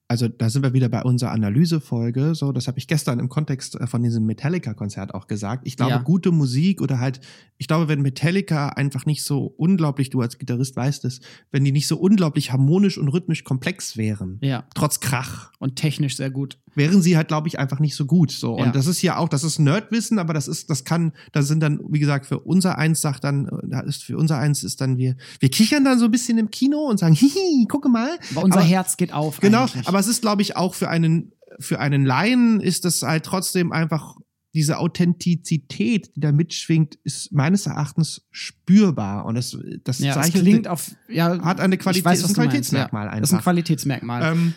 [0.07, 2.35] also da sind wir wieder bei unserer Analysefolge.
[2.35, 5.67] So, das habe ich gestern im Kontext äh, von diesem Metallica-Konzert auch gesagt.
[5.67, 5.99] Ich glaube, Ja.
[5.99, 7.21] gute Musik oder halt,
[7.57, 11.21] ich glaube, wenn Metallica einfach nicht so unglaublich, du als Gitarrist weißt es,
[11.51, 16.17] wenn die nicht so unglaublich harmonisch und rhythmisch komplex wären, Ja, trotz Krach, und technisch
[16.17, 16.59] sehr gut.
[16.75, 18.31] Wären sie halt, glaube ich, einfach nicht so gut.
[18.31, 18.59] So.
[18.59, 18.65] Ja.
[18.65, 21.61] Und das ist ja auch, das ist Nerdwissen, aber das ist, das kann, da sind
[21.61, 24.97] dann, wie gesagt, für unser eins sagt dann, da ist für unser eins ist dann
[24.99, 28.19] wir, wir kichern dann so ein bisschen im Kino und sagen, hihi, gucke mal.
[28.33, 29.41] Aber unser Aber- Herz geht auf.
[29.41, 29.89] Genau, eigentlich.
[29.89, 33.73] aber es ist, glaube ich, auch für einen, für einen Laien ist das halt trotzdem
[33.73, 34.17] einfach
[34.55, 39.25] diese Authentizität, die da mitschwingt, ist meines Erachtens spürbar.
[39.27, 40.93] Und das, das ja, es zeichnet klingt auf.
[41.09, 43.11] Ja, hat eine Qualität- weiß, ist ein meinst, Qualitätsmerkmal ja.
[43.21, 43.45] Das ist ein einfach.
[43.45, 44.33] Qualitätsmerkmal.
[44.33, 44.55] ähm,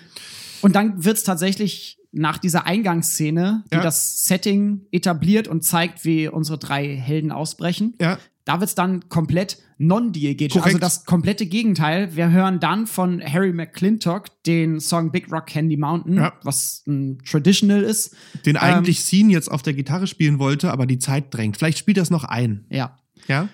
[0.62, 3.82] Und dann wird es tatsächlich nach dieser Eingangsszene, die Ja.
[3.84, 9.10] das Setting etabliert und zeigt, wie unsere drei Helden ausbrechen, ja, da wird es dann
[9.10, 10.60] komplett non-diegetisch.
[10.62, 12.16] Also das komplette Gegenteil.
[12.16, 16.34] Wir hören dann von Harry McClintock den Song Big Rock Candy Mountain, Ja.
[16.44, 18.16] was ein Traditional ist.
[18.46, 21.58] den Ähm, eigentlich Scene jetzt auf der Gitarre spielen wollte, aber die Zeit drängt.
[21.58, 22.66] Vielleicht spielt das noch ein.
[22.70, 22.98] Ja.
[23.28, 23.50] Ja?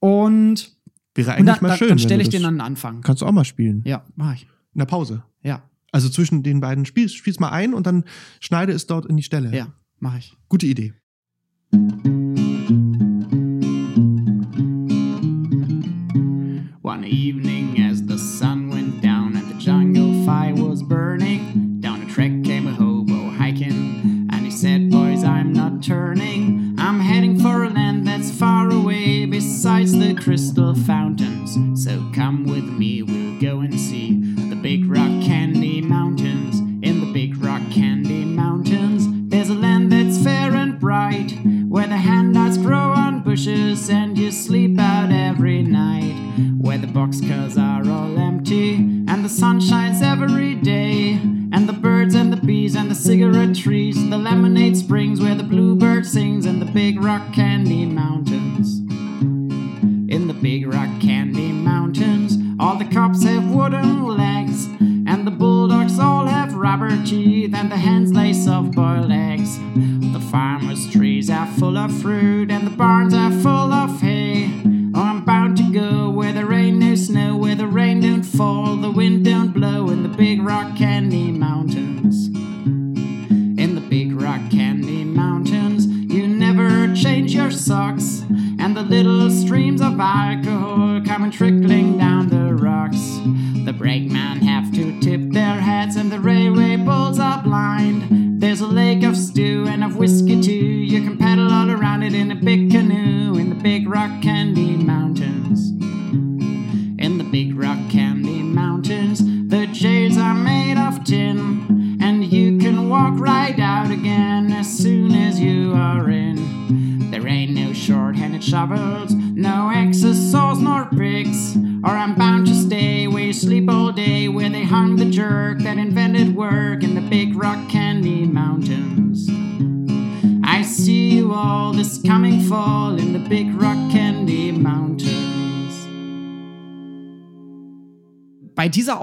[0.00, 0.72] Und,
[1.14, 1.88] Wäre eigentlich dann, mal dann, schön.
[1.88, 3.00] dann wenn stelle ich den an den Anfang.
[3.02, 3.82] Kannst du auch mal spielen.
[3.86, 4.42] Ja, mach ich.
[4.74, 5.22] In der Pause.
[5.92, 8.04] Also zwischen den beiden spielst, spielst mal ein und dann
[8.40, 9.54] schneide es dort in die Stelle.
[9.54, 10.34] ja, mach ich.
[10.48, 10.94] Gute Idee.
[16.82, 22.06] One evening, as the sun went down and the jungle fire was burning, down a
[22.06, 26.74] trek came a hobo hiking, and he said, Boys, I'm not turning.
[26.78, 31.56] I'm heading for a land that's far away besides the crystal fountains.
[31.82, 32.41] So come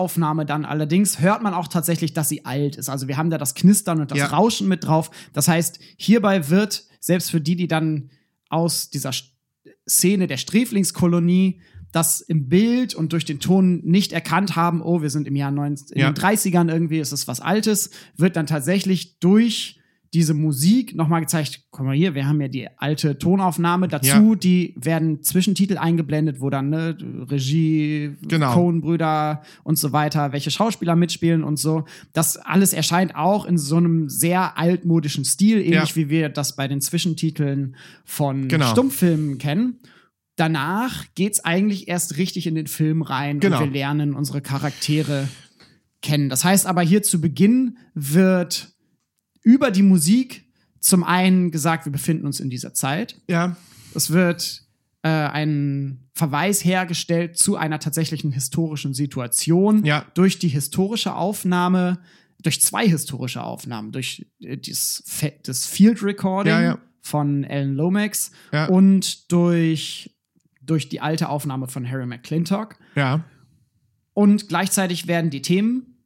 [0.10, 2.90] Aufnahme dann allerdings hört man auch tatsächlich, dass sie alt ist.
[2.90, 4.26] Also wir haben da das Knistern und das Ja.
[4.26, 5.12] Rauschen mit drauf.
[5.34, 8.10] Das heißt, hierbei wird, selbst für die, die dann
[8.50, 9.12] aus dieser
[9.88, 11.62] Szene der Sträflingskolonie
[11.92, 15.52] das im Bild und durch den Ton nicht erkannt haben, oh, wir sind im Jahr
[15.52, 16.12] 19, in Ja.
[16.12, 19.79] den 30ern irgendwie, ist es was Altes, wird dann tatsächlich durch
[20.14, 24.36] diese Musik nochmal gezeigt, guck mal hier, wir haben ja die alte Tonaufnahme dazu, Ja.
[24.36, 26.98] die werden Zwischentitel eingeblendet, wo dann ne,
[27.30, 28.54] Regie, Genau.
[28.54, 31.86] Coen-Brüder und so weiter, welche Schauspieler mitspielen und so.
[32.14, 35.96] Das alles erscheint auch in so einem sehr altmodischen Stil, ähnlich Ja.
[35.96, 38.68] wie wir das bei den Zwischentiteln von Genau.
[38.72, 39.80] Stummfilmen kennen.
[40.36, 43.58] Danach geht's eigentlich erst richtig in den Film rein Genau.
[43.62, 45.28] und wir lernen unsere Charaktere
[46.02, 46.30] kennen.
[46.30, 48.70] Das heißt aber hier zu Beginn wird
[49.54, 50.46] über die Musik
[50.80, 53.20] zum einen gesagt, wir befinden uns in dieser Zeit.
[53.28, 53.58] Ja,
[53.96, 54.64] Es wird
[55.02, 60.06] äh, ein Verweis hergestellt zu einer tatsächlichen historischen Situation Ja.
[60.14, 62.00] durch die historische Aufnahme,
[62.42, 65.04] durch zwei historische Aufnahmen, durch äh, das,
[65.44, 66.78] das Field Recording Ja, ja.
[67.02, 68.32] von Alan Lomax
[68.70, 70.16] und durch,
[70.62, 72.76] durch die alte Aufnahme von Harry McClintock.
[72.96, 73.24] ja.
[74.14, 75.98] Und gleichzeitig werden die Themen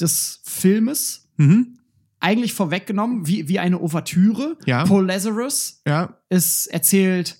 [0.00, 1.75] des Filmes Mhm.
[2.20, 4.56] Eigentlich vorweggenommen, wie, wie eine Ouvertüre.
[4.66, 4.84] Ja.
[4.84, 7.38] Paul Lazarus Ja, es erzählt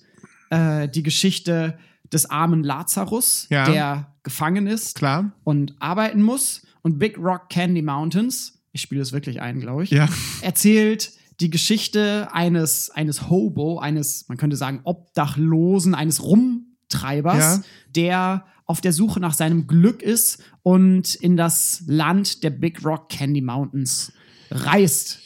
[0.49, 1.77] äh, die Geschichte
[2.13, 3.65] des armen Lazarus, Ja.
[3.69, 5.31] der gefangen ist klar.
[5.43, 6.61] und arbeiten muss.
[6.81, 10.07] Und Big Rock Candy Mountains, ich spiele es wirklich ein, glaube ich, Ja.
[10.41, 17.63] erzählt die Geschichte eines, eines Hobo, eines, man könnte sagen, Obdachlosen, eines Rumtreibers, Ja.
[17.95, 23.09] der auf der Suche nach seinem Glück ist und in das Land der Big Rock
[23.09, 24.11] Candy Mountains
[24.49, 25.19] reist.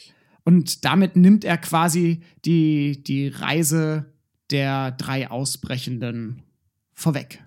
[0.44, 4.12] Und damit nimmt er quasi die, die Reise
[4.50, 6.42] der drei Ausbrechenden
[6.92, 7.42] vorweg.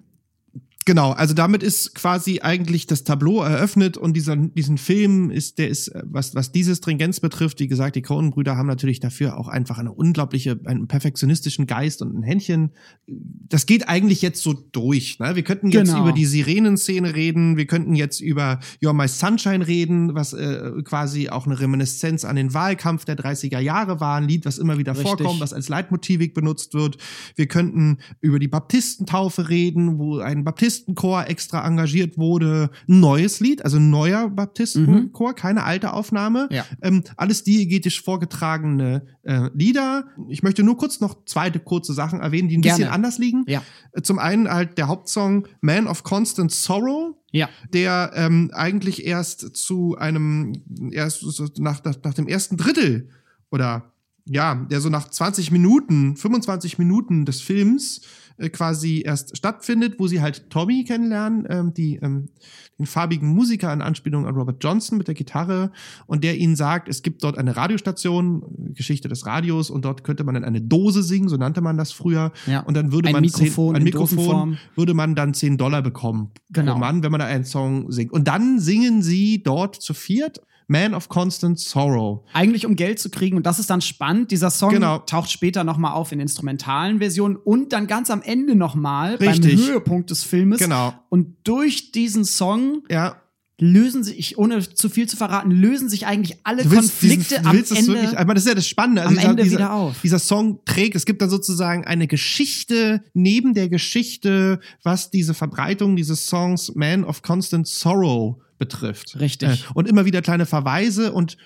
[0.88, 5.68] Genau, also damit ist quasi eigentlich das Tableau eröffnet und dieser, diesen Film ist, der
[5.68, 9.48] ist, äh, was, was diese Stringenz betrifft, wie gesagt, die Coen-Brüder haben natürlich dafür auch
[9.48, 12.70] einfach eine unglaubliche, einen perfektionistischen Geist und ein Händchen.
[13.08, 15.18] Das geht eigentlich jetzt so durch.
[15.18, 15.36] Ne?
[15.36, 16.04] Wir könnten jetzt Genau.
[16.04, 21.30] über die Sirenenszene reden, wir könnten jetzt über You're My Sunshine reden, was äh, quasi
[21.30, 24.92] auch eine Reminiszenz an den Wahlkampf der 30er Jahre war, ein Lied, was immer wieder
[24.92, 25.08] Richtig.
[25.08, 26.98] vorkommt, was als Leitmotivik benutzt wird.
[27.36, 30.44] Wir könnten über die Baptistentaufe reden, wo ein
[30.76, 32.70] Baptistenchor extra engagiert wurde.
[32.88, 36.48] Ein neues Lied, also ein neuer Baptistenchor, keine alte Aufnahme.
[36.52, 36.66] Ja.
[36.82, 40.06] Ähm, alles diegetisch vorgetragene äh, Lieder.
[40.30, 42.78] Ich möchte nur kurz noch zweite kurze Sachen erwähnen, die ein Gerne.
[42.80, 43.44] bisschen anders liegen.
[43.48, 43.62] Ja.
[43.94, 47.50] Äh, Zum einen halt der Hauptsong Man of Constant Sorrow, Ja.
[47.74, 50.54] der ähm, eigentlich erst zu einem,
[50.92, 51.24] erst
[51.58, 53.10] nach, nach dem ersten Drittel
[53.52, 53.92] oder
[54.28, 58.02] ja, der so nach 20 Minuten, 25 Minuten des Films
[58.38, 62.30] äh, quasi erst stattfindet, wo sie halt Tommy kennenlernen, ähm, die, ähm,
[62.78, 65.72] den farbigen Musiker in Anspielung an Robert Johnson mit der Gitarre
[66.08, 70.24] und der ihnen sagt, es gibt dort eine Radiostation, Geschichte des Radios und dort könnte
[70.24, 72.32] man dann eine Dose singen, so nannte man das früher.
[72.48, 72.62] Ja.
[72.62, 75.82] Und dann würde Ein man Mikrofon zehn, ein in Mikrofon würde man dann 10 Dollar
[75.82, 76.74] bekommen Genau.
[76.74, 78.12] pro Mann, wenn man da einen Song singt.
[78.12, 82.24] Und dann singen sie dort zu viert Man of Constant Sorrow.
[82.34, 84.32] Eigentlich um Geld zu kriegen und das ist dann spannend.
[84.32, 84.98] Dieser Song Genau.
[84.98, 89.18] taucht später noch mal auf in instrumentalen Versionen und dann ganz am Ende noch mal
[89.18, 89.42] beim.
[89.44, 90.60] Höhepunkt des Filmes.
[90.60, 90.94] Genau.
[91.10, 93.18] Und durch diesen Song Ja,
[93.60, 97.46] lösen sich, ohne zu viel zu verraten, lösen sich eigentlich alle du willst, Konflikte diesen,
[97.46, 97.94] am willst Ende.
[97.94, 99.02] wirklich, aber das ist ja das Spannende.
[99.02, 100.02] Also am dieser, Ende dieser, wieder auf.
[100.02, 105.96] Dieser Song trägt, es gibt dann sozusagen eine Geschichte neben der Geschichte, was diese Verbreitung
[105.96, 109.20] dieses Songs Man of Constant Sorrow betrifft.
[109.20, 109.50] Richtig.
[109.50, 111.38] Äh, und immer wieder kleine Verweise und,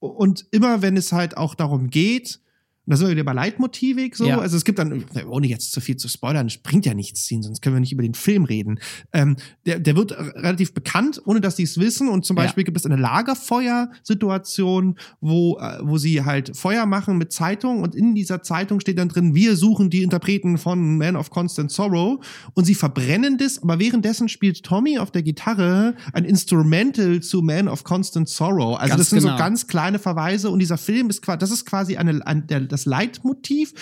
[0.00, 2.40] und immer wenn es halt auch darum geht,
[2.88, 4.24] und da sind wir wieder bei Leitmotivik so.
[4.24, 4.38] Ja.
[4.38, 7.60] Also es gibt dann, ohne jetzt zu viel zu spoilern, bringt ja nichts ziehen, sonst
[7.60, 8.80] können wir nicht über den Film reden.
[9.12, 9.36] Ähm,
[9.66, 12.08] der, der wird relativ bekannt, ohne dass sie es wissen.
[12.08, 12.44] Und zum Ja.
[12.44, 17.94] Beispiel gibt es eine Lagerfeuersituation, wo, äh, wo sie halt Feuer machen mit Zeitung und
[17.94, 22.24] in dieser Zeitung steht dann drin, wir suchen die Interpreten von Man of Constant Sorrow
[22.54, 27.68] und sie verbrennen das, aber währenddessen spielt Tommy auf der Gitarre ein Instrumental zu Man
[27.68, 28.78] of Constant Sorrow.
[28.78, 29.32] Also Ganz das sind genau.
[29.32, 32.77] so ganz kleine Verweise und dieser Film ist quasi, das ist quasi eine, ein, der,
[32.78, 33.72] das Leitmotiv.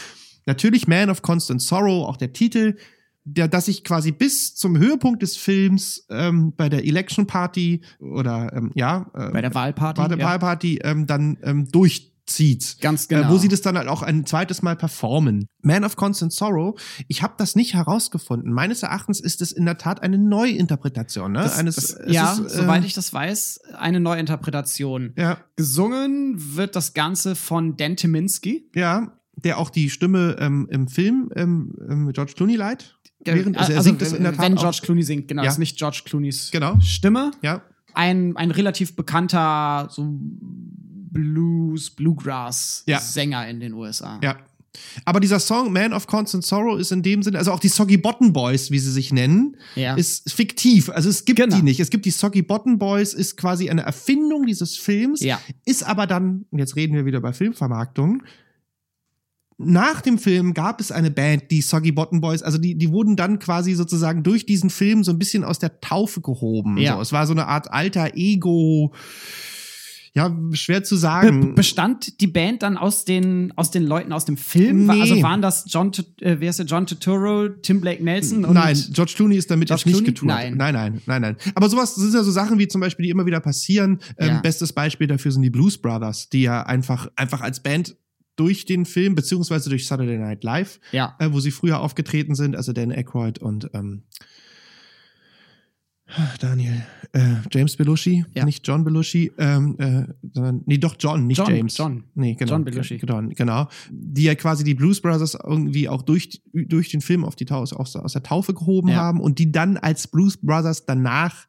[0.46, 2.76] Natürlich Man of Constant Sorrow, auch der Titel,
[3.24, 8.52] der, dass sich quasi bis zum Höhepunkt des Films ähm, bei der Election Party oder
[8.54, 10.00] ähm, ja, äh, bei der Wahlparty.
[10.00, 10.24] bei der ja.
[10.26, 11.68] Wahlparty ähm, dann ähm,
[12.26, 12.76] durchzieht.
[12.80, 13.30] Ganz Äh, genau.
[13.30, 15.48] wo sie das dann halt auch ein zweites Mal performen.
[15.62, 16.78] Man of Constant Sorrow,
[17.08, 18.52] ich habe das nicht herausgefunden.
[18.52, 21.32] Meines Erachtens ist es in der Tat eine Neuinterpretation.
[21.32, 21.40] Ne?
[21.42, 25.12] Das, Eines, das, ja, ist, äh, soweit ich das weiß, eine Neuinterpretation.
[25.16, 28.68] Ja, Gesungen wird das Ganze von Dan Timinski.
[28.74, 32.96] ja, der auch die Stimme ähm, im Film ähm, ähm, George Clooney leiht.
[33.26, 34.62] Äh, Während, also er also, singt es in der Tat wenn auch.
[34.62, 35.50] George Clooney singt, genau, Ja.
[35.50, 36.80] ist nicht George Clooneys Genau.
[36.80, 37.32] Stimme.
[37.42, 37.60] Ja,
[37.92, 40.18] Ein, ein relativ bekannter so
[41.16, 41.94] Blues, Ja.
[41.96, 44.20] Bluegrass-Sänger in den USA.
[44.22, 44.36] ja.
[45.06, 47.96] Aber dieser Song Man of Constant Sorrow ist in dem Sinne, also auch die Soggy
[47.96, 49.94] Bottom Boys, wie sie sich nennen, Ja.
[49.94, 50.90] ist fiktiv.
[50.90, 51.56] Also es gibt Genau.
[51.56, 51.80] die nicht.
[51.80, 55.40] Es gibt die Soggy Bottom Boys, ist quasi eine Erfindung dieses Films, Ja.
[55.64, 58.22] ist aber dann, und jetzt reden wir wieder über Filmvermarktung,
[59.58, 63.16] nach dem Film gab es eine Band, die Soggy Bottom Boys, also die, die wurden
[63.16, 66.76] dann quasi sozusagen durch diesen Film so ein bisschen aus der Taufe gehoben.
[66.76, 66.96] Ja.
[66.96, 68.92] So, es war so eine Art alter Ego,
[70.16, 71.54] ja, schwer zu Be sagen.
[71.54, 74.88] bestand die Band dann aus den, aus den Leuten aus dem Film?
[74.88, 75.02] War- Nee.
[75.02, 76.66] Also waren das John, äh, wer ist der?
[76.66, 80.06] John Turturro, Tim Blake Nelson und Nein, George Clooney ist damit George jetzt nicht Clooney?
[80.06, 80.28] getourt.
[80.28, 80.56] Nein.
[80.56, 81.36] nein, nein, nein, nein.
[81.54, 83.98] Aber sowas das sind ja so Sachen wie zum Beispiel, die immer wieder passieren.
[84.18, 84.40] Ähm, Ja.
[84.40, 87.94] Bestes Beispiel dafür sind die Blues Brothers, die ja einfach, einfach als Band
[88.36, 91.14] durch den Film, beziehungsweise durch Saturday Night Live, ja.
[91.18, 94.02] äh, wo sie früher aufgetreten sind, also Dan Aykroyd und ähm,
[96.40, 97.20] Daniel, äh,
[97.50, 98.44] James Belushi, Ja.
[98.44, 101.76] nicht John Belushi, ähm, äh, sondern, nee, doch John, nicht John, James.
[101.76, 102.04] John.
[102.14, 102.52] Nee, genau.
[102.52, 102.98] John Belushi.
[102.98, 103.68] Genau, genau.
[103.90, 107.72] Die ja quasi die Blues Brothers irgendwie auch durch, durch den Film auf die aus,
[107.72, 108.96] aus der Taufe gehoben Ja.
[108.96, 111.46] haben und die dann als Blues Brothers danach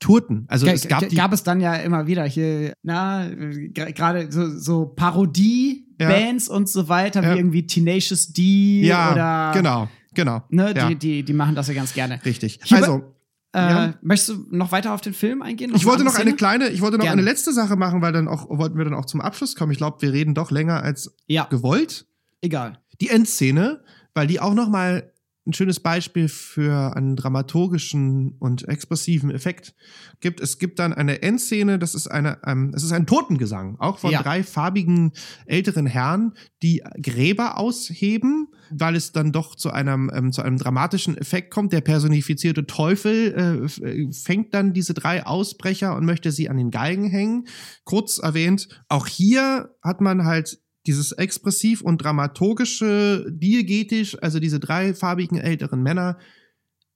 [0.00, 0.46] tourten.
[0.48, 4.58] Also es gab ga- die, gab es dann ja immer wieder hier, na, gerade so,
[4.58, 7.34] so Parodie-Bands und so weiter, Ja.
[7.34, 10.42] wie irgendwie Tenacious D ja, oder genau, genau.
[10.50, 12.20] Ne, ja, die, die, die machen das ja ganz gerne.
[12.24, 12.58] richtig.
[12.64, 13.11] Hier also,
[13.54, 13.94] Äh, Ja.
[14.02, 15.72] Möchtest du noch weiter auf den Film eingehen?
[15.74, 16.36] ich wollte noch eine Szene?
[16.36, 17.20] kleine, ich wollte noch Gerne.
[17.20, 19.72] eine letzte Sache machen, weil dann auch wollten wir dann auch zum Abschluss kommen.
[19.72, 22.06] Ich glaube, wir reden doch länger als Ja, gewollt.
[22.40, 22.78] egal.
[23.00, 23.82] die Endszene,
[24.14, 25.11] weil die auch noch mal
[25.44, 29.74] ein schönes Beispiel für einen dramaturgischen und expressiven Effekt
[30.20, 30.40] gibt.
[30.40, 34.12] Es gibt dann eine Endszene, das ist eine, ähm, es ist ein Totengesang, auch von
[34.12, 34.22] Ja.
[34.22, 35.12] drei farbigen
[35.46, 41.16] älteren Herren, die Gräber ausheben, weil es dann doch zu einem ähm, zu einem dramatischen
[41.16, 41.72] Effekt kommt.
[41.72, 46.70] Der personifizierte Teufel äh, äh, fängt dann diese drei Ausbrecher und möchte sie an den
[46.70, 47.46] Galgen hängen.
[47.84, 54.94] Kurz erwähnt, auch hier hat man halt dieses expressiv und dramaturgische, diegetisch, also diese drei
[54.94, 56.18] farbigen älteren Männer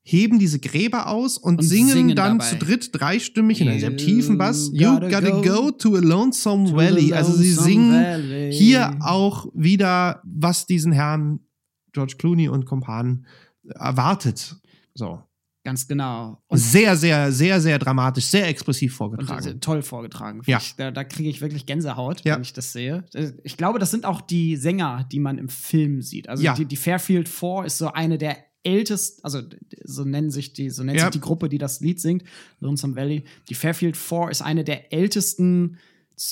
[0.02, 2.48] heben diese Gräber aus und, Und singen, singen dann dabei.
[2.50, 4.70] zu dritt dreistimmig in einem sehr tiefen Bass.
[4.72, 7.12] You gotta gotta go go to a lonesome To valley.
[7.12, 8.52] Also sie singen valley.
[8.52, 11.40] hier auch wieder, was diesen Herrn
[11.92, 13.26] George Clooney und Kompanen
[13.64, 14.54] erwartet.
[14.94, 15.22] So.
[15.66, 16.40] Ganz genau.
[16.46, 19.44] Und Sehr, sehr, sehr, sehr dramatisch, sehr expressiv Und vorgetragen.
[19.48, 20.40] ist toll vorgetragen.
[20.46, 20.58] Ja.
[20.58, 22.36] Ich, da da kriege ich wirklich Gänsehaut, Ja.
[22.36, 23.04] wenn ich das sehe.
[23.42, 26.28] Ich glaube, das sind auch die Sänger, die man im Film sieht.
[26.28, 26.54] Also Ja.
[26.54, 29.42] die, die Fairfield Four ist so eine der ältesten, also
[29.82, 31.06] so nennen sich die, so nennt Ja.
[31.06, 32.22] sich die Gruppe, die das Lied singt,
[32.60, 33.24] Lonesome Valley.
[33.48, 35.78] Die Fairfield Four ist eine der ältesten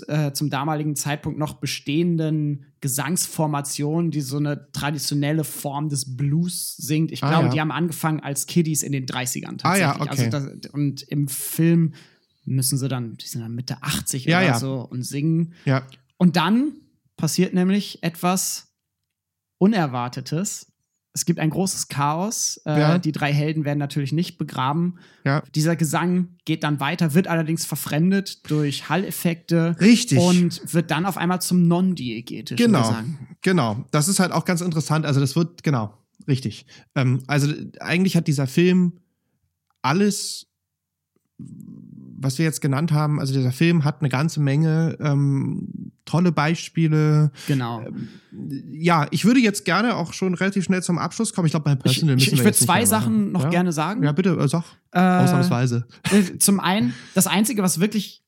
[0.09, 7.13] äh, zum damaligen Zeitpunkt noch bestehenden Gesangsformationen, die so eine traditionelle Form des Blues singt.
[7.13, 7.51] Ich Ah, glaube, ja.
[7.53, 10.27] die haben angefangen als Kiddies in den 30ern Ah, ja, tatsächlich.
[10.35, 10.37] okay.
[10.37, 11.95] Also das, und im Film
[12.45, 14.59] müssen sie dann, die sind dann Mitte 80 Ja, oder ja.
[14.59, 15.53] so und singen.
[15.65, 15.87] ja.
[16.17, 16.73] Und dann
[17.17, 18.69] passiert nämlich etwas
[19.59, 20.73] Unerwartetes.
[21.17, 22.61] Es gibt ein großes Chaos.
[22.67, 22.99] Äh, Ja.
[22.99, 24.97] Die drei Helden werden natürlich nicht begraben.
[25.25, 25.43] Ja.
[25.55, 30.19] Dieser Gesang geht dann weiter, wird allerdings verfremdet durch Halleffekte Richtig.
[30.19, 33.19] und wird dann auf einmal zum non-diegetischen Genau, Gesang.
[33.43, 33.85] genau.
[33.93, 35.07] Das ist halt auch ganz interessant.
[35.07, 35.97] Also das wird, genau,
[36.27, 36.67] richtig.
[36.97, 38.95] Ähm, also eigentlich hat dieser Film
[39.83, 40.47] alles,
[41.39, 45.69] was wir jetzt genannt haben, also dieser Film hat eine ganze Menge ähm,
[46.05, 47.31] tolle Beispiele.
[47.47, 47.85] Genau.
[48.71, 51.47] Ja, ich würde jetzt gerne auch schon relativ schnell zum Abschluss kommen.
[51.47, 53.33] Ich glaube, Ich, Personal ich, müssen ich wir würde zwei Sachen machen.
[53.33, 53.51] noch ja?
[53.51, 54.03] gerne sagen.
[54.03, 54.65] Ja, bitte, äh, sag.
[54.93, 55.87] Äh, Ausnahmsweise.
[56.39, 58.23] Zum einen, das Einzige, was wirklich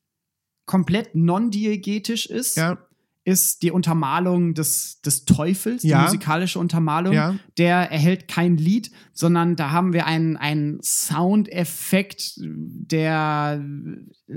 [0.65, 2.79] komplett non-diegetisch ist, Ja,
[3.27, 6.03] ist die Untermalung des, des Teufels, die Ja.
[6.03, 7.13] musikalische Untermalung.
[7.13, 7.35] Ja.
[7.59, 13.61] Der erhält kein Lied, sondern da haben wir einen, einen Soundeffekt, der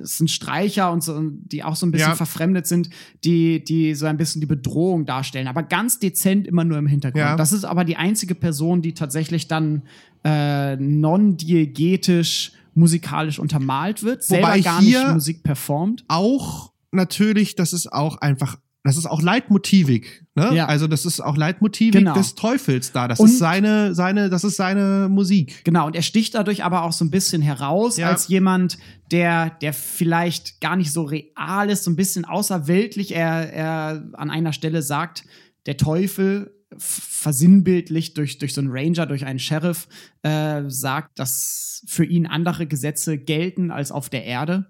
[0.01, 2.15] sind Streicher und so, die auch so ein bisschen Ja.
[2.15, 2.89] verfremdet sind,
[3.23, 7.39] die, die so ein bisschen die Bedrohung darstellen, aber ganz dezent immer nur im Hintergrund.
[7.39, 9.83] Das ist aber die einzige Person, die tatsächlich dann
[10.25, 16.05] äh, non-diegetisch musikalisch untermalt wird, selber Wobei gar hier- nicht Musik performt.
[16.07, 20.23] auch natürlich, das ist auch einfach, das ist auch leitmotivig.
[20.35, 20.51] Ne?
[20.55, 20.65] Ja.
[20.67, 22.13] Also das ist auch leitmotivig Genau.
[22.13, 23.07] des Teufels da.
[23.07, 25.63] Das Und- ist seine, seine, das ist seine Musik.
[25.65, 28.09] Genau, und er sticht dadurch aber auch so ein bisschen heraus Ja.
[28.09, 28.77] als jemand,
[29.11, 33.13] der, der vielleicht gar nicht so real ist, so ein bisschen außerweltlich.
[33.13, 35.23] Er, er an einer Stelle sagt,
[35.65, 39.87] der Teufel versinnbildlich durch, durch so einen Ranger, durch einen Sheriff,
[40.23, 44.67] äh, sagt, dass für ihn andere Gesetze gelten als auf der Erde.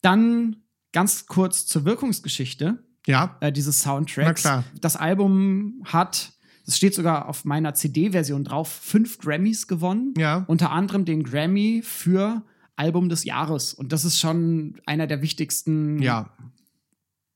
[0.00, 0.56] Dann
[0.92, 2.84] ganz kurz zur Wirkungsgeschichte.
[3.08, 4.44] Ja, äh, dieses Soundtracks.
[4.44, 4.64] Na klar.
[4.80, 6.32] Das Album hat,
[6.66, 10.12] es steht sogar auf meiner CD-Version drauf, fünf Grammys gewonnen.
[10.18, 10.44] Ja.
[10.46, 12.42] Unter anderem den Grammy für
[12.76, 13.72] Album des Jahres.
[13.72, 16.30] Und das ist schon einer der wichtigsten ja.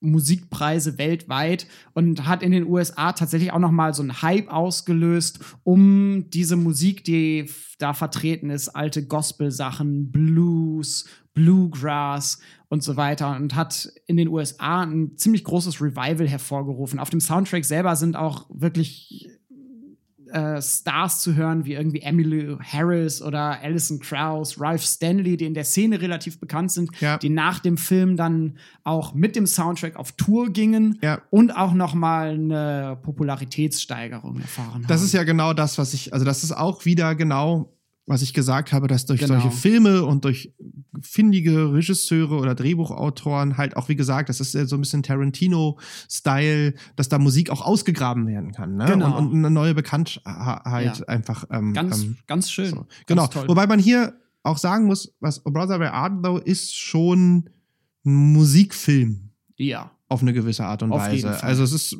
[0.01, 5.41] Musikpreise weltweit und hat in den USA tatsächlich auch noch mal so einen Hype ausgelöst,
[5.63, 12.41] um diese Musik, die da vertreten ist, alte Gospel-Sachen, Blues, Bluegrass
[12.73, 16.99] und so weiter und hat in den USA ein ziemlich großes Revival hervorgerufen.
[16.99, 19.29] Auf dem Soundtrack selber sind auch wirklich
[20.33, 25.53] äh, Stars zu hören, wie irgendwie Emily Harris oder Alison Krauss, Ralph Stanley, die in
[25.53, 27.19] der Szene relativ bekannt sind, Ja.
[27.19, 31.21] die nach dem Film dann auch mit dem Soundtrack auf Tour gingen Ja.
[31.29, 35.07] und auch noch mal eine Popularitätssteigerung erfahren Das haben.
[35.09, 37.71] ist ja genau das, was ich, also das ist auch wieder genau,
[38.07, 39.35] was ich gesagt habe, dass durch Genau.
[39.41, 40.53] solche Filme und durch
[41.03, 46.75] findige Regisseure oder Drehbuchautoren halt auch, wie gesagt, das ist ja so ein bisschen Tarantino-Style,
[46.97, 48.87] dass da Musik auch ausgegraben werden kann, ne?
[48.87, 49.17] Genau.
[49.19, 50.25] Und, und eine neue Bekanntheit
[50.99, 51.07] Ja.
[51.07, 51.45] einfach.
[51.51, 52.71] Ähm, ganz, ähm, ganz schön.
[52.71, 52.77] so.
[52.77, 53.27] Ganz Genau.
[53.29, 53.49] toll.
[53.49, 57.49] Wobei man hier auch sagen muss, was O Brother Where Art Thou ist schon
[58.05, 59.93] ein Musikfilm ja.
[60.09, 61.39] auf eine gewisse Art und Auf jeden Weise.
[61.39, 61.49] Fall.
[61.49, 61.97] Also es ist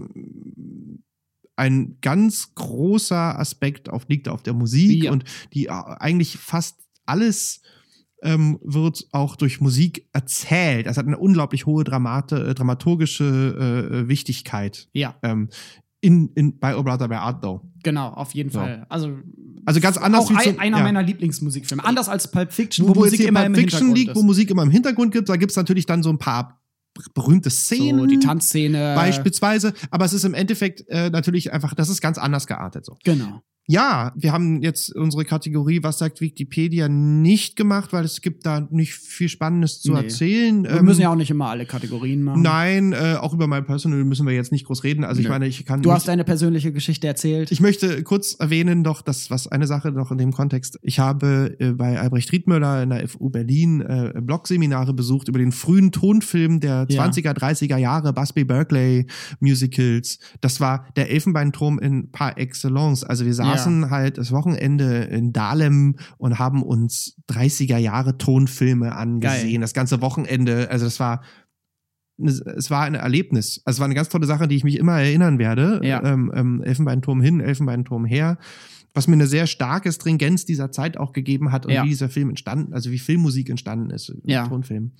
[1.57, 5.13] ein ganz großer Aspekt auf, liegt auf der Musik Ja.
[5.13, 7.61] und die äh, eigentlich fast alles
[8.23, 10.87] ähm, wird auch durch Musik erzählt.
[10.87, 13.25] Es hat eine unglaublich hohe Dramate, äh, dramaturgische
[14.05, 15.49] äh, Wichtigkeit Ja, ähm,
[16.01, 17.61] in, in, bei O Brother Where Art Thou.
[17.83, 18.59] genau, auf jeden So.
[18.61, 18.87] Fall.
[18.89, 19.19] Also,
[19.67, 20.83] Also ganz anders auch wie ein, einer ja.
[20.85, 21.85] meiner Lieblingsmusikfilme.
[21.85, 24.21] Anders als Pulp Fiction, wo, wo, wo Musik immer Pulp im Fiction Hintergrund liegt, wo
[24.21, 24.27] ist.
[24.27, 26.62] Musik immer im Hintergrund gibt, da gibt es natürlich dann so ein paar
[27.15, 28.01] berühmte Szenen.
[28.01, 28.95] So, die Tanzszene.
[28.95, 32.97] Beispielsweise, aber es ist im Endeffekt äh, natürlich einfach, das ist ganz anders geartet so.
[33.05, 33.43] Genau.
[33.69, 38.67] Ja, wir haben jetzt unsere Kategorie, was sagt Wikipedia, nicht gemacht, weil es gibt da
[38.71, 39.99] nicht viel Spannendes zu Nee.
[40.03, 40.65] erzählen.
[40.65, 42.43] Wir Ähm, müssen ja auch nicht immer alle Kategorien machen.
[42.43, 45.05] Nein, äh, auch über mein Personal müssen wir jetzt nicht groß reden.
[45.05, 45.33] Also ich Nö.
[45.33, 45.81] meine, ich kann.
[45.81, 47.53] Du nicht, hast deine persönliche Geschichte erzählt.
[47.53, 50.79] ich möchte kurz erwähnen doch, dass was eine Sache noch in dem Kontext.
[50.83, 55.53] Ich habe äh, bei Albrecht Riedmüller in der FU Berlin äh, Blogseminare besucht über den
[55.53, 57.05] frühen Tonfilm der Ja.
[57.07, 59.07] 20er, 30er Jahre, Busby Berkeley
[59.39, 60.19] Musicals.
[60.41, 63.05] Das war der Elfenbeinturm in par excellence.
[63.05, 69.51] Also wir saßen halt das Wochenende in Dahlem und haben uns 30er Jahre Tonfilme angesehen.
[69.53, 69.61] Geil.
[69.61, 70.71] Das ganze Wochenende.
[70.71, 71.23] Also das war
[72.19, 73.63] es war ein Erlebnis.
[73.65, 75.81] Also es war eine ganz tolle Sache, die ich mich immer erinnern werde.
[75.83, 76.03] Ja.
[76.05, 78.39] Ähm, ähm, Elfenbeinturm hin, Elfenbeinturm her.
[78.95, 81.85] Was mir eine sehr starke Stringenz dieser Zeit auch gegeben hat und Ja.
[81.85, 84.47] wie dieser Film entstanden, also wie Filmmusik entstanden ist, Ja.
[84.47, 84.93] Tonfilm.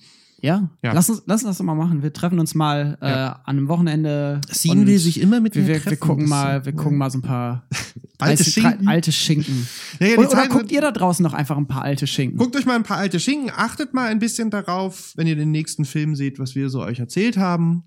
[0.43, 0.91] Ja, Ja.
[0.91, 2.03] Lass, uns, lass uns das mal machen.
[2.03, 3.31] Wir treffen uns mal äh, Ja.
[3.45, 4.41] an einem Wochenende.
[4.49, 5.91] Sien und will sich immer mit wir, wir, treffen.
[5.91, 7.65] wir gucken mal, wir gucken mal so ein paar
[8.19, 8.87] Alte 30, Schinken.
[8.89, 9.67] alte Schinken.
[10.01, 12.37] Ja, ja, oder, oder guckt ihr da draußen noch einfach ein paar alte Schinken?
[12.37, 15.51] Guckt euch mal ein paar alte Schinken, achtet mal ein bisschen darauf, wenn ihr den
[15.51, 17.83] nächsten Film seht, was wir so euch erzählt haben.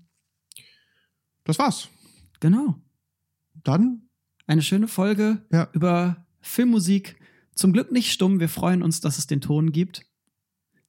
[1.43, 1.89] Das war's.
[2.39, 2.75] Genau.
[3.63, 4.01] Dann,
[4.47, 5.67] Eine schöne Folge Ja.
[5.73, 7.17] über Filmmusik.
[7.53, 8.39] Zum Glück nicht stumm.
[8.39, 10.06] Wir freuen uns, dass es den Ton gibt.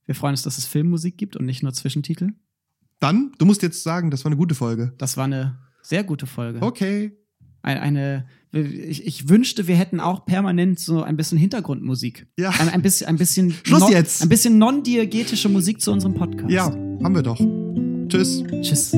[0.09, 2.31] Wir freuen uns, dass es Filmmusik gibt und nicht nur Zwischentitel.
[2.99, 4.95] dann, du musst jetzt sagen, das war eine gute Folge.
[4.99, 6.63] Das war eine sehr gute Folge.
[6.63, 7.13] Okay.
[7.61, 12.27] Ein, eine, ich, ich wünschte, wir hätten auch permanent so ein bisschen Hintergrundmusik.
[12.39, 12.51] Ja.
[12.59, 14.23] Ein, ein bisschen, ein bisschen, Schluss non- jetzt.
[14.23, 16.51] ein bisschen non-diegetische Musik zu unserem Podcast.
[16.51, 17.39] Ja, haben wir doch.
[18.09, 18.43] Tschüss.
[18.63, 18.93] Tschüss.